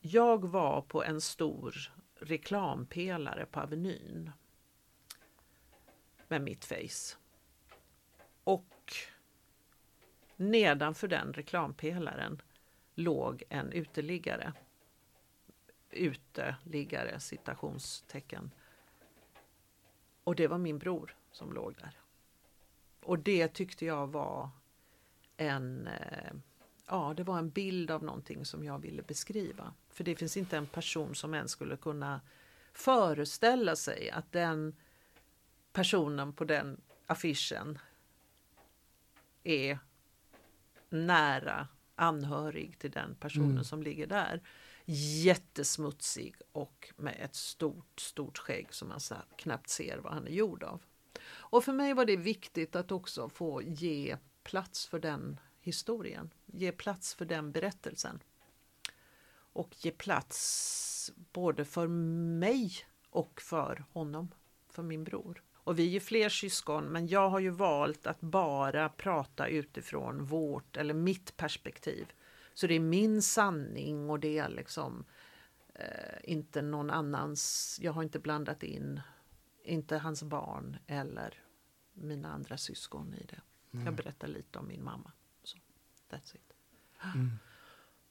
jag 0.01 0.49
var 0.49 0.83
på 0.83 1.05
en 1.05 1.20
stor 1.20 1.93
reklampelare 2.20 3.47
på 3.47 3.61
Avenyn. 3.61 4.30
Med 6.33 6.43
mitt 6.43 6.64
face. 6.64 7.16
Och 8.45 8.95
nedanför 10.37 11.09
den 11.09 11.33
reklampelaren 11.33 12.43
låg 12.95 13.43
en 13.49 13.72
uteliggare. 13.72 14.53
Uteliggare, 15.91 17.20
citationstecken. 17.20 18.51
Och 20.24 20.35
det 20.35 20.47
var 20.47 20.59
min 20.59 20.78
bror 20.78 21.16
som 21.33 21.53
låg 21.53 21.74
där. 21.74 22.01
Och 23.03 23.18
det 23.18 23.49
tyckte 23.49 23.87
jag 23.87 24.07
var 24.07 24.51
en, 25.37 25.87
eh, 25.87 26.33
ja, 26.87 27.14
det 27.16 27.22
var 27.22 27.39
en 27.39 27.51
bild 27.51 27.91
av 27.91 28.03
någonting 28.03 28.45
som 28.45 28.64
jag 28.64 28.78
ville 28.78 29.03
beskriva. 29.03 29.74
För 29.89 30.05
det 30.05 30.16
finns 30.16 30.37
inte 30.37 30.57
en 30.57 30.66
person 30.66 31.14
som 31.14 31.35
ens 31.35 31.51
skulle 31.51 31.76
kunna 31.76 32.20
föreställa 32.72 33.76
sig 33.76 34.11
att 34.11 34.33
den 34.33 34.74
personen 35.72 36.32
på 36.32 36.44
den 36.44 36.80
affischen 37.06 37.78
är 39.44 39.78
nära 40.88 41.68
anhörig 41.94 42.78
till 42.78 42.90
den 42.90 43.14
personen 43.14 43.50
Mm. 43.50 43.64
som 43.64 43.82
ligger 43.82 44.06
där. 44.06 44.42
Jättesmutsig 45.24 46.34
och 46.52 46.92
med 46.96 47.16
ett 47.20 47.34
stort, 47.34 48.00
stort 48.00 48.38
skägg 48.38 48.74
som 48.74 48.88
man 48.88 49.00
knappt 49.36 49.68
ser 49.68 49.98
vad 49.98 50.12
han 50.12 50.26
är 50.26 50.30
gjord 50.30 50.62
av. 50.62 50.82
Och 51.24 51.64
för 51.64 51.72
mig 51.72 51.94
var 51.94 52.04
det 52.04 52.16
viktigt 52.16 52.76
att 52.76 52.92
också 52.92 53.28
få 53.28 53.62
ge 53.62 54.16
plats 54.42 54.86
för 54.86 54.98
den 54.98 55.40
historien. 55.60 56.30
Ge 56.46 56.72
plats 56.72 57.14
för 57.14 57.24
den 57.24 57.52
berättelsen. 57.52 58.22
Och 59.54 59.74
ge 59.84 59.90
plats 59.90 61.12
både 61.32 61.64
för 61.64 61.88
mig 62.38 62.72
och 63.10 63.40
för 63.40 63.84
honom, 63.92 64.34
för 64.68 64.82
min 64.82 65.04
bror. 65.04 65.42
Och 65.64 65.78
vi 65.78 65.86
är 65.86 65.90
ju 65.90 66.00
fler 66.00 66.28
syskon, 66.28 66.84
men 66.84 67.06
jag 67.06 67.28
har 67.28 67.38
ju 67.38 67.50
valt 67.50 68.06
att 68.06 68.20
bara 68.20 68.88
prata 68.88 69.46
utifrån 69.46 70.24
vårt 70.24 70.76
eller 70.76 70.94
mitt 70.94 71.36
perspektiv. 71.36 72.12
Så 72.54 72.66
det 72.66 72.74
är 72.74 72.80
min 72.80 73.22
sanning 73.22 74.10
och 74.10 74.20
det 74.20 74.38
är 74.38 74.48
liksom 74.48 75.04
eh, 75.74 76.18
inte 76.24 76.62
någon 76.62 76.90
annans. 76.90 77.78
Jag 77.82 77.92
har 77.92 78.02
inte 78.02 78.18
blandat 78.18 78.62
in, 78.62 79.00
inte 79.64 79.98
hans 79.98 80.22
barn 80.22 80.76
eller 80.86 81.34
mina 81.92 82.32
andra 82.32 82.56
syskon 82.56 83.14
i 83.14 83.26
det. 83.28 83.40
Jag 83.84 83.94
berättar 83.94 84.28
lite 84.28 84.58
om 84.58 84.68
min 84.68 84.84
mamma. 84.84 85.12
Så, 85.42 85.58
that's 86.10 86.34
it. 86.36 86.52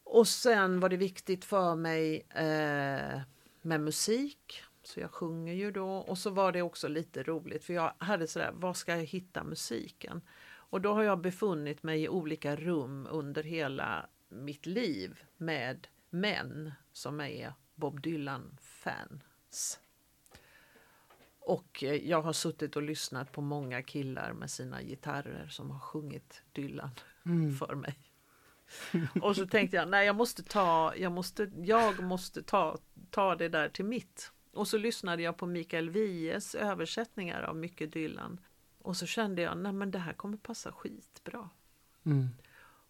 Och 0.04 0.28
sen 0.28 0.80
var 0.80 0.90
det 0.90 0.98
viktigt 0.98 1.46
för 1.46 1.76
mig 1.76 2.28
eh, 2.30 3.22
med 3.62 3.82
musik. 3.82 4.64
Så 4.84 5.00
jag 5.00 5.12
sjunger 5.12 5.54
ju 5.54 5.72
då. 5.72 5.90
Och 5.98 6.18
så 6.18 6.30
var 6.30 6.52
det 6.52 6.62
också 6.62 6.88
lite 6.88 7.24
roligt 7.24 7.64
för 7.64 7.74
jag 7.74 7.94
hade 7.98 8.28
sådär, 8.28 8.52
var 8.54 8.74
ska 8.74 8.96
jag 8.96 9.06
hitta 9.06 9.44
musiken? 9.44 10.22
Och 10.44 10.82
då 10.82 10.94
har 10.94 11.04
jag 11.04 11.20
befunnit 11.22 11.84
mig 11.84 12.04
i 12.04 12.10
olika 12.10 12.56
rum 12.56 13.08
under 13.12 13.44
hela 13.44 14.06
mitt 14.30 14.66
liv 14.66 15.20
med 15.38 15.88
män 16.10 16.72
som 16.94 17.22
är 17.22 17.54
Bob 17.76 18.02
Dylan-fans. 18.02 19.80
Och 21.40 21.84
eh, 21.84 21.96
jag 22.10 22.22
har 22.22 22.34
suttit 22.34 22.76
och 22.76 22.82
lyssnat 22.82 23.32
på 23.32 23.42
många 23.42 23.84
killar 23.84 24.34
med 24.34 24.52
sina 24.52 24.82
gitarrer 24.82 25.48
som 25.48 25.72
har 25.72 25.80
sjungit 25.80 26.44
Dylan 26.52 26.90
Mm. 27.26 27.56
för 27.56 27.76
mig. 27.76 27.96
Och 29.22 29.36
så 29.36 29.48
tänkte 29.48 29.78
jag, 29.78 29.90
nej 29.90 30.06
jag 30.06 30.16
måste 30.16 30.44
ta, 30.44 30.96
jag 30.96 31.12
måste, 31.12 31.52
jag 31.58 32.04
måste 32.04 32.44
ta, 32.44 32.78
ta 33.10 33.36
det 33.36 33.50
där 33.50 33.70
till 33.70 33.86
mitt. 33.86 34.32
Och 34.52 34.68
så 34.68 34.78
lyssnade 34.78 35.24
jag 35.24 35.38
på 35.38 35.46
Mikael 35.46 35.90
Wiehes 35.90 36.56
översättningar 36.56 37.42
av 37.42 37.56
mycket 37.56 37.94
Dylan. 37.94 38.40
Och 38.78 38.98
så 38.98 39.06
kände 39.06 39.42
jag, 39.42 39.58
nej 39.58 39.72
men 39.72 39.92
det 39.92 40.00
här 40.00 40.14
kommer 40.14 40.38
passa 40.38 40.72
skitbra. 40.72 41.50
Mm. 42.04 42.30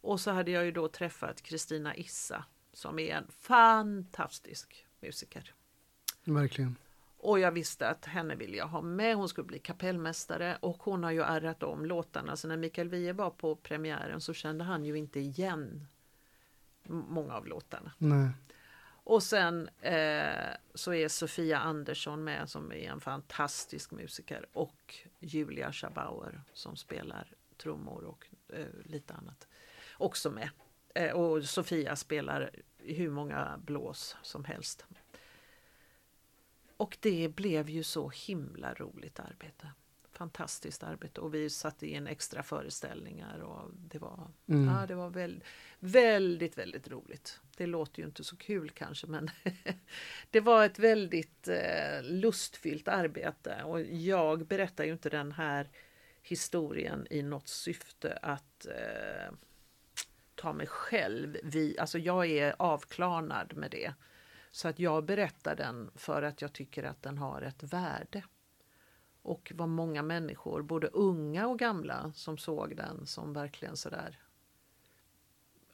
Och 0.01 0.20
så 0.20 0.32
hade 0.32 0.51
jag 0.51 0.66
ju 0.66 0.72
då 0.72 0.88
träffat 0.88 1.41
Kristina 1.41 1.95
Issa 1.95 2.45
som 2.74 2.99
är 2.99 3.16
en 3.16 3.28
fantastisk 3.28 4.88
musiker. 4.99 5.53
Verkligen. 6.24 6.76
Och 7.18 7.39
jag 7.39 7.51
visste 7.51 7.89
att 7.89 8.05
henne 8.05 8.36
ville 8.36 8.57
jag 8.57 8.68
ha 8.68 8.82
med. 8.82 9.16
Hon 9.16 9.30
skulle 9.30 9.47
bli 9.47 9.59
kapellmästare 9.59 10.57
och 10.59 10.84
hon 10.84 11.03
har 11.03 11.12
ju 11.12 11.22
ärrat 11.22 11.64
om 11.64 11.86
låtarna. 11.86 12.36
Så 12.36 12.47
när 12.47 12.57
Mikael 12.57 12.89
Wiehe 12.89 13.14
var 13.14 13.30
på 13.30 13.55
premiären 13.55 14.22
så 14.22 14.34
kände 14.34 14.64
han 14.64 14.86
ju 14.86 14.97
inte 14.97 15.20
igen 15.20 15.88
många 16.88 17.34
av 17.34 17.47
låtarna. 17.47 17.91
Nej. 17.97 18.30
Och 19.12 19.24
sen 19.24 19.70
eh, 19.82 20.49
så 20.74 20.93
är 20.93 21.07
Sofia 21.07 21.59
Andersson 21.59 22.24
med 22.24 22.49
som 22.49 22.72
är 22.72 22.91
en 22.91 23.01
fantastisk 23.01 23.91
musiker 23.91 24.45
och 24.53 24.95
Julia 25.20 25.74
Schabauer 25.74 26.41
som 26.53 26.76
spelar 26.76 27.34
trummor 27.57 28.03
och 28.03 28.28
eh, 28.53 28.66
lite 28.84 29.14
annat 29.14 29.47
också 29.97 30.32
med. 30.32 30.49
Eh, 30.95 31.12
och 31.12 31.43
Sofia 31.43 31.95
spelar 31.95 32.51
hur 32.78 33.09
många 33.09 33.57
blås 33.57 34.16
som 34.22 34.45
helst. 34.45 34.86
Och 36.78 36.97
det 36.99 37.30
blev 37.36 37.70
ju 37.70 37.84
så 37.84 38.09
himla 38.09 38.74
roligt 38.74 39.20
arbete. 39.20 39.72
Fantastiskt 40.22 40.84
arbete 40.84 41.22
och 41.22 41.34
vi 41.34 41.49
satte 41.49 41.88
in 41.88 42.07
extra 42.07 42.43
föreställningar 42.43 43.39
och 43.39 43.69
det 43.74 43.99
var, 43.99 44.28
Mm. 44.47 44.67
ja, 44.67 44.86
det 44.88 44.95
var 44.95 45.09
väl, 45.09 45.43
väldigt, 45.80 46.57
väldigt 46.57 46.88
roligt. 46.88 47.39
Det 47.57 47.65
låter 47.65 47.99
ju 48.01 48.05
inte 48.05 48.24
så 48.24 48.38
kul 48.38 48.69
kanske 48.69 49.07
men 49.07 49.30
det 50.32 50.39
var 50.39 50.65
ett 50.65 50.80
väldigt 50.80 51.47
eh, 51.47 52.03
lustfyllt 52.03 52.88
arbete 52.88 53.63
och 53.63 53.82
jag 53.82 54.45
berättar 54.47 54.84
ju 54.84 54.91
inte 54.91 55.09
den 55.09 55.32
här 55.32 55.69
historien 56.22 57.07
i 57.09 57.22
något 57.22 57.47
syfte 57.47 58.19
att 58.22 58.65
eh, 58.65 59.34
ta 60.36 60.53
mig 60.53 60.67
själv 60.67 61.38
vid, 61.43 61.80
alltså 61.80 61.99
jag 61.99 62.26
är 62.30 62.55
avklarnad 62.59 63.53
med 63.57 63.72
det. 63.72 63.93
Så 64.51 64.67
att 64.67 64.80
jag 64.80 65.05
berättar 65.05 65.55
den 65.55 65.91
för 65.95 66.22
att 66.22 66.41
jag 66.41 66.53
tycker 66.53 66.84
att 66.84 67.01
den 67.03 67.17
har 67.17 67.41
ett 67.41 67.63
värde. 67.63 68.24
Och 69.24 69.51
var 69.55 69.67
många 69.67 70.03
människor, 70.03 70.61
både 70.61 70.88
unga 70.88 71.47
och 71.47 71.59
gamla, 71.59 72.11
som 72.15 72.38
såg 72.38 72.76
den 72.78 73.05
som 73.05 73.34
verkligen 73.34 73.78
sådär 73.78 74.19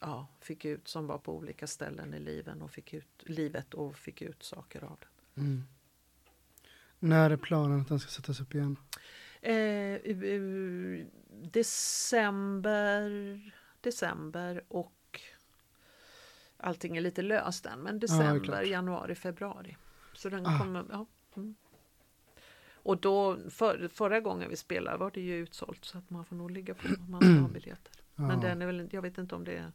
ja, 0.00 0.26
fick 0.40 0.64
ut, 0.64 0.88
som 0.88 1.06
var 1.06 1.18
på 1.18 1.36
olika 1.36 1.66
ställen 1.66 2.14
i 2.14 2.18
livet 2.20 2.62
och 2.62 2.70
fick 2.70 2.94
ut, 2.94 3.08
livet 3.18 3.74
och 3.74 3.96
fick 3.96 4.22
ut 4.22 4.42
saker 4.42 4.84
av 4.84 4.98
den. 5.00 5.44
Mm. 5.44 5.64
När 6.98 7.30
är 7.30 7.36
planen 7.36 7.80
att 7.80 7.88
den 7.88 8.00
ska 8.00 8.10
sättas 8.10 8.40
upp 8.40 8.54
igen? 8.54 8.76
Eh, 9.40 9.94
u- 10.04 11.06
december, 11.42 13.10
december 13.80 14.64
och 14.68 15.20
allting 16.56 16.96
är 16.96 17.00
lite 17.00 17.22
löst 17.22 17.66
än, 17.66 17.80
men 17.80 17.98
december, 17.98 18.62
januari, 18.62 19.14
februari. 19.14 19.76
Så 20.14 20.28
den 20.28 20.46
Ah. 20.46 20.58
kommer, 20.58 20.84
ja. 20.90 21.06
Mm. 21.36 21.54
Och 22.82 23.00
då, 23.00 23.38
för, 23.50 23.88
förra 23.88 24.20
gången 24.20 24.50
vi 24.50 24.56
spelade 24.56 24.96
var 24.98 25.10
det 25.10 25.20
ju 25.20 25.36
utsålt 25.36 25.84
så 25.84 25.98
att 25.98 26.10
man 26.10 26.24
får 26.24 26.36
nog 26.36 26.50
ligga 26.50 26.74
på 26.74 26.88
man 27.08 27.20
ska 27.20 27.30
ha 27.30 27.48
biljetter. 27.48 27.92
Ja. 28.14 28.22
Men 28.22 28.40
den 28.40 28.62
är 28.62 28.66
väl, 28.66 28.88
jag 28.90 29.02
vet 29.02 29.18
inte 29.18 29.34
om 29.34 29.44
det 29.44 29.72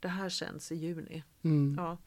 det 0.00 0.08
här 0.08 0.28
känns 0.28 0.72
i 0.72 0.74
juni. 0.74 1.24
Mm. 1.42 1.74
Ja, 1.78 1.98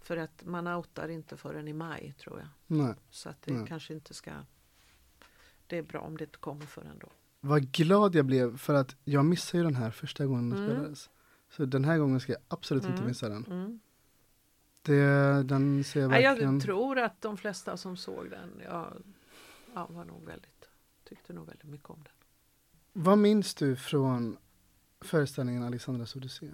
för 0.00 0.16
att 0.16 0.42
man 0.46 0.66
outar 0.66 1.08
inte 1.08 1.36
förrän 1.36 1.68
i 1.68 1.72
maj 1.72 2.14
tror 2.18 2.38
jag. 2.38 2.48
Nej. 2.66 2.94
Så 3.10 3.28
att 3.28 3.42
det 3.42 3.52
Nej. 3.52 3.66
kanske 3.68 3.94
inte 3.94 4.14
ska 4.14 4.30
Det 5.66 5.78
är 5.78 5.82
bra 5.82 6.00
om 6.00 6.16
det 6.16 6.24
inte 6.24 6.38
kommer 6.38 6.66
förrän 6.66 6.98
då. 6.98 7.08
Vad 7.40 7.72
glad 7.72 8.14
jag 8.14 8.24
blev 8.24 8.58
för 8.58 8.74
att 8.74 8.96
jag 9.04 9.24
missade 9.24 9.58
ju 9.58 9.64
den 9.64 9.74
här 9.74 9.90
första 9.90 10.26
gången 10.26 10.50
den 10.50 10.58
Mm. 10.58 10.70
spelades. 10.70 11.10
Så 11.50 11.64
den 11.64 11.84
här 11.84 11.98
gången 11.98 12.20
ska 12.20 12.32
jag 12.32 12.42
absolut 12.48 12.84
inte 12.84 12.96
Mm. 12.96 13.06
missa 13.06 13.28
den. 13.28 13.44
Mm. 13.44 13.80
Det, 14.82 15.42
den 15.42 15.84
ser 15.84 16.00
jag 16.00 16.08
verkligen... 16.08 16.54
jag 16.54 16.62
tror 16.62 16.98
att 16.98 17.20
de 17.20 17.36
flesta 17.36 17.76
som 17.76 17.96
såg 17.96 18.30
den 18.30 18.50
ja, 18.64 18.92
ja, 19.74 19.86
var 19.90 20.04
nog 20.04 20.24
väldigt, 20.24 20.68
tyckte 21.04 21.32
nog 21.32 21.46
väldigt 21.46 21.68
mycket 21.68 21.90
om 21.90 22.02
den. 22.02 22.12
Vad 22.92 23.18
minns 23.18 23.54
du 23.54 23.76
från 23.76 24.36
föreställningen 25.00 25.62
Alexandras 25.62 26.16
Odyssé? 26.16 26.50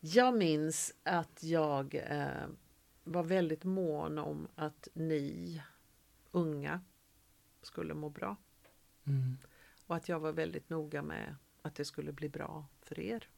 Jag 0.00 0.36
minns 0.36 0.94
att 1.02 1.42
jag 1.42 1.94
eh, 1.94 2.48
var 3.04 3.22
väldigt 3.22 3.64
mån 3.64 4.18
om 4.18 4.48
att 4.54 4.88
ni 4.94 5.62
unga 6.30 6.80
skulle 7.62 7.94
må 7.94 8.08
bra. 8.08 8.36
Mm. 9.04 9.38
Och 9.86 9.96
att 9.96 10.08
jag 10.08 10.20
var 10.20 10.32
väldigt 10.32 10.70
noga 10.70 11.02
med 11.02 11.36
att 11.62 11.74
det 11.74 11.84
skulle 11.84 12.12
bli 12.12 12.28
bra 12.28 12.66
för 12.80 12.98
er. 13.00 13.28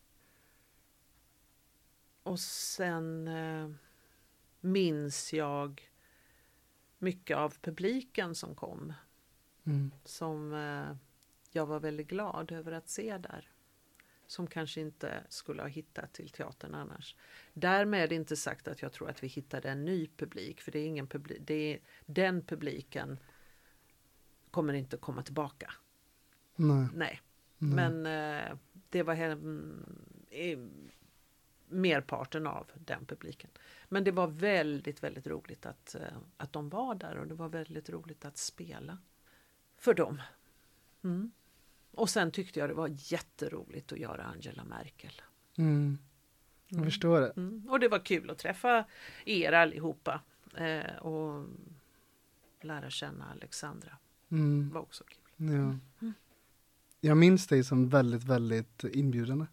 Och 2.23 2.41
sen 2.41 3.29
eh, 3.29 3.71
minns 4.61 5.33
jag 5.33 5.91
mycket 6.99 7.37
av 7.37 7.55
publiken 7.61 8.35
som 8.35 8.55
kom. 8.55 8.93
Mm. 9.65 9.91
Som 10.05 10.53
eh, 10.53 10.97
jag 11.53 11.67
var 11.67 11.81
väldigt 11.81 12.09
glad 12.09 12.53
över 12.53 12.73
att 12.73 12.89
se 12.89 13.19
där. 13.19 13.51
Som 14.27 14.47
kanske 14.47 14.81
inte 14.81 15.25
skulle 15.29 15.63
ha 15.63 15.69
hittat 15.69 16.13
till 16.13 16.29
teatern 16.31 16.75
annars. 16.75 17.17
Därmed 17.53 18.13
inte 18.13 18.37
sagt 18.37 18.69
att 18.69 18.83
jag 18.83 18.93
tror 18.93 19.11
att 19.11 19.23
vi 19.23 19.29
hittade 19.29 19.71
en 19.71 19.85
ny 19.85 20.09
publik. 20.17 20.61
För 20.61 20.73
det 20.73 20.79
är 20.79 20.87
ingen 20.87 21.07
publik, 21.07 21.39
det 21.41 21.75
är, 21.75 21.81
den 22.07 22.43
publiken 22.43 23.19
kommer 24.51 24.73
inte 24.73 24.97
komma 24.97 25.23
tillbaka. 25.23 25.73
Nej. 26.57 26.89
Nej. 26.95 27.21
Nej. 27.59 27.75
Men 27.75 28.07
eh, 28.07 28.59
det 28.89 29.03
var 29.03 29.15
hem, 29.15 29.85
merparten 31.73 32.47
av 32.47 32.71
den 32.75 33.07
publiken. 33.07 33.51
Men 33.89 34.05
det 34.05 34.11
var 34.11 34.27
väldigt, 34.27 35.03
väldigt 35.03 35.27
roligt 35.27 35.67
att, 35.67 35.95
eh, 35.95 36.17
att 36.37 36.53
de 36.53 36.69
var 36.69 36.95
där 36.95 37.17
och 37.17 37.27
det 37.27 37.35
var 37.35 37.49
väldigt 37.49 37.91
roligt 37.91 38.25
att 38.25 38.39
spela 38.39 38.99
för 39.79 39.95
dem. 39.95 40.23
Mm. 41.05 41.33
Och 41.91 42.11
sen 42.11 42.31
tyckte 42.31 42.61
jag 42.61 42.69
det 42.69 42.75
var 42.75 42.91
jätteroligt 43.13 43.93
att 43.93 43.99
göra 43.99 44.23
Angela 44.25 44.65
Merkel. 44.65 45.23
Mm. 45.57 45.99
Jag 46.69 46.85
förstår 46.85 47.21
det. 47.21 47.33
Mm. 47.37 47.69
Och 47.69 47.81
det 47.81 47.89
var 47.89 47.99
kul 47.99 48.31
att 48.31 48.39
träffa 48.39 48.85
er 49.25 49.53
allihopa 49.53 50.21
eh, 50.57 50.97
och 50.97 51.47
lära 52.61 52.91
känna 52.91 53.31
Alexandra. 53.31 53.97
Mm. 54.29 54.69
Det 54.69 54.75
var 54.75 54.81
också 54.81 55.05
kul. 55.05 55.19
Ja. 55.37 55.79
Jag 57.01 57.17
minns 57.17 57.47
dig 57.47 57.65
som 57.65 57.89
väldigt, 57.89 58.25
väldigt 58.25 58.85
inbjudande. 58.85 59.47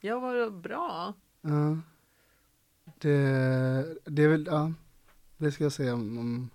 Ja, 0.00 0.20
vad 0.20 0.52
bra. 0.54 1.14
Ja. 1.42 1.78
Det, 2.98 3.86
det 4.04 4.22
är 4.22 4.28
väl, 4.28 4.46
ja, 4.50 4.72
det 5.36 5.52
ska 5.52 5.64
jag 5.64 5.72
säga 5.72 5.94
om, 5.94 6.50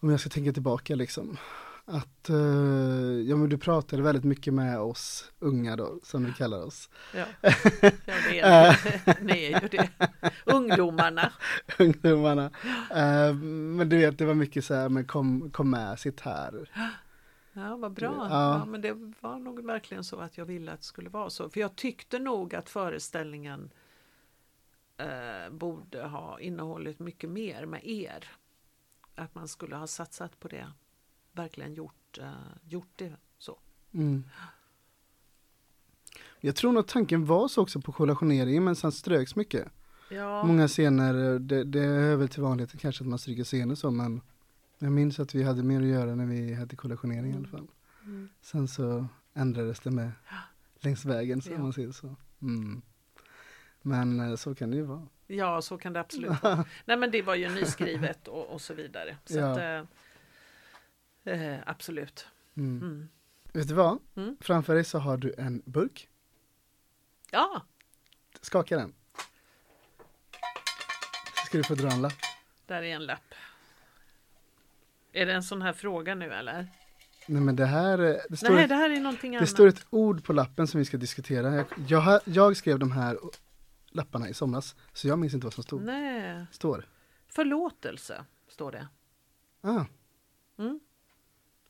om, 0.00 0.10
jag 0.10 0.20
ska 0.20 0.28
tänka 0.30 0.52
tillbaka 0.52 0.94
liksom. 0.94 1.36
Att, 1.86 2.28
eh, 2.28 2.36
ja 3.26 3.36
men 3.36 3.48
du 3.48 3.58
pratade 3.58 4.02
väldigt 4.02 4.24
mycket 4.24 4.54
med 4.54 4.80
oss 4.80 5.32
unga 5.38 5.76
då, 5.76 6.00
som 6.02 6.24
vi 6.24 6.32
kallar 6.32 6.64
oss. 6.64 6.90
Ja, 7.14 7.24
ja 8.06 8.14
det 8.30 8.40
är, 8.40 9.24
ni 9.24 9.44
är 9.52 9.62
ju 9.62 9.68
det. 9.68 9.88
Ungdomarna. 10.44 11.32
Ungdomarna. 11.78 12.50
Eh, 12.90 13.34
men 13.34 13.88
du 13.88 13.96
vet, 13.96 14.18
det 14.18 14.24
var 14.24 14.34
mycket 14.34 14.64
så 14.64 14.74
här, 14.74 14.88
men 14.88 15.04
kom, 15.04 15.50
kom 15.50 15.70
med, 15.70 15.98
sitt 15.98 16.20
här. 16.20 16.70
Ja, 17.56 17.76
vad 17.76 17.92
bra. 17.92 18.26
Ja. 18.30 18.58
Ja. 18.58 18.64
men 18.64 18.80
det 18.80 19.12
var 19.20 19.38
nog 19.38 19.64
verkligen 19.64 20.04
så 20.04 20.16
att 20.16 20.38
jag 20.38 20.44
ville 20.44 20.72
att 20.72 20.80
det 20.80 20.86
skulle 20.86 21.08
vara 21.08 21.30
så. 21.30 21.50
För 21.50 21.60
jag 21.60 21.76
tyckte 21.76 22.18
nog 22.18 22.54
att 22.54 22.70
föreställningen 22.70 23.70
eh, 24.96 25.50
borde 25.50 26.02
ha 26.02 26.40
innehållit 26.40 26.98
mycket 26.98 27.30
mer 27.30 27.66
med 27.66 27.86
er. 27.86 28.28
Att 29.14 29.34
man 29.34 29.48
skulle 29.48 29.76
ha 29.76 29.86
satsat 29.86 30.40
på 30.40 30.48
det. 30.48 30.72
Verkligen 31.32 31.74
gjort, 31.74 32.18
eh, 32.18 32.32
gjort 32.68 32.92
det 32.96 33.12
så. 33.38 33.58
Mm. 33.94 34.24
Jag 36.40 36.56
tror 36.56 36.72
nog 36.72 36.86
tanken 36.86 37.24
var 37.24 37.48
så 37.48 37.62
också 37.62 37.80
på 37.80 37.92
kollationeringen 37.92 38.64
men 38.64 38.76
sen 38.76 38.92
ströks 38.92 39.36
mycket. 39.36 39.68
Ja, 40.10 40.44
Många 40.44 40.68
scener, 40.68 41.38
det, 41.38 41.64
det 41.64 41.84
är 41.84 42.16
väl 42.16 42.28
till 42.28 42.42
vanligheten 42.42 42.80
kanske 42.80 43.04
att 43.04 43.08
man 43.08 43.18
stryker 43.18 43.44
scener 43.44 43.74
så 43.74 43.90
men 43.90 44.20
jag 44.84 44.92
minns 44.92 45.20
att 45.20 45.34
vi 45.34 45.42
hade 45.42 45.62
mer 45.62 45.80
att 45.80 45.86
göra 45.86 46.14
när 46.14 46.26
vi 46.26 46.54
hade 46.54 46.76
kollationering 46.76 47.32
i 47.32 47.36
alla 47.36 47.48
fall. 47.48 47.68
Mm. 48.04 48.28
Sen 48.40 48.68
så 48.68 49.06
ändrades 49.34 49.80
det 49.80 49.90
med 49.90 50.12
längs 50.80 51.04
vägen 51.04 51.42
så 51.42 51.50
Ja. 51.52 51.58
man 51.58 51.72
säger 51.72 51.92
så. 51.92 52.16
Mm. 52.42 52.82
Men 53.82 54.20
eh, 54.20 54.36
så 54.36 54.54
kan 54.54 54.70
det 54.70 54.76
ju 54.76 54.82
vara. 54.82 55.06
ja, 55.26 55.62
så 55.62 55.78
kan 55.78 55.92
det 55.92 56.00
absolut 56.00 56.30
vara. 56.42 56.64
Nej, 56.84 56.96
men 56.96 57.10
det 57.10 57.22
var 57.22 57.34
ju 57.34 57.48
nyskrivet 57.48 58.28
och, 58.28 58.46
och 58.46 58.60
så 58.60 58.74
vidare. 58.74 59.16
Så 59.24 59.38
Ja. 59.38 59.50
att, 59.52 59.86
eh, 61.24 61.42
eh, 61.42 61.60
absolut. 61.66 62.26
Mm. 62.56 62.82
Mm. 62.82 63.08
Vet 63.52 63.68
du 63.68 63.74
vad? 63.74 63.98
Mm. 64.14 64.36
Framför 64.40 64.74
dig 64.74 64.84
så 64.84 64.98
har 64.98 65.16
du 65.16 65.34
en 65.38 65.62
burk. 65.66 66.08
Ja, 67.30 67.62
Skaka 68.40 68.76
den. 68.76 68.94
Så 71.40 71.46
ska 71.46 71.58
du 71.58 71.64
få 71.64 71.74
dra 71.74 71.88
en 71.90 72.02
lapp. 72.02 72.12
där 72.66 72.82
är 72.82 72.94
en 72.94 73.06
lapp. 73.06 73.34
Är 75.14 75.26
det 75.26 75.32
en 75.32 75.42
sån 75.42 75.62
här 75.62 75.72
fråga 75.72 76.14
nu 76.14 76.32
eller? 76.32 76.68
Nej 77.26 77.42
men 77.42 77.56
det 77.56 77.66
här, 77.66 77.98
eh, 77.98 78.16
det 78.28 78.36
står, 78.36 78.50
Nej, 78.54 78.62
ett, 78.62 78.68
det 78.68 78.74
här 78.74 78.90
är 78.90 79.00
någonting 79.00 79.32
det 79.32 79.38
annat. 79.38 79.48
står 79.48 79.66
ett 79.66 79.86
ord 79.90 80.24
på 80.24 80.32
lappen 80.32 80.66
som 80.66 80.78
vi 80.78 80.84
ska 80.84 80.96
diskutera. 80.96 81.54
Jag, 81.54 81.66
jag, 81.88 82.20
jag 82.24 82.56
skrev 82.56 82.78
de 82.78 82.92
här 82.92 83.18
lapparna 83.90 84.28
i 84.28 84.34
somras, 84.34 84.76
så 84.92 85.08
jag 85.08 85.18
minns 85.18 85.34
inte 85.34 85.46
vad 85.46 85.54
som 85.54 85.62
stod. 85.62 85.82
Nej, 85.82 86.46
Står. 86.50 86.88
förlåtelse 87.28 88.24
står 88.48 88.72
det. 88.72 88.88
Ah. 89.60 89.84
Mm. 90.58 90.80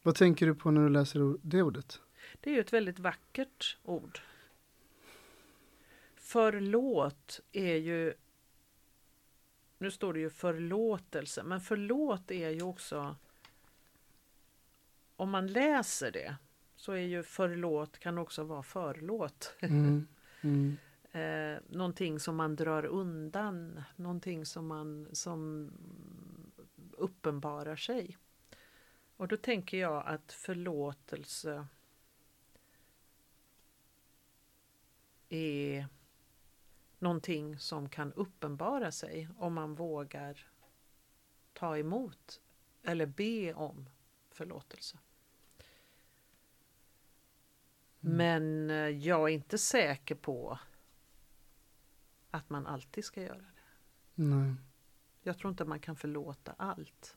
Vad 0.03 0.15
tänker 0.15 0.47
du 0.47 0.55
på 0.55 0.71
när 0.71 0.81
du 0.83 0.89
läser 0.89 1.37
det 1.43 1.63
ordet? 1.63 2.01
Det 2.41 2.51
är 2.51 2.55
ju 2.55 2.61
ett 2.61 2.73
väldigt 2.73 2.99
vackert 2.99 3.77
ord. 3.83 4.21
Förlåt 6.17 7.41
är 7.53 7.77
ju 7.77 8.15
Nu 9.79 9.91
står 9.91 10.13
det 10.13 10.21
ju 10.21 10.31
förlåtelse, 10.31 11.43
men 11.43 11.61
förlåt 11.61 12.31
är 12.31 12.51
ju 12.51 12.63
också 12.63 13.17
Om 15.17 15.31
man 15.31 15.47
läser 15.47 16.13
det 16.13 16.37
så 16.77 16.93
är 16.93 16.97
ju 16.97 17.23
förlåt 17.23 17.99
kan 17.99 18.19
också 18.19 18.45
vara 18.45 18.63
förlåt. 18.63 19.55
Mm. 19.61 20.09
Mm. 20.41 20.77
eh, 21.13 21.63
någonting 21.69 22.21
som 22.21 22.37
man 22.37 22.57
drar 22.57 22.85
undan, 22.85 23.83
någonting 23.97 24.47
som 24.47 24.67
man 24.67 25.09
som 25.13 25.71
uppenbarar 26.93 27.77
sig. 27.77 28.19
Och 29.17 29.29
då 29.29 29.37
tänker 29.37 29.79
jag 29.79 30.07
att 30.07 30.33
förlåtelse 30.33 31.67
är 35.29 35.87
någonting 36.99 37.59
som 37.59 37.89
kan 37.89 38.13
uppenbara 38.13 38.93
sig 38.93 39.29
om 39.39 39.55
man 39.55 39.75
vågar 39.75 40.47
ta 41.53 41.79
emot 41.79 42.41
eller 42.83 43.07
be 43.07 43.55
om 43.55 43.89
förlåtelse. 44.35 44.99
Men 48.01 48.71
eh, 48.71 48.77
jag 48.77 49.31
är 49.31 49.35
inte 49.35 49.59
säker 49.59 50.15
på 50.15 50.59
att 52.31 52.51
man 52.51 52.67
alltid 52.67 53.05
ska 53.05 53.23
göra 53.23 53.39
det. 53.39 53.63
Nej. 54.15 54.55
Jag 55.23 55.39
tror 55.39 55.51
inte 55.51 55.65
man 55.65 55.81
kan 55.81 55.97
förlåta 55.97 56.55
allt. 56.59 57.17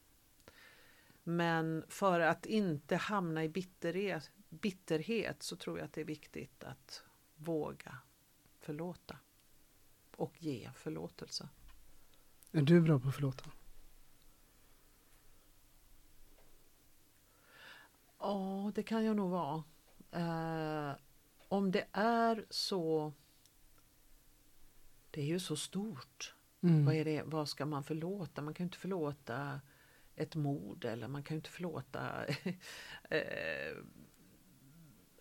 Men 1.24 1.84
för 1.90 2.20
att 2.20 2.46
inte 2.46 2.96
hamna 2.96 3.44
i 3.44 3.50
bitterhet, 3.50 4.32
bitterhet 4.50 5.44
så 5.44 5.56
tror 5.56 5.78
jag 5.78 5.86
att 5.86 5.94
det 5.94 6.02
är 6.02 6.06
viktigt 6.06 6.64
att 6.64 7.04
våga 7.36 7.98
förlåta. 8.60 9.18
Och 10.16 10.44
ge 10.44 10.72
förlåtelse. 10.76 11.50
Är 12.52 12.62
du 12.62 12.82
bra 12.82 13.00
på 13.00 13.08
att 13.08 13.16
förlåta? 13.16 13.52
Ja, 18.20 18.72
det 18.76 18.84
kan 18.84 19.06
jag 19.06 19.16
nog 19.16 19.30
vara. 19.30 19.64
Eh, 20.12 20.96
om 21.48 21.72
det 21.72 21.88
är 21.92 22.46
så... 22.50 23.14
Det 25.12 25.22
är 25.22 25.26
ju 25.26 25.40
så 25.40 25.56
stort. 25.56 26.36
Mm. 26.62 26.86
Vad, 26.86 26.96
är 26.96 27.06
det, 27.06 27.24
vad 27.26 27.50
ska 27.50 27.66
man 27.66 27.84
förlåta? 27.84 28.42
Man 28.42 28.54
kan 28.54 28.64
inte 28.64 28.78
förlåta 28.78 29.62
ett 30.16 30.36
mord 30.36 30.86
eller 30.86 31.08
man 31.08 31.24
kan 31.24 31.38
inte 31.38 31.50
förlåta 31.50 32.26
eh, 33.10 33.78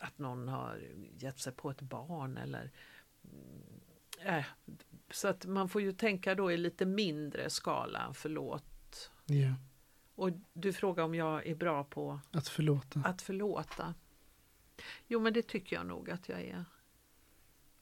att 0.00 0.18
någon 0.18 0.48
har 0.48 0.82
gett 1.18 1.38
sig 1.38 1.52
på 1.52 1.70
ett 1.70 1.80
barn 1.80 2.36
eller 2.36 2.70
eh, 4.20 4.44
så 5.10 5.28
att 5.28 5.46
man 5.46 5.68
får 5.68 5.82
ju 5.82 5.92
tänka 5.92 6.34
då 6.34 6.52
i 6.52 6.56
lite 6.56 6.86
mindre 6.86 7.50
skala 7.50 8.12
förlåt. 8.14 9.10
Ja. 9.26 9.54
Och 10.16 10.30
du 10.52 10.72
frågar 10.72 11.04
om 11.04 11.14
jag 11.14 11.46
är 11.46 11.54
bra 11.54 11.84
på 11.84 12.20
Att 12.30 12.48
förlåta. 12.48 13.00
att 13.00 13.22
förlåta. 13.22 13.94
Jo, 15.06 15.20
men 15.20 15.32
det 15.32 15.42
tycker 15.42 15.76
jag 15.76 15.86
nog 15.86 16.10
att 16.10 16.28
jag 16.28 16.40
är. 16.40 16.64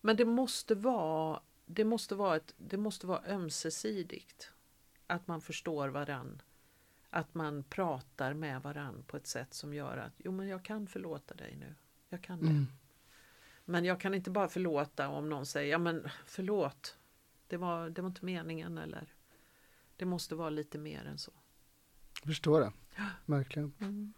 Men 0.01 0.17
det 0.17 0.25
måste 0.25 0.75
vara, 0.75 1.41
det 1.67 1.85
måste 1.85 2.15
vara, 2.15 2.37
ett, 2.37 2.55
det 2.57 2.77
måste 2.77 3.07
vara 3.07 3.23
ömsesidigt. 3.27 4.53
Att 5.07 5.27
man 5.27 5.41
förstår 5.41 5.89
varann. 5.89 6.43
Att 7.11 7.35
man 7.35 7.65
pratar 7.65 8.35
med 8.35 8.63
varann 8.63 9.05
på 9.07 9.17
ett 9.17 9.27
sätt 9.27 9.55
som 9.55 9.75
gör 9.75 9.97
att 9.97 10.13
jo, 10.17 10.33
men 10.33 10.49
jag 10.49 10.65
kan 10.65 10.87
förlåta 10.87 11.35
dig 11.35 11.57
nu. 11.57 11.75
Jag 12.09 12.23
kan 12.23 12.41
det. 12.41 12.47
Mm. 12.51 12.67
Men 13.65 13.85
jag 13.85 14.01
kan 14.01 14.15
inte 14.15 14.31
bara 14.31 14.49
förlåta 14.49 15.09
om 15.09 15.29
någon 15.29 15.47
säger 15.47 15.71
ja 15.73 15.79
men 15.79 16.09
förlåt. 16.27 16.99
Det 17.47 17.57
var, 17.57 17.91
det 17.91 18.03
var 18.03 18.09
inte 18.09 18.25
meningen 18.25 18.79
eller 18.79 19.15
Det 19.97 20.05
måste 20.05 20.35
vara 20.35 20.51
lite 20.51 20.79
mer 20.79 21.05
än 21.05 21.19
så. 21.19 21.33
Jag 22.21 22.27
förstår 22.27 22.61
det. 22.61 22.73
Verkligen. 23.27 23.73
Mm. 23.81 24.13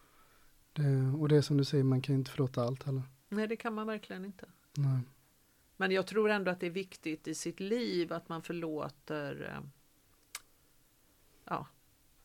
Det, 0.72 1.18
och 1.18 1.28
det 1.28 1.36
är 1.36 1.42
som 1.42 1.56
du 1.56 1.64
säger, 1.64 1.84
man 1.84 2.02
kan 2.02 2.14
inte 2.14 2.30
förlåta 2.30 2.62
allt 2.62 2.82
heller. 2.82 3.02
Nej, 3.28 3.46
det 3.46 3.56
kan 3.56 3.74
man 3.74 3.86
verkligen 3.86 4.24
inte. 4.24 4.48
Nej. 4.76 5.00
Men 5.76 5.90
jag 5.90 6.06
tror 6.06 6.30
ändå 6.30 6.50
att 6.50 6.60
det 6.60 6.66
är 6.66 6.70
viktigt 6.70 7.28
i 7.28 7.34
sitt 7.34 7.60
liv 7.60 8.12
att 8.12 8.28
man 8.28 8.42
förlåter. 8.42 9.50
eh, 9.56 9.68
Ja, 11.44 11.66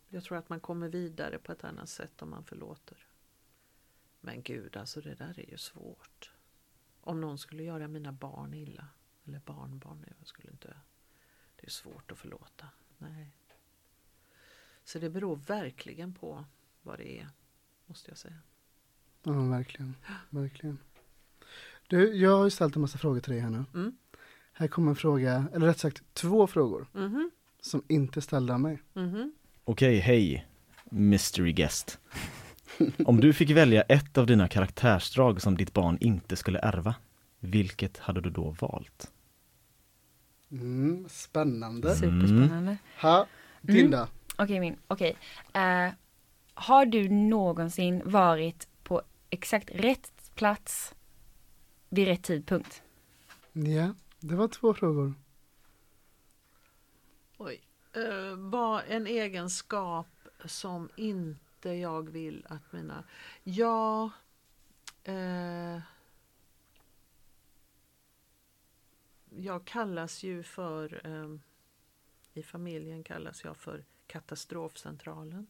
jag 0.10 0.24
tror 0.24 0.38
att 0.38 0.50
man 0.50 0.60
kommer 0.60 0.90
vidare 0.90 1.38
på 1.38 1.52
ett 1.52 1.64
annat 1.64 1.90
sätt 1.90 2.22
om 2.22 2.30
man 2.30 2.44
förlåter. 2.46 2.98
Men 4.20 4.42
gud, 4.44 4.78
alltså 4.78 5.02
det 5.02 5.16
där 5.16 5.40
är 5.40 5.50
ju 5.50 5.58
svårt. 5.58 6.32
Om 7.02 7.22
någon 7.22 7.38
skulle 7.38 7.64
göra 7.64 7.88
mina 7.88 8.12
barn 8.12 8.54
illa, 8.54 8.88
eller 9.26 9.40
barnbarn, 9.40 10.06
jag 10.20 10.28
skulle 10.28 10.52
inte... 10.52 10.76
Det 11.56 11.66
är 11.68 11.72
svårt 11.72 12.12
att 12.12 12.18
förlåta. 12.18 12.68
Nej. 12.98 13.32
Så 14.92 15.00
det 15.00 15.10
beror 15.10 15.36
verkligen 15.36 16.14
på 16.14 16.46
vad 16.82 16.98
det 16.98 17.20
är, 17.20 17.28
måste 17.86 18.12
jag 18.12 18.18
säga. 18.18 18.34
Ja, 19.24 19.32
verkligen. 19.32 19.96
Verkligen. 20.30 20.78
Du, 21.88 22.16
jag 22.16 22.38
har 22.38 22.44
ju 22.44 22.50
ställt 22.50 22.76
en 22.76 22.82
massa 22.82 22.98
frågor 22.98 23.20
till 23.20 23.32
dig 23.32 23.42
här 23.42 23.50
nu. 23.50 23.64
Mm. 23.74 23.98
Här 24.54 24.68
kommer 24.68 24.90
en 24.90 24.96
fråga, 24.96 25.46
eller 25.54 25.68
rätt 25.68 25.80
sagt 25.80 26.04
två 26.14 26.48
frågor, 26.48 26.88
Mhm, 26.94 27.32
som 27.62 27.84
inte 27.88 28.20
är 28.20 28.22
ställda 28.22 28.54
av 28.54 28.60
mig. 28.60 28.82
mhm. 28.94 29.34
Okej, 29.64 30.00
hej, 30.00 30.48
mystery 30.90 31.54
guest. 31.54 32.00
Om 33.06 33.20
du 33.20 33.34
fick 33.34 33.50
välja 33.50 33.82
ett 33.82 34.18
av 34.18 34.26
dina 34.28 34.48
karaktärsdrag 34.48 35.42
som 35.42 35.58
ditt 35.58 35.74
barn 35.74 35.98
inte 36.02 36.36
skulle 36.36 36.60
ärva, 36.60 36.96
vilket 37.40 37.98
hade 37.98 38.22
du 38.22 38.30
då 38.30 38.56
valt? 38.60 39.12
Mm, 40.52 41.06
spännande. 41.10 41.96
Superspännande. 41.96 42.78
Ha, 43.02 43.28
din 43.62 43.78
Mm. 43.88 43.92
Okej, 44.42 44.60
min. 44.60 44.80
Okej. 44.88 45.18
Eh, 45.54 45.94
har 46.54 46.86
du 46.86 47.10
någonsin 47.10 48.02
varit 48.06 48.68
på 48.84 49.02
exakt 49.30 49.72
rätt 49.72 50.32
plats 50.36 50.96
vid 51.90 52.08
rätt 52.08 52.24
tidpunkt? 52.24 52.84
Ja, 53.54 53.94
det 54.20 54.36
var 54.36 54.48
två 54.48 54.74
frågor. 54.74 55.14
Oj. 57.38 57.62
Uh, 57.98 58.36
vad 58.36 58.84
en 58.88 59.08
egenskap 59.08 60.08
som 60.46 60.90
inte 60.96 61.70
jag 61.70 62.10
vill 62.10 62.46
att 62.50 62.72
mina... 62.72 63.04
Ja... 63.44 64.12
eh, 65.04 65.80
jag 69.30 69.66
kallas 69.66 70.24
ju 70.24 70.44
för... 70.44 71.02
eh, 71.04 71.40
I 72.34 72.44
familjen 72.44 73.04
kallas 73.04 73.44
jag 73.44 73.58
för 73.58 73.86
katastrofcentralen. 74.12 75.48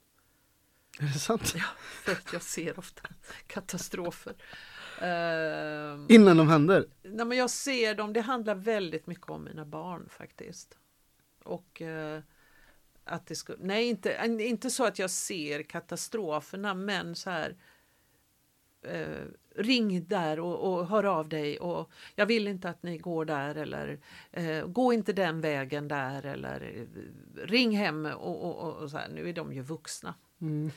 Är 0.99 1.03
det 1.03 1.20
sant? 1.20 1.53
Ja, 1.55 1.64
för 1.78 2.12
att 2.12 2.34
jag 2.34 2.41
ser 2.41 2.80
ofta 2.80 3.01
katastrofer. 3.47 4.36
Eh, 5.01 6.05
Innan 6.16 6.38
de 6.38 6.47
händer? 6.49 6.88
Nej, 7.03 7.26
men 7.26 7.38
jag 7.38 7.49
ser 7.49 7.95
dem, 7.95 8.14
det 8.14 8.22
handlar 8.22 8.55
väldigt 8.55 9.07
mycket 9.07 9.30
om 9.30 9.43
mina 9.43 9.66
barn 9.66 10.09
faktiskt. 10.09 10.78
Och 11.43 11.82
eh, 11.82 12.22
att 13.03 13.28
det 13.28 13.36
skulle, 13.36 13.57
nej 13.62 13.89
inte, 13.89 14.26
inte 14.39 14.70
så 14.70 14.86
att 14.86 14.99
jag 14.99 15.09
ser 15.09 15.64
katastroferna 15.64 16.74
men 16.74 17.16
så 17.16 17.30
här 17.30 17.55
eh, 18.82 19.26
ring 19.56 20.06
där 20.08 20.39
och, 20.39 20.74
och 20.74 20.88
hör 20.88 21.04
av 21.04 21.30
dig 21.30 21.60
och 21.60 21.91
jag 22.16 22.26
vill 22.26 22.47
inte 22.47 22.70
att 22.70 22.84
ni 22.84 22.97
går 22.97 23.26
där 23.26 23.56
eller 23.56 23.99
eh, 24.32 24.66
gå 24.66 24.93
inte 24.93 25.14
den 25.14 25.41
vägen 25.41 25.88
där 25.88 26.26
eller 26.26 26.62
eh, 26.76 27.47
ring 27.47 27.78
hem 27.78 28.06
och, 28.06 28.45
och, 28.45 28.82
och, 28.82 28.91
så 28.91 28.97
här. 28.97 29.10
Nu 29.10 29.30
är 29.30 29.34
de 29.34 29.54
ju 29.54 29.62
vuxna. 29.62 30.16
Mm. 30.41 30.72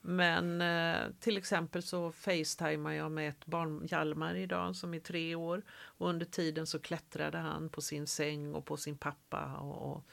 Men 0.00 0.60
eh, 0.60 1.12
till 1.20 1.36
exempel 1.36 1.82
så 1.82 2.12
facetimar 2.12 2.92
jag 2.92 3.12
med 3.12 3.28
ett 3.28 3.46
barn, 3.46 3.86
Hjalmar 3.90 4.34
idag, 4.34 4.76
som 4.76 4.94
är 4.94 5.00
tre 5.00 5.34
år. 5.34 5.62
Och 5.70 6.08
under 6.08 6.26
tiden 6.26 6.66
så 6.66 6.78
klättrade 6.78 7.38
han 7.38 7.68
på 7.68 7.80
sin 7.80 8.06
säng 8.06 8.54
och 8.54 8.64
på 8.64 8.76
sin 8.76 8.96
pappa 8.96 9.56
och, 9.56 9.92
och, 9.92 10.04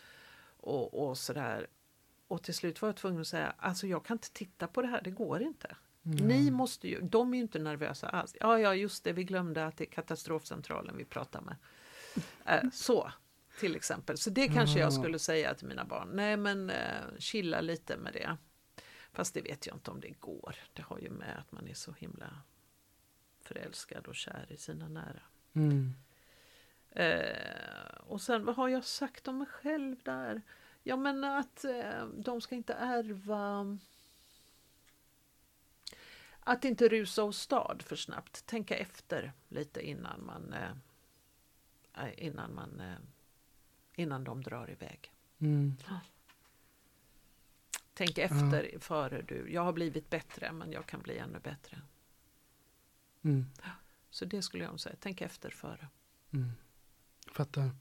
och, 0.58 1.08
och 1.08 1.18
sådär. 1.18 1.68
Och 2.28 2.44
till 2.44 2.54
slut 2.54 2.82
var 2.82 2.90
jag 2.90 2.96
tvungen 2.96 3.22
att 3.22 3.28
säga, 3.28 3.54
alltså 3.58 3.88
jag 3.88 4.06
kan 4.06 4.16
inte 4.16 4.32
titta 4.34 4.68
på 4.68 4.82
det 4.82 4.88
här, 4.88 5.02
det 5.02 5.12
går 5.12 5.42
inte. 5.42 5.76
Ni 6.02 6.52
måste 6.52 6.88
ju, 6.88 7.02
de 7.02 7.34
är 7.34 7.38
ju 7.38 7.42
inte 7.42 7.60
nervösa 7.60 8.10
alls. 8.10 8.36
Ja, 8.40 8.60
ja, 8.60 8.76
just 8.76 9.04
det, 9.04 9.14
vi 9.14 9.24
glömde 9.24 9.66
att 9.66 9.78
det 9.78 9.84
är 9.84 9.92
katastrofcentralen 9.92 10.98
vi 10.98 11.06
pratar 11.06 11.42
med. 11.42 11.56
Eh, 12.46 12.70
så, 12.74 13.12
till 13.60 13.76
exempel. 13.76 14.18
Så 14.18 14.30
det 14.30 14.48
kanske 14.48 14.80
jag 14.80 14.94
skulle 14.94 15.20
säga 15.20 15.54
till 15.54 15.68
mina 15.68 15.86
barn. 15.86 16.10
Nej, 16.14 16.38
men 16.38 16.70
eh, 16.70 17.18
chilla 17.20 17.62
lite 17.62 17.98
med 17.98 18.14
det. 18.14 18.38
Fast 19.14 19.34
det 19.34 19.42
vet 19.42 19.68
jag 19.68 19.76
inte 19.76 19.92
om 19.92 20.00
det 20.00 20.20
går. 20.20 20.56
Det 20.74 20.82
har 20.82 21.00
ju 21.00 21.10
med 21.10 21.38
att 21.40 21.52
man 21.52 21.68
är 21.68 21.74
så 21.74 21.92
himla 21.92 22.42
förälskad 23.42 24.08
och 24.08 24.16
kär 24.16 24.46
i 24.50 24.58
sina 24.58 24.88
nära. 24.88 25.22
Mm. 25.54 25.94
Eh, 26.92 27.96
och 28.00 28.22
sen 28.22 28.46
vad 28.46 28.56
har 28.56 28.70
jag 28.70 28.84
sagt 28.84 29.28
om 29.28 29.38
mig 29.38 29.48
själv 29.48 29.96
där? 30.04 30.42
Ja 30.84 30.96
men 30.96 31.24
att 31.24 31.66
eh, 31.66 32.06
de 32.18 32.42
ska 32.42 32.56
inte 32.56 32.74
ärva 32.74 33.78
att 36.44 36.66
inte 36.66 36.88
rusa 36.88 37.24
åstad 37.24 37.78
för 37.80 37.96
snabbt. 37.96 38.46
Tänka 38.46 38.78
efter 38.78 39.34
lite 39.50 39.82
innan 39.82 40.26
man 40.26 40.54
eh, 40.54 40.72
eh, 42.06 42.26
innan 42.26 42.56
man 42.56 42.80
eh, 42.80 42.98
innan 43.96 44.24
de 44.24 44.44
drar 44.44 44.72
iväg. 44.72 45.14
Mm. 45.40 45.78
Tänk 47.94 48.18
efter 48.18 48.80
före 48.80 49.22
du. 49.22 49.52
Jag 49.52 49.64
har 49.64 49.74
blivit 49.74 50.10
bättre 50.10 50.52
men 50.52 50.72
jag 50.72 50.86
kan 50.86 51.02
bli 51.02 51.18
ännu 51.18 51.40
bättre. 51.40 51.82
Mm. 53.22 53.46
Så 54.10 54.26
det 54.26 54.42
skulle 54.42 54.64
jag 54.64 54.80
säga. 54.80 54.96
Tänk 55.00 55.22
efter 55.22 55.50
före. 55.50 55.88
Mm. 56.34 56.52
Fattar. 57.28 57.72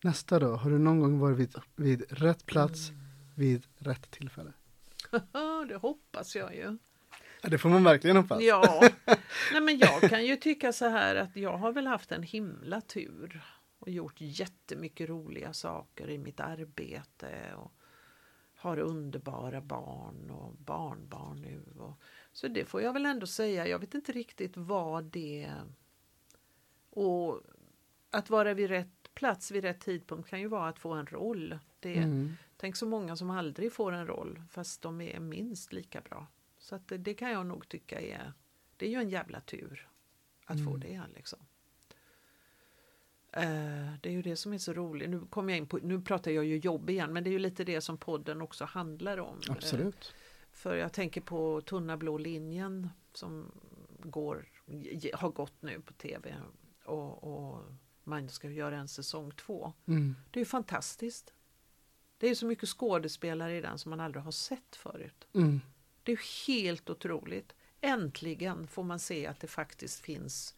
Nästa 0.00 0.38
då, 0.38 0.56
har 0.56 0.70
du 0.70 0.78
någon 0.78 1.00
gång 1.00 1.18
varit 1.18 1.38
vid, 1.38 1.54
vid 1.76 2.12
rätt 2.12 2.46
plats 2.46 2.92
vid 3.34 3.66
rätt 3.76 4.10
tillfälle? 4.10 4.52
det 5.68 5.76
hoppas 5.76 6.36
jag 6.36 6.54
ju. 6.54 6.78
Ja, 7.42 7.48
det 7.48 7.58
får 7.58 7.68
man 7.68 7.84
verkligen 7.84 8.16
hoppas. 8.16 8.42
Ja, 8.42 8.80
nej 9.52 9.60
men 9.60 9.78
jag 9.78 10.00
kan 10.00 10.26
ju 10.26 10.36
tycka 10.36 10.72
så 10.72 10.88
här 10.88 11.16
att 11.16 11.36
jag 11.36 11.56
har 11.56 11.72
väl 11.72 11.86
haft 11.86 12.12
en 12.12 12.22
himla 12.22 12.80
tur 12.80 13.42
och 13.78 13.88
gjort 13.90 14.20
jättemycket 14.20 15.08
roliga 15.08 15.52
saker 15.52 16.10
i 16.10 16.18
mitt 16.18 16.40
arbete 16.40 17.54
och 17.56 17.72
har 18.56 18.78
underbara 18.78 19.60
barn 19.60 20.30
och 20.30 20.54
barnbarn 20.54 21.42
nu. 21.42 21.80
Och, 21.80 22.00
så 22.32 22.48
det 22.48 22.64
får 22.64 22.82
jag 22.82 22.92
väl 22.92 23.06
ändå 23.06 23.26
säga. 23.26 23.66
Jag 23.66 23.78
vet 23.78 23.94
inte 23.94 24.12
riktigt 24.12 24.56
vad 24.56 25.04
det... 25.04 25.52
Och 26.90 27.42
att 28.10 28.30
vara 28.30 28.54
vid 28.54 28.70
rätt 28.70 29.14
plats 29.14 29.50
vid 29.50 29.64
rätt 29.64 29.80
tidpunkt 29.80 30.30
kan 30.30 30.40
ju 30.40 30.48
vara 30.48 30.68
att 30.68 30.78
få 30.78 30.92
en 30.92 31.06
roll. 31.06 31.58
Det, 31.80 31.96
Mm. 31.96 32.36
Tänk 32.56 32.76
så 32.76 32.86
många 32.86 33.16
som 33.16 33.30
aldrig 33.30 33.72
får 33.72 33.92
en 33.92 34.06
roll 34.06 34.42
fast 34.50 34.82
de 34.82 35.00
är 35.00 35.20
minst 35.20 35.72
lika 35.72 36.00
bra. 36.00 36.26
Så 36.68 36.74
att 36.74 36.88
det, 36.88 36.98
det 36.98 37.14
kan 37.14 37.30
jag 37.30 37.46
nog 37.46 37.68
tycka 37.68 38.00
är, 38.00 38.32
det 38.76 38.86
är 38.86 38.90
ju 38.90 38.96
en 38.96 39.08
jävla 39.08 39.40
tur 39.40 39.88
att 40.44 40.64
få 40.64 40.76
det 40.76 41.02
liksom. 41.14 41.38
Eh, 43.32 43.92
det 44.00 44.08
är 44.08 44.12
ju 44.12 44.22
det 44.22 44.36
som 44.36 44.52
är 44.52 44.58
så 44.58 44.72
roligt. 44.72 45.10
Nu, 45.10 45.20
kommer 45.20 45.52
jag 45.52 45.58
in 45.58 45.66
på, 45.66 45.76
nu 45.76 46.00
pratar 46.00 46.30
jag 46.30 46.44
ju 46.44 46.58
jobb 46.58 46.90
igen 46.90 47.12
men 47.12 47.24
det 47.24 47.30
är 47.30 47.32
ju 47.32 47.38
lite 47.38 47.64
det 47.64 47.80
som 47.80 47.98
podden 47.98 48.42
också 48.42 48.64
handlar 48.64 49.18
om. 49.18 49.40
Eh, 49.48 49.52
Absolut. 49.52 50.14
för 50.52 50.76
jag 50.76 50.92
tänker 50.92 51.20
på 51.20 51.60
Tunna 51.60 51.96
blå 51.96 52.18
linjen 52.18 52.90
som 53.12 53.52
går, 53.98 54.48
har 55.14 55.30
gått 55.30 55.62
nu 55.62 55.80
på 55.80 55.92
tv 55.92 56.34
och, 56.84 57.24
och 57.24 57.64
man 58.04 58.28
ska 58.28 58.50
göra 58.50 58.76
en 58.76 58.88
säsong 58.88 59.30
två. 59.30 59.72
Mm. 59.86 60.16
Det 60.30 60.38
är 60.38 60.42
ju 60.42 60.46
fantastiskt. 60.46 61.32
Det 62.18 62.28
är 62.28 62.34
så 62.34 62.46
mycket 62.46 62.68
skådespelare 62.68 63.56
i 63.56 63.60
den 63.60 63.78
som 63.78 63.90
man 63.90 64.00
aldrig 64.00 64.24
har 64.24 64.32
sett 64.32 64.76
förut. 64.76 65.28
Mm. 65.32 65.60
Det 66.08 66.12
är 66.12 66.46
helt 66.46 66.90
otroligt. 66.90 67.54
Äntligen 67.80 68.66
får 68.68 68.82
man 68.82 68.98
se 68.98 69.26
att 69.26 69.40
det 69.40 69.46
faktiskt 69.46 70.00
finns. 70.00 70.54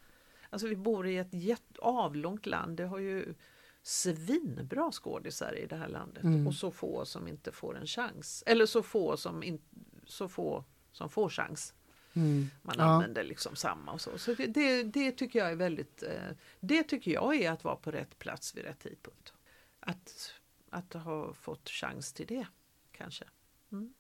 Alltså 0.51 0.69
vi 0.69 0.77
bor 0.77 1.07
i 1.07 1.17
ett 1.17 1.35
jätt, 1.35 1.79
avlångt 1.79 2.47
land. 2.47 2.77
Det 2.77 2.85
har 2.85 2.99
ju 2.99 3.35
svinbra 3.83 4.91
skådisar 4.93 5.55
i 5.59 5.67
det 5.67 5.77
här 5.77 5.89
landet 5.89 6.25
Mm. 6.25 6.47
och 6.47 6.55
så 6.55 6.71
få 6.71 7.05
som 7.05 7.29
inte 7.29 7.53
får 7.53 7.77
en 7.77 7.87
chans. 7.87 8.43
Eller 8.47 8.67
så 8.67 8.83
få 8.83 9.17
som, 9.17 9.43
in, 9.43 9.61
så 10.07 10.29
få 10.29 10.65
som 10.93 11.11
får 11.11 11.29
chans. 11.29 11.75
Mm. 12.15 12.47
Man 12.63 12.75
Ja. 12.79 12.85
använder 12.85 13.25
liksom 13.25 13.57
samma 13.57 13.93
och 13.93 14.01
så. 14.01 14.19
Så 14.19 14.35
det, 14.35 14.47
det, 14.47 14.83
det 14.83 15.13
tycker 15.13 15.39
jag 15.39 15.51
är 15.51 15.57
väldigt, 15.57 16.03
eh, 16.03 16.31
det 16.61 16.83
tycker 16.83 17.11
jag 17.11 17.37
är 17.37 17.51
att 17.51 17.65
vara 17.65 17.77
på 17.77 17.91
rätt 17.91 18.19
plats 18.19 18.55
vid 18.57 18.65
rätt 18.65 18.79
tidpunkt. 18.81 19.33
Att, 19.81 20.35
att 20.71 20.93
ha 20.93 21.35
fått 21.35 21.69
chans 21.69 22.13
till 22.13 22.27
det, 22.27 22.47
kanske. 22.93 23.25
Mm. 23.73 23.95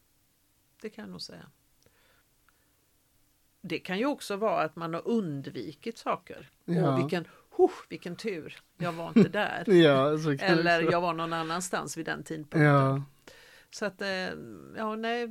Det 0.80 0.90
kan 0.90 1.04
jag 1.04 1.10
nog 1.10 1.20
säga. 1.22 1.46
Det 3.60 3.78
kan 3.78 3.98
ju 3.98 4.06
också 4.06 4.36
vara 4.36 4.62
att 4.62 4.76
man 4.76 4.94
har 4.94 5.08
undvikit 5.08 5.98
saker. 5.98 6.50
Ja. 6.64 6.88
Åh, 6.88 6.96
vilken, 7.00 7.24
huh, 7.56 7.70
vilken 7.88 8.16
tur, 8.16 8.60
jag 8.76 8.92
var 8.92 9.08
inte 9.08 9.28
där. 9.28 9.64
Ja, 9.66 10.18
Eller 10.40 10.92
jag 10.92 11.00
var 11.00 11.14
någon 11.14 11.32
annanstans 11.32 11.96
vid 11.96 12.06
den 12.06 12.22
tidpunkten. 12.22 12.62
Ja, 12.62 13.02
Så 13.70 13.84
att, 13.84 14.02
eh, 14.02 14.08
ja 14.76 14.96
nej, 14.96 15.28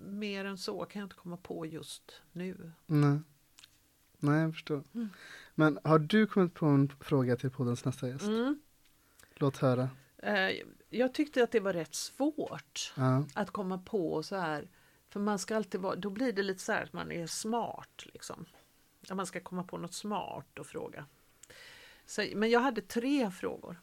mer 0.00 0.44
än 0.44 0.58
så 0.58 0.84
kan 0.84 1.00
jag 1.00 1.06
inte 1.06 1.16
komma 1.16 1.36
på 1.36 1.66
just 1.66 2.22
nu. 2.32 2.72
Nej. 2.86 3.18
Nej, 4.18 4.40
jag 4.40 4.52
förstår. 4.52 4.84
Mm. 4.94 5.08
Men 5.54 5.78
har 5.84 5.98
du 5.98 6.26
kommit 6.26 6.54
på 6.54 6.66
en 6.66 6.92
fråga 7.00 7.36
till 7.36 7.50
poddens 7.50 7.84
nästa 7.84 8.08
gäst? 8.08 8.24
Mm. 8.24 8.60
Låt 9.34 9.56
höra. 9.56 9.88
Eh, 10.16 10.50
jag 10.98 11.14
tyckte 11.14 11.44
att 11.44 11.50
det 11.52 11.60
var 11.60 11.72
rätt 11.72 11.94
svårt 11.94 12.92
Ja. 12.96 13.24
att 13.34 13.50
komma 13.50 13.78
på 13.78 14.22
så 14.22 14.36
här. 14.36 14.68
För 15.08 15.20
man 15.20 15.38
ska 15.38 15.56
alltid 15.56 15.80
vara, 15.80 15.96
då 15.96 16.10
blir 16.10 16.32
det 16.32 16.42
lite 16.42 16.60
så 16.62 16.72
här 16.72 16.82
att 16.82 16.92
man 16.92 17.12
är 17.12 17.26
smart 17.26 18.02
liksom. 18.12 18.46
Att 19.08 19.16
man 19.16 19.26
ska 19.26 19.40
komma 19.40 19.64
på 19.64 19.78
något 19.78 19.94
smart 19.94 20.58
att 20.58 20.66
fråga. 20.66 21.06
Så, 22.06 22.26
men 22.34 22.50
jag 22.50 22.60
hade 22.60 22.80
tre 22.80 23.30
frågor. 23.30 23.80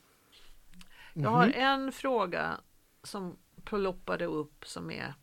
Jag 1.14 1.30
har 1.30 1.46
Mhm. 1.48 1.56
en 1.56 1.92
fråga 1.92 2.60
som 3.04 3.38
ploppade 3.64 4.26
upp 4.26 4.68
som 4.68 4.92
är 4.92 5.14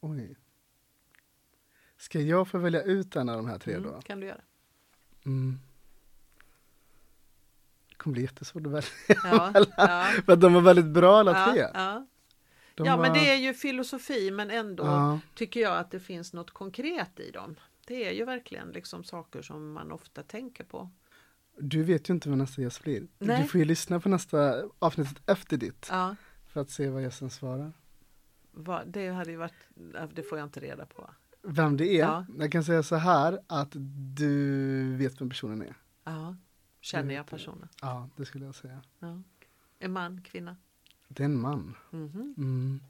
Oj. 0.00 0.36
Ska 2.12 2.20
jag 2.20 2.48
få 2.48 2.58
välja 2.58 2.82
ut 2.82 3.16
en 3.16 3.28
av 3.28 3.36
de 3.36 3.46
här 3.48 3.58
tre 3.58 3.78
då? 3.78 3.88
mm, 3.88 4.02
kan 4.02 4.20
du 4.20 4.26
göra? 4.26 4.40
Mm. 5.26 5.58
Det 7.88 7.94
kommer 7.96 8.12
bli 8.12 8.22
jättesvårt 8.22 8.66
att 8.66 8.72
välja. 8.72 8.90
Ja, 9.08 9.52
ja, 9.76 10.08
att 10.26 10.40
de 10.40 10.54
var 10.54 10.60
väldigt 10.60 10.86
bra 10.86 11.18
alla 11.20 11.52
tre. 11.52 11.60
ja, 11.60 11.70
ja. 11.74 12.06
De 12.74 12.86
ja 12.86 12.96
men 12.96 13.12
det 13.12 13.30
är 13.30 13.36
ju 13.36 13.54
filosofi 13.54 14.30
men 14.30 14.50
ändå 14.50 14.84
Ja. 14.84 15.20
tycker 15.34 15.60
jag 15.60 15.78
att 15.78 15.90
det 15.90 16.00
finns 16.00 16.32
något 16.32 16.50
konkret 16.50 17.20
i 17.20 17.30
dem. 17.30 17.56
Det 17.86 18.08
är 18.08 18.12
ju 18.12 18.24
verkligen 18.24 18.68
liksom 18.68 19.04
saker 19.04 19.42
som 19.42 19.72
man 19.72 19.92
ofta 19.92 20.22
tänker 20.22 20.64
på. 20.64 20.90
Du 21.58 21.82
vet 21.82 22.08
ju 22.10 22.14
inte 22.14 22.28
vad 22.28 22.38
nästa 22.38 22.62
gäst 22.62 22.82
blir. 22.82 23.06
Nej. 23.18 23.42
Du 23.42 23.48
får 23.48 23.58
ju 23.58 23.64
lyssna 23.64 24.00
på 24.00 24.08
nästa 24.08 24.62
avsnittet 24.78 25.22
efter 25.26 25.56
ditt. 25.56 25.86
Ja, 25.90 26.16
För 26.52 26.60
att 26.60 26.70
se 26.70 26.88
vad 26.88 27.02
gästen 27.02 27.30
svarar. 27.30 27.72
vad, 28.50 28.88
det 28.88 29.08
hade 29.08 29.30
ju 29.30 29.36
varit, 29.36 29.54
ja, 29.94 30.08
det 30.14 30.22
får 30.22 30.38
jag 30.38 30.46
inte 30.46 30.60
reda 30.60 30.86
på. 30.86 31.10
Vem 31.42 31.76
det 31.76 31.86
är. 31.86 31.98
Ja. 32.00 32.26
Jag 32.38 32.52
kan 32.52 32.64
säga 32.64 32.82
så 32.82 32.96
här 32.96 33.38
att 33.46 33.72
du 34.16 34.96
vet 34.96 35.20
vem 35.20 35.28
personen 35.28 35.62
är. 35.62 35.74
Ja, 36.04 36.36
känner 36.80 37.14
jag 37.14 37.18
jag. 37.20 37.26
personen? 37.26 37.68
Ja, 37.80 38.08
det 38.16 38.24
skulle 38.24 38.44
jag 38.44 38.54
säga. 38.54 38.82
Ja. 38.98 39.22
En 39.78 39.92
man, 39.92 40.22
kvinna? 40.22 40.56
Det 41.08 41.22
är 41.22 41.24
en 41.24 41.40
man. 41.40 41.74
Mhm. 41.90 42.34
Mm. 42.38 42.80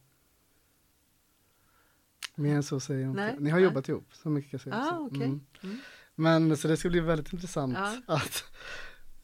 Mer 2.35 2.57
än 2.57 2.63
så 2.63 2.81
säger 2.81 3.01
jag 3.01 3.11
inte. 3.11 3.37
Ni 3.39 3.51
har 3.51 3.59
nej. 3.59 3.69
jobbat 3.69 3.89
ihop, 3.89 4.07
så 4.13 4.29
mycket 4.29 4.51
kan 4.51 4.57
jag 4.59 4.63
säga. 4.63 4.77
Ah, 4.93 4.97
Så, 4.97 5.07
okej. 5.07 5.23
Mm. 5.63 5.79
Men 6.15 6.57
så 6.57 6.69
det 6.69 6.77
ska 6.77 6.89
bli 6.89 7.01
väldigt 7.01 7.33
intressant 7.33 7.75
Ja. 7.77 7.97
att 8.07 8.45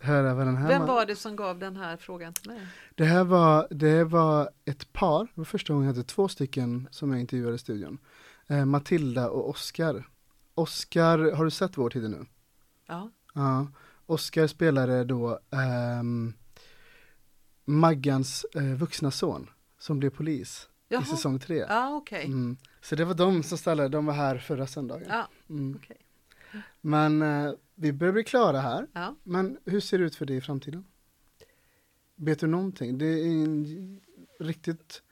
höra 0.01 0.35
vad 0.35 0.47
den 0.47 0.57
här 0.57 0.68
Vem 0.68 0.79
man- 0.79 0.89
var 0.89 1.07
det 1.07 1.16
som 1.16 1.37
gav 1.37 1.59
den 1.59 1.76
här 1.76 1.97
frågan 1.97 2.33
till 2.33 2.51
mig? 2.51 2.66
Det 2.95 3.05
här 3.05 3.24
var, 3.24 3.68
det 3.70 4.05
var 4.05 4.51
ett 4.64 4.93
par, 4.93 5.24
det 5.24 5.31
var 5.35 5.45
första 5.45 5.72
gången 5.72 5.87
jag 5.89 5.95
hade 5.95 6.05
två 6.09 6.29
stycken 6.29 6.89
som 6.91 7.11
jag 7.11 7.20
intervjuade 7.20 7.55
i 7.55 7.59
studion. 7.59 7.99
Eh, 8.49 8.64
Matilda 8.64 9.30
och 9.30 9.49
Oskar. 9.51 10.09
Oskar, 10.55 11.32
har 11.32 11.44
du 11.44 11.51
sett 11.51 11.76
Vår 11.78 11.90
tid 11.90 12.11
nu? 12.11 12.26
Ja, 12.86 13.11
Ja. 13.34 13.66
Oskar 14.07 14.46
spelade 14.46 15.05
då 15.05 15.38
ehm, 15.51 16.32
Maggans 17.64 18.46
eh, 18.55 18.62
vuxna 18.74 19.11
son 19.11 19.51
som 19.78 19.99
blev 19.99 20.11
polis 20.11 20.68
Jaha. 20.88 21.03
i 21.03 21.05
säsong 21.05 21.38
tre. 21.38 21.57
ja 21.68 21.96
okej. 21.96 22.24
Mm. 22.24 22.57
Så 22.80 22.96
det 22.96 23.05
var 23.05 23.14
de 23.14 23.42
som 23.42 23.59
ställde, 23.59 23.88
de 23.88 24.07
var 24.07 24.14
här 24.14 24.38
förra 24.38 24.66
söndagen. 24.66 25.07
Ja, 25.09 25.28
Mm. 25.49 25.76
okej. 25.82 25.96
Men 26.80 27.22
eh, 27.22 27.53
vi 27.74 27.92
börjar 27.92 28.12
bli 28.12 28.24
klara 28.24 28.61
här. 28.61 28.86
Ja. 28.92 29.14
Men 29.22 29.59
hur 29.64 29.80
ser 29.80 29.99
det 29.99 30.05
ut 30.05 30.14
för 30.16 30.26
dig 30.26 30.36
i 30.36 30.40
framtiden? 30.40 30.84
Vet 32.16 32.38
du 32.40 32.46
någonting? 32.46 32.99
Det 32.99 33.07
är 33.07 33.26
en 33.26 34.01
riktigt 34.40 35.03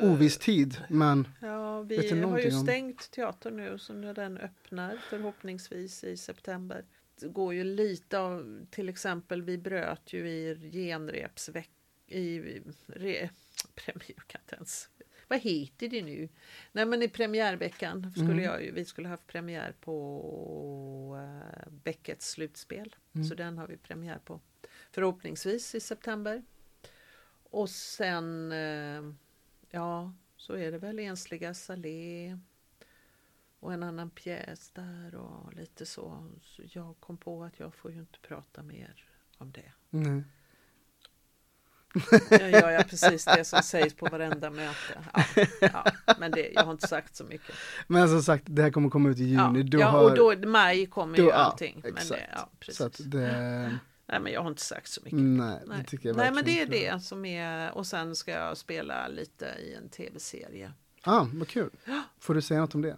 oviss 0.00 0.38
tid, 0.38 0.76
men 0.88 1.28
Ja, 1.40 1.82
vi 1.82 2.20
har 2.20 2.38
ju 2.38 2.50
stängt 2.50 3.10
teatern 3.10 3.56
nu 3.56 3.78
så 3.78 3.92
när 3.92 4.14
den 4.14 4.38
öppnar 4.38 4.96
förhoppningsvis 5.10 6.04
i 6.04 6.16
september. 6.16 6.84
Det 7.20 7.28
går 7.28 7.54
ju 7.54 7.64
lite 7.64 8.18
av, 8.18 8.66
till 8.70 8.88
exempel 8.88 9.42
vi 9.42 9.58
bröt 9.58 10.12
ju 10.12 10.28
i 10.28 10.70
genrepsveck 10.72 11.70
i 12.06 12.38
re, 12.86 13.30
premiär, 13.74 14.14
jag 14.16 14.26
kan 14.26 14.40
inte 14.40 14.54
ens, 14.56 14.88
vad 15.28 15.40
heter 15.40 15.88
det 15.88 16.02
nu? 16.02 16.28
Nej 16.72 16.86
men 16.86 17.02
i 17.02 17.08
premiärveckan 17.08 18.10
skulle 18.12 18.32
Mm. 18.32 18.44
jag 18.44 18.64
ju, 18.64 18.72
vi 18.72 18.84
skulle 18.84 19.08
haft 19.08 19.26
premiär 19.26 19.74
på 19.80 21.18
Beckets 21.84 22.30
slutspel. 22.30 22.96
Mm. 23.14 23.24
Så 23.26 23.34
den 23.34 23.58
har 23.58 23.66
vi 23.66 23.76
premiär 23.76 24.18
på. 24.24 24.40
Förhoppningsvis 24.92 25.74
i 25.74 25.80
september. 25.80 26.42
Och 27.50 27.70
sen, 27.70 28.52
eh, 28.52 29.02
ja, 29.72 30.12
så 30.36 30.52
är 30.56 30.72
det 30.72 30.78
väl 30.78 30.98
ensliga 30.98 31.54
Salé 31.54 32.38
och 33.60 33.72
en 33.72 33.82
annan 33.82 34.10
pjäs 34.10 34.70
där 34.70 35.14
och 35.14 35.52
lite 35.54 35.86
så. 35.86 36.28
så. 36.42 36.62
Jag 36.66 36.94
kom 37.00 37.16
på 37.16 37.44
att 37.44 37.60
jag 37.60 37.74
får 37.74 37.92
ju 37.92 37.98
inte 38.00 38.18
prata 38.18 38.62
mer 38.62 39.04
om 39.38 39.52
det. 39.52 39.72
nej. 39.90 40.22
Jag 42.30 42.50
gör 42.50 42.70
jag 42.70 42.88
precis 42.88 43.24
det 43.24 43.44
som 43.44 43.62
sägs 43.62 43.94
på 43.94 44.06
varenda 44.06 44.50
möte. 44.50 45.04
Ja, 45.60 45.84
ja, 46.06 46.14
men 46.18 46.30
det, 46.30 46.50
jag 46.52 46.64
har 46.64 46.72
inte 46.72 46.88
sagt 46.88 47.16
så 47.16 47.24
mycket. 47.24 47.54
Men 47.86 48.08
som 48.08 48.22
sagt, 48.22 48.44
det 48.46 48.62
här 48.62 48.70
kommer 48.70 48.90
komma 48.90 49.08
ut 49.10 49.18
i 49.18 49.34
Ja, 49.34 49.46
juni. 49.46 49.62
Du 49.62 49.78
ja 49.80 49.86
har, 49.88 50.10
och 50.10 50.16
då 50.16 50.48
maj 50.48 50.86
kommer 50.86 51.16
då- 51.16 51.22
ju 51.22 51.28
ja, 51.28 51.34
allting. 51.34 51.80
men 51.84 51.92
exakt. 51.92 52.08
det, 52.10 52.28
ja, 52.32 52.72
så 52.72 52.90
det, 53.02 53.78
Nej, 54.06 54.20
men 54.20 54.32
jag 54.32 54.40
har 54.40 54.48
inte 54.48 54.62
sagt 54.62 54.88
så 54.88 55.00
mycket. 55.04 55.18
nej, 55.18 55.60
det 55.60 55.66
Nej. 55.68 55.84
tycker 55.86 56.08
jag 56.08 56.16
Nej, 56.16 56.32
men 56.34 56.44
det 56.44 56.60
är 56.60 56.66
det 56.66 57.02
som 57.02 57.24
är 57.24 57.74
och 57.74 57.86
sen 57.86 58.16
ska 58.16 58.30
jag 58.30 58.56
spela 58.56 59.08
lite 59.08 59.44
i 59.44 59.74
en 59.74 59.88
tv-serie. 59.88 60.72
Ah, 61.02 61.26
vad 61.34 61.48
kul. 61.48 61.70
Får 62.18 62.34
du 62.34 62.42
säga 62.42 62.60
något 62.60 62.74
om 62.74 62.82
det? 62.82 62.96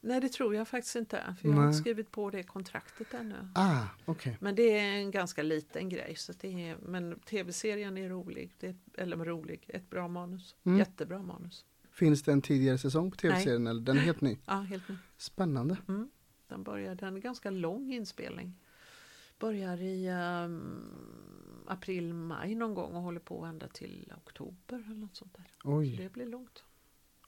Nej, 0.00 0.20
det 0.20 0.28
tror 0.28 0.54
jag 0.54 0.68
faktiskt 0.68 0.96
inte. 0.96 1.34
För 1.40 1.48
jag 1.48 1.54
har 1.54 1.62
inte 1.62 1.70
Nej. 1.70 1.80
skrivit 1.80 2.10
på 2.10 2.30
det 2.30 2.42
kontraktet 2.42 3.14
ännu. 3.14 3.48
Ah, 3.54 3.82
okej. 4.04 4.36
Men 4.40 4.54
det 4.54 4.78
är 4.78 4.92
en 4.92 5.10
ganska 5.10 5.42
liten 5.42 5.88
grej. 5.88 6.14
Så 6.16 6.32
det 6.40 6.68
är, 6.68 6.76
men 6.76 7.18
tv-serien 7.18 7.98
är 7.98 8.08
rolig. 8.08 8.52
Det 8.60 8.66
är, 8.66 8.76
eller 8.94 9.16
rolig, 9.16 9.64
ett 9.68 9.90
bra 9.90 10.08
manus. 10.08 10.54
Mm. 10.64 10.78
Jättebra 10.78 11.22
manus. 11.22 11.64
Finns 11.92 12.22
det 12.22 12.32
en 12.32 12.42
tidigare 12.42 12.78
säsong 12.78 13.10
på 13.10 13.16
tv-serien 13.16 13.66
eller 13.66 13.80
den 13.80 13.96
är 13.96 14.00
helt 14.00 14.20
ny? 14.20 14.38
Ja, 14.46 14.54
helt 14.54 14.88
ny. 14.88 14.94
Spännande. 15.16 15.76
Mm. 15.88 16.10
Den 16.48 16.62
börjar, 16.62 16.94
den 16.94 17.16
är 17.16 17.20
ganska 17.20 17.50
lång 17.50 17.92
inspelning. 17.92 18.58
Börjar 19.38 19.82
i 19.82 20.06
ehm, 20.06 21.64
april, 21.66 22.14
maj 22.14 22.54
någon 22.54 22.74
gång 22.74 22.94
och 22.96 23.02
håller 23.02 23.20
på 23.20 23.44
ända 23.44 23.68
till 23.68 24.12
oktober 24.16 24.82
eller 24.86 24.94
något 25.00 25.16
sånt 25.16 25.34
där. 25.36 25.44
Så 25.62 25.76
Oj, 25.76 25.96
det 25.96 26.12
blir 26.12 26.26
långt. 26.26 26.64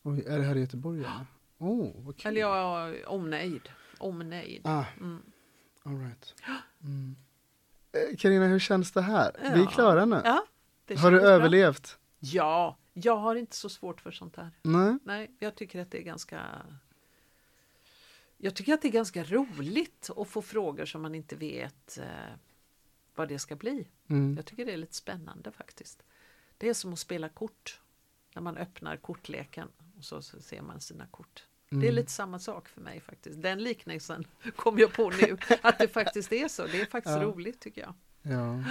oj, 0.02 0.24
är 0.26 0.38
det 0.38 0.44
här 0.44 0.56
i 0.56 0.60
Göteborg? 0.60 0.98
eller? 0.98 1.26
Åh, 1.58 1.68
oh, 1.70 2.04
vad 2.04 2.16
kul. 2.16 2.28
Eller 2.28 2.40
ja, 2.40 2.92
omnejd. 3.06 3.68
Omnejd. 3.98 4.60
Ah, 4.66 4.84
Mm. 5.00 5.22
all 5.82 5.98
right. 5.98 6.34
Mm. 6.82 7.16
Eh, 7.92 8.16
Carina, 8.16 8.46
hur 8.46 8.58
känns 8.58 8.92
det 8.92 9.02
här? 9.02 9.36
Vi 9.40 9.46
är 9.48 9.56
Ja. 9.58 9.66
klara 9.70 10.04
nu. 10.04 10.20
Ja, 10.24 10.46
det 10.84 10.98
Har 10.98 11.10
du 11.10 11.18
bra. 11.20 11.28
överlevt? 11.28 11.98
Ja, 12.18 12.78
jag 12.92 13.16
har 13.16 13.34
inte 13.36 13.56
så 13.56 13.68
svårt 13.68 14.00
för 14.00 14.10
sånt 14.10 14.36
här. 14.36 14.50
Nej? 14.62 14.98
Nej, 15.04 15.30
jag 15.38 15.54
tycker 15.54 15.80
att 15.82 15.90
det 15.90 15.98
är 15.98 16.02
ganska 16.02 16.40
Jag 18.40 18.54
tycker 18.54 18.74
att 18.74 18.82
det 18.82 18.88
är 18.88 18.92
ganska 18.92 19.24
roligt 19.24 20.10
att 20.16 20.28
få 20.28 20.42
frågor 20.42 20.84
som 20.84 21.02
man 21.02 21.14
inte 21.14 21.36
vet 21.36 21.98
eh, 21.98 22.06
vad 23.14 23.28
det 23.28 23.38
ska 23.38 23.56
bli. 23.56 23.88
Mm. 24.08 24.36
Jag 24.36 24.46
tycker 24.46 24.66
det 24.66 24.72
är 24.72 24.76
lite 24.76 24.94
spännande 24.94 25.52
faktiskt. 25.52 26.02
Det 26.58 26.68
är 26.68 26.74
som 26.74 26.92
att 26.92 26.98
spela 26.98 27.28
kort. 27.28 27.80
När 28.34 28.42
man 28.42 28.56
öppnar 28.56 28.96
kortleken 28.96 29.68
och 29.98 30.04
så, 30.04 30.22
så 30.22 30.40
ser 30.40 30.62
man 30.62 30.80
sina 30.80 31.06
kort. 31.06 31.44
Det 31.70 31.76
är 31.76 31.82
Mm. 31.82 31.94
lite 31.94 32.12
samma 32.12 32.38
sak 32.38 32.68
för 32.68 32.80
mig 32.80 33.00
faktiskt. 33.00 33.42
Den 33.42 33.62
liknelsen 33.62 34.24
kom 34.56 34.78
jag 34.78 34.92
på 34.92 35.10
nu. 35.10 35.36
Att 35.62 35.78
det 35.78 35.88
faktiskt 35.88 36.32
är 36.32 36.48
så. 36.48 36.66
Det 36.66 36.80
är 36.80 36.86
faktiskt 36.86 37.16
Ja. 37.16 37.22
roligt 37.22 37.60
tycker 37.60 37.80
jag. 37.80 37.94
Ja. 38.22 38.64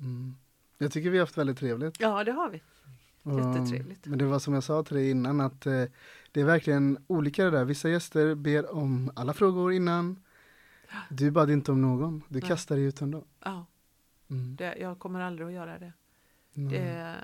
Mm. 0.00 0.36
Jag 0.78 0.92
tycker 0.92 1.10
vi 1.10 1.18
har 1.18 1.22
haft 1.26 1.38
väldigt 1.38 1.58
trevligt. 1.58 2.00
Ja, 2.00 2.24
det 2.24 2.32
har 2.32 2.50
vi. 2.50 2.62
Jättetrevligt. 3.24 4.06
Men 4.06 4.18
det 4.18 4.24
var 4.24 4.38
som 4.38 4.54
jag 4.54 4.64
sa 4.64 4.82
till 4.82 4.96
dig 4.96 5.10
innan 5.10 5.40
att 5.40 5.66
eh, 5.66 5.84
det 6.32 6.40
är 6.40 6.44
verkligen 6.44 7.04
olika 7.06 7.44
det 7.44 7.50
där. 7.50 7.64
Vissa 7.64 7.88
gäster 7.88 8.34
ber 8.34 8.74
om 8.74 9.10
alla 9.16 9.34
frågor 9.34 9.72
innan. 9.72 10.22
Du 11.10 11.30
bad 11.30 11.50
inte 11.50 11.72
om 11.72 11.82
någon. 11.82 12.22
Du 12.28 12.38
Nej. 12.40 12.48
kastade 12.48 12.80
dig 12.80 12.88
ut 12.88 13.00
ändå. 13.00 13.24
Ja, 13.44 13.66
Mm. 14.30 14.56
det, 14.56 14.76
jag 14.80 14.98
kommer 14.98 15.20
aldrig 15.20 15.46
att 15.48 15.52
göra 15.54 15.78
det. 15.78 15.92
Det, 16.54 17.14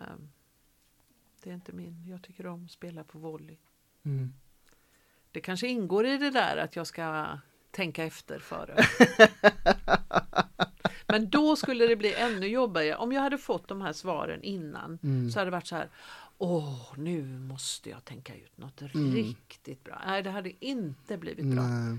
det 1.43 1.51
är 1.51 1.55
inte 1.55 1.73
min. 1.73 2.05
Jag 2.07 2.23
tycker 2.23 2.47
om 2.47 2.65
att 2.65 2.71
spela 2.71 3.05
på 3.05 3.19
volley. 3.19 3.57
Mm. 4.03 4.33
Det 5.33 5.41
kanske 5.41 5.69
ingår 5.69 6.07
i 6.07 6.19
det 6.19 6.31
där 6.31 6.57
att 6.57 6.77
jag 6.77 6.87
ska 6.87 7.27
tänka 7.71 8.05
efter 8.05 8.39
före. 8.39 8.77
Men 11.11 11.31
då 11.31 11.57
skulle 11.57 11.87
det 11.87 11.97
bli 11.97 12.15
ännu 12.15 12.47
jobbigare. 12.47 12.97
Om 12.97 13.13
jag 13.13 13.23
hade 13.23 13.39
fått 13.39 13.69
de 13.69 13.81
här 13.81 13.93
svaren 13.93 14.43
innan 14.43 14.99
Mm. 15.03 15.31
så 15.31 15.39
hade 15.39 15.51
det 15.51 15.57
varit 15.57 15.67
så 15.67 15.77
här. 15.77 15.89
Åh, 16.39 16.93
nu 16.97 17.23
måste 17.39 17.91
jag 17.91 18.05
tänka 18.05 18.35
ut 18.37 18.59
något 18.59 18.81
Mm. 18.95 19.15
riktigt 19.15 19.85
bra. 19.85 20.03
Nej, 20.07 20.23
det 20.23 20.31
hade 20.31 20.65
inte 20.65 21.17
blivit 21.17 21.47
bra. 21.47 21.63
Nej. 21.63 21.99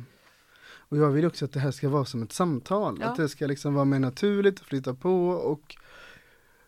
Och 0.74 0.98
jag 0.98 1.10
vill 1.12 1.26
också 1.26 1.46
att 1.46 1.52
det 1.52 1.60
här 1.60 1.72
ska 1.72 1.90
vara 1.90 2.06
som 2.06 2.24
ett 2.24 2.32
samtal, 2.32 2.98
Ja. 3.02 3.08
att 3.08 3.16
det 3.18 3.30
ska 3.30 3.48
liksom 3.48 3.74
vara 3.74 3.86
mer 3.86 4.00
naturligt, 4.00 4.60
flytta 4.60 4.94
på 4.94 5.30
och 5.30 5.76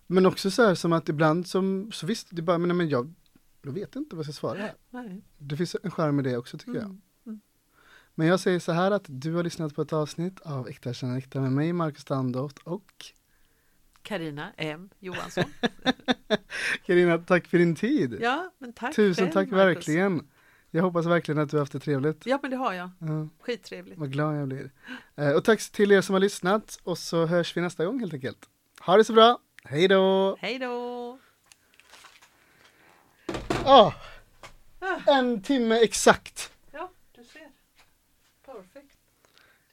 men 0.08 0.26
också 0.26 0.52
så 0.52 0.64
här 0.68 0.76
som 0.76 0.94
att 0.94 1.10
ibland 1.10 1.48
som, 1.48 1.91
så 1.91 2.06
visst, 2.06 2.28
det 2.32 2.41
bara, 2.41 2.58
men, 2.58 2.78
men 2.78 2.89
jag, 2.89 3.14
jag 3.62 3.72
vet 3.72 3.96
inte 3.96 4.16
vad 4.16 4.26
jag 4.26 4.34
ska 4.34 4.39
svara 4.39 4.60
här. 4.60 4.74
Nej. 4.89 5.22
Det 5.38 5.58
finns 5.58 5.76
en 5.84 5.91
charm 5.91 6.20
i 6.20 6.24
det 6.24 6.38
också 6.38 6.58
tycker 6.58 6.74
jag. 6.74 6.82
Mm. 6.84 6.89
Mm. 6.91 7.02
Men 8.16 8.28
jag 8.28 8.39
säger 8.39 8.59
så 8.59 8.72
här 8.72 8.91
att 8.91 9.03
du 9.07 9.34
har 9.34 9.43
lyssnat 9.43 9.76
på 9.76 9.82
ett 9.82 9.93
avsnitt 9.93 10.39
av 10.41 10.68
Äkta 10.70 10.93
känner 10.93 11.18
äkta 11.18 11.41
med 11.41 11.51
mig, 11.51 11.74
Marcus 11.74 12.01
Standoft 12.01 12.59
och 12.64 13.05
Karina 14.01 14.51
M 14.57 14.89
Johansson. 14.99 15.43
Carina, 16.86 17.18
tack 17.18 17.47
för 17.47 17.57
din 17.57 17.76
tid. 17.76 18.18
Ja, 18.22 18.51
men 18.57 18.74
tack 18.74 18.95
Tusen 18.95 19.24
själv, 19.26 19.34
tack 19.34 19.49
Marcus. 19.51 19.78
verkligen. 19.78 20.28
Jag 20.72 20.84
hoppas 20.84 21.05
verkligen 21.05 21.39
att 21.39 21.49
du 21.49 21.57
har 21.57 21.61
haft 21.61 21.72
det 21.74 21.80
trevligt. 21.80 22.26
Ja, 22.26 22.39
men 22.41 22.51
det 22.51 22.57
har 22.57 22.74
jag. 22.74 22.89
Ja, 22.99 23.28
Skittrevligt. 23.41 23.99
vad 23.99 24.11
glad 24.11 24.36
jag 24.41 24.47
blir. 24.47 24.72
Eh, 25.16 25.30
Och 25.32 25.43
tack 25.45 25.72
till 25.72 25.91
er 25.91 26.01
som 26.01 26.14
har 26.14 26.20
lyssnat 26.20 26.80
och 26.84 26.97
så 26.97 27.26
hörs 27.26 27.57
vi 27.57 27.61
nästa 27.61 27.86
gång 27.86 27.99
helt 27.99 28.14
enkelt. 28.14 28.49
Ha 28.82 28.97
det 28.97 29.03
så 29.03 29.14
bra. 29.14 29.39
Hej 29.64 29.88
då! 29.88 30.38
Hej 30.39 30.59
då! 30.59 31.20
Ah, 33.66 33.91
en 35.07 35.41
timme 35.41 35.76
exakt. 35.80 36.51
Ja, 36.72 36.89
du 37.16 37.24
ser. 37.24 37.47
Perfekt. 38.45 38.97
Det 39.72 39.73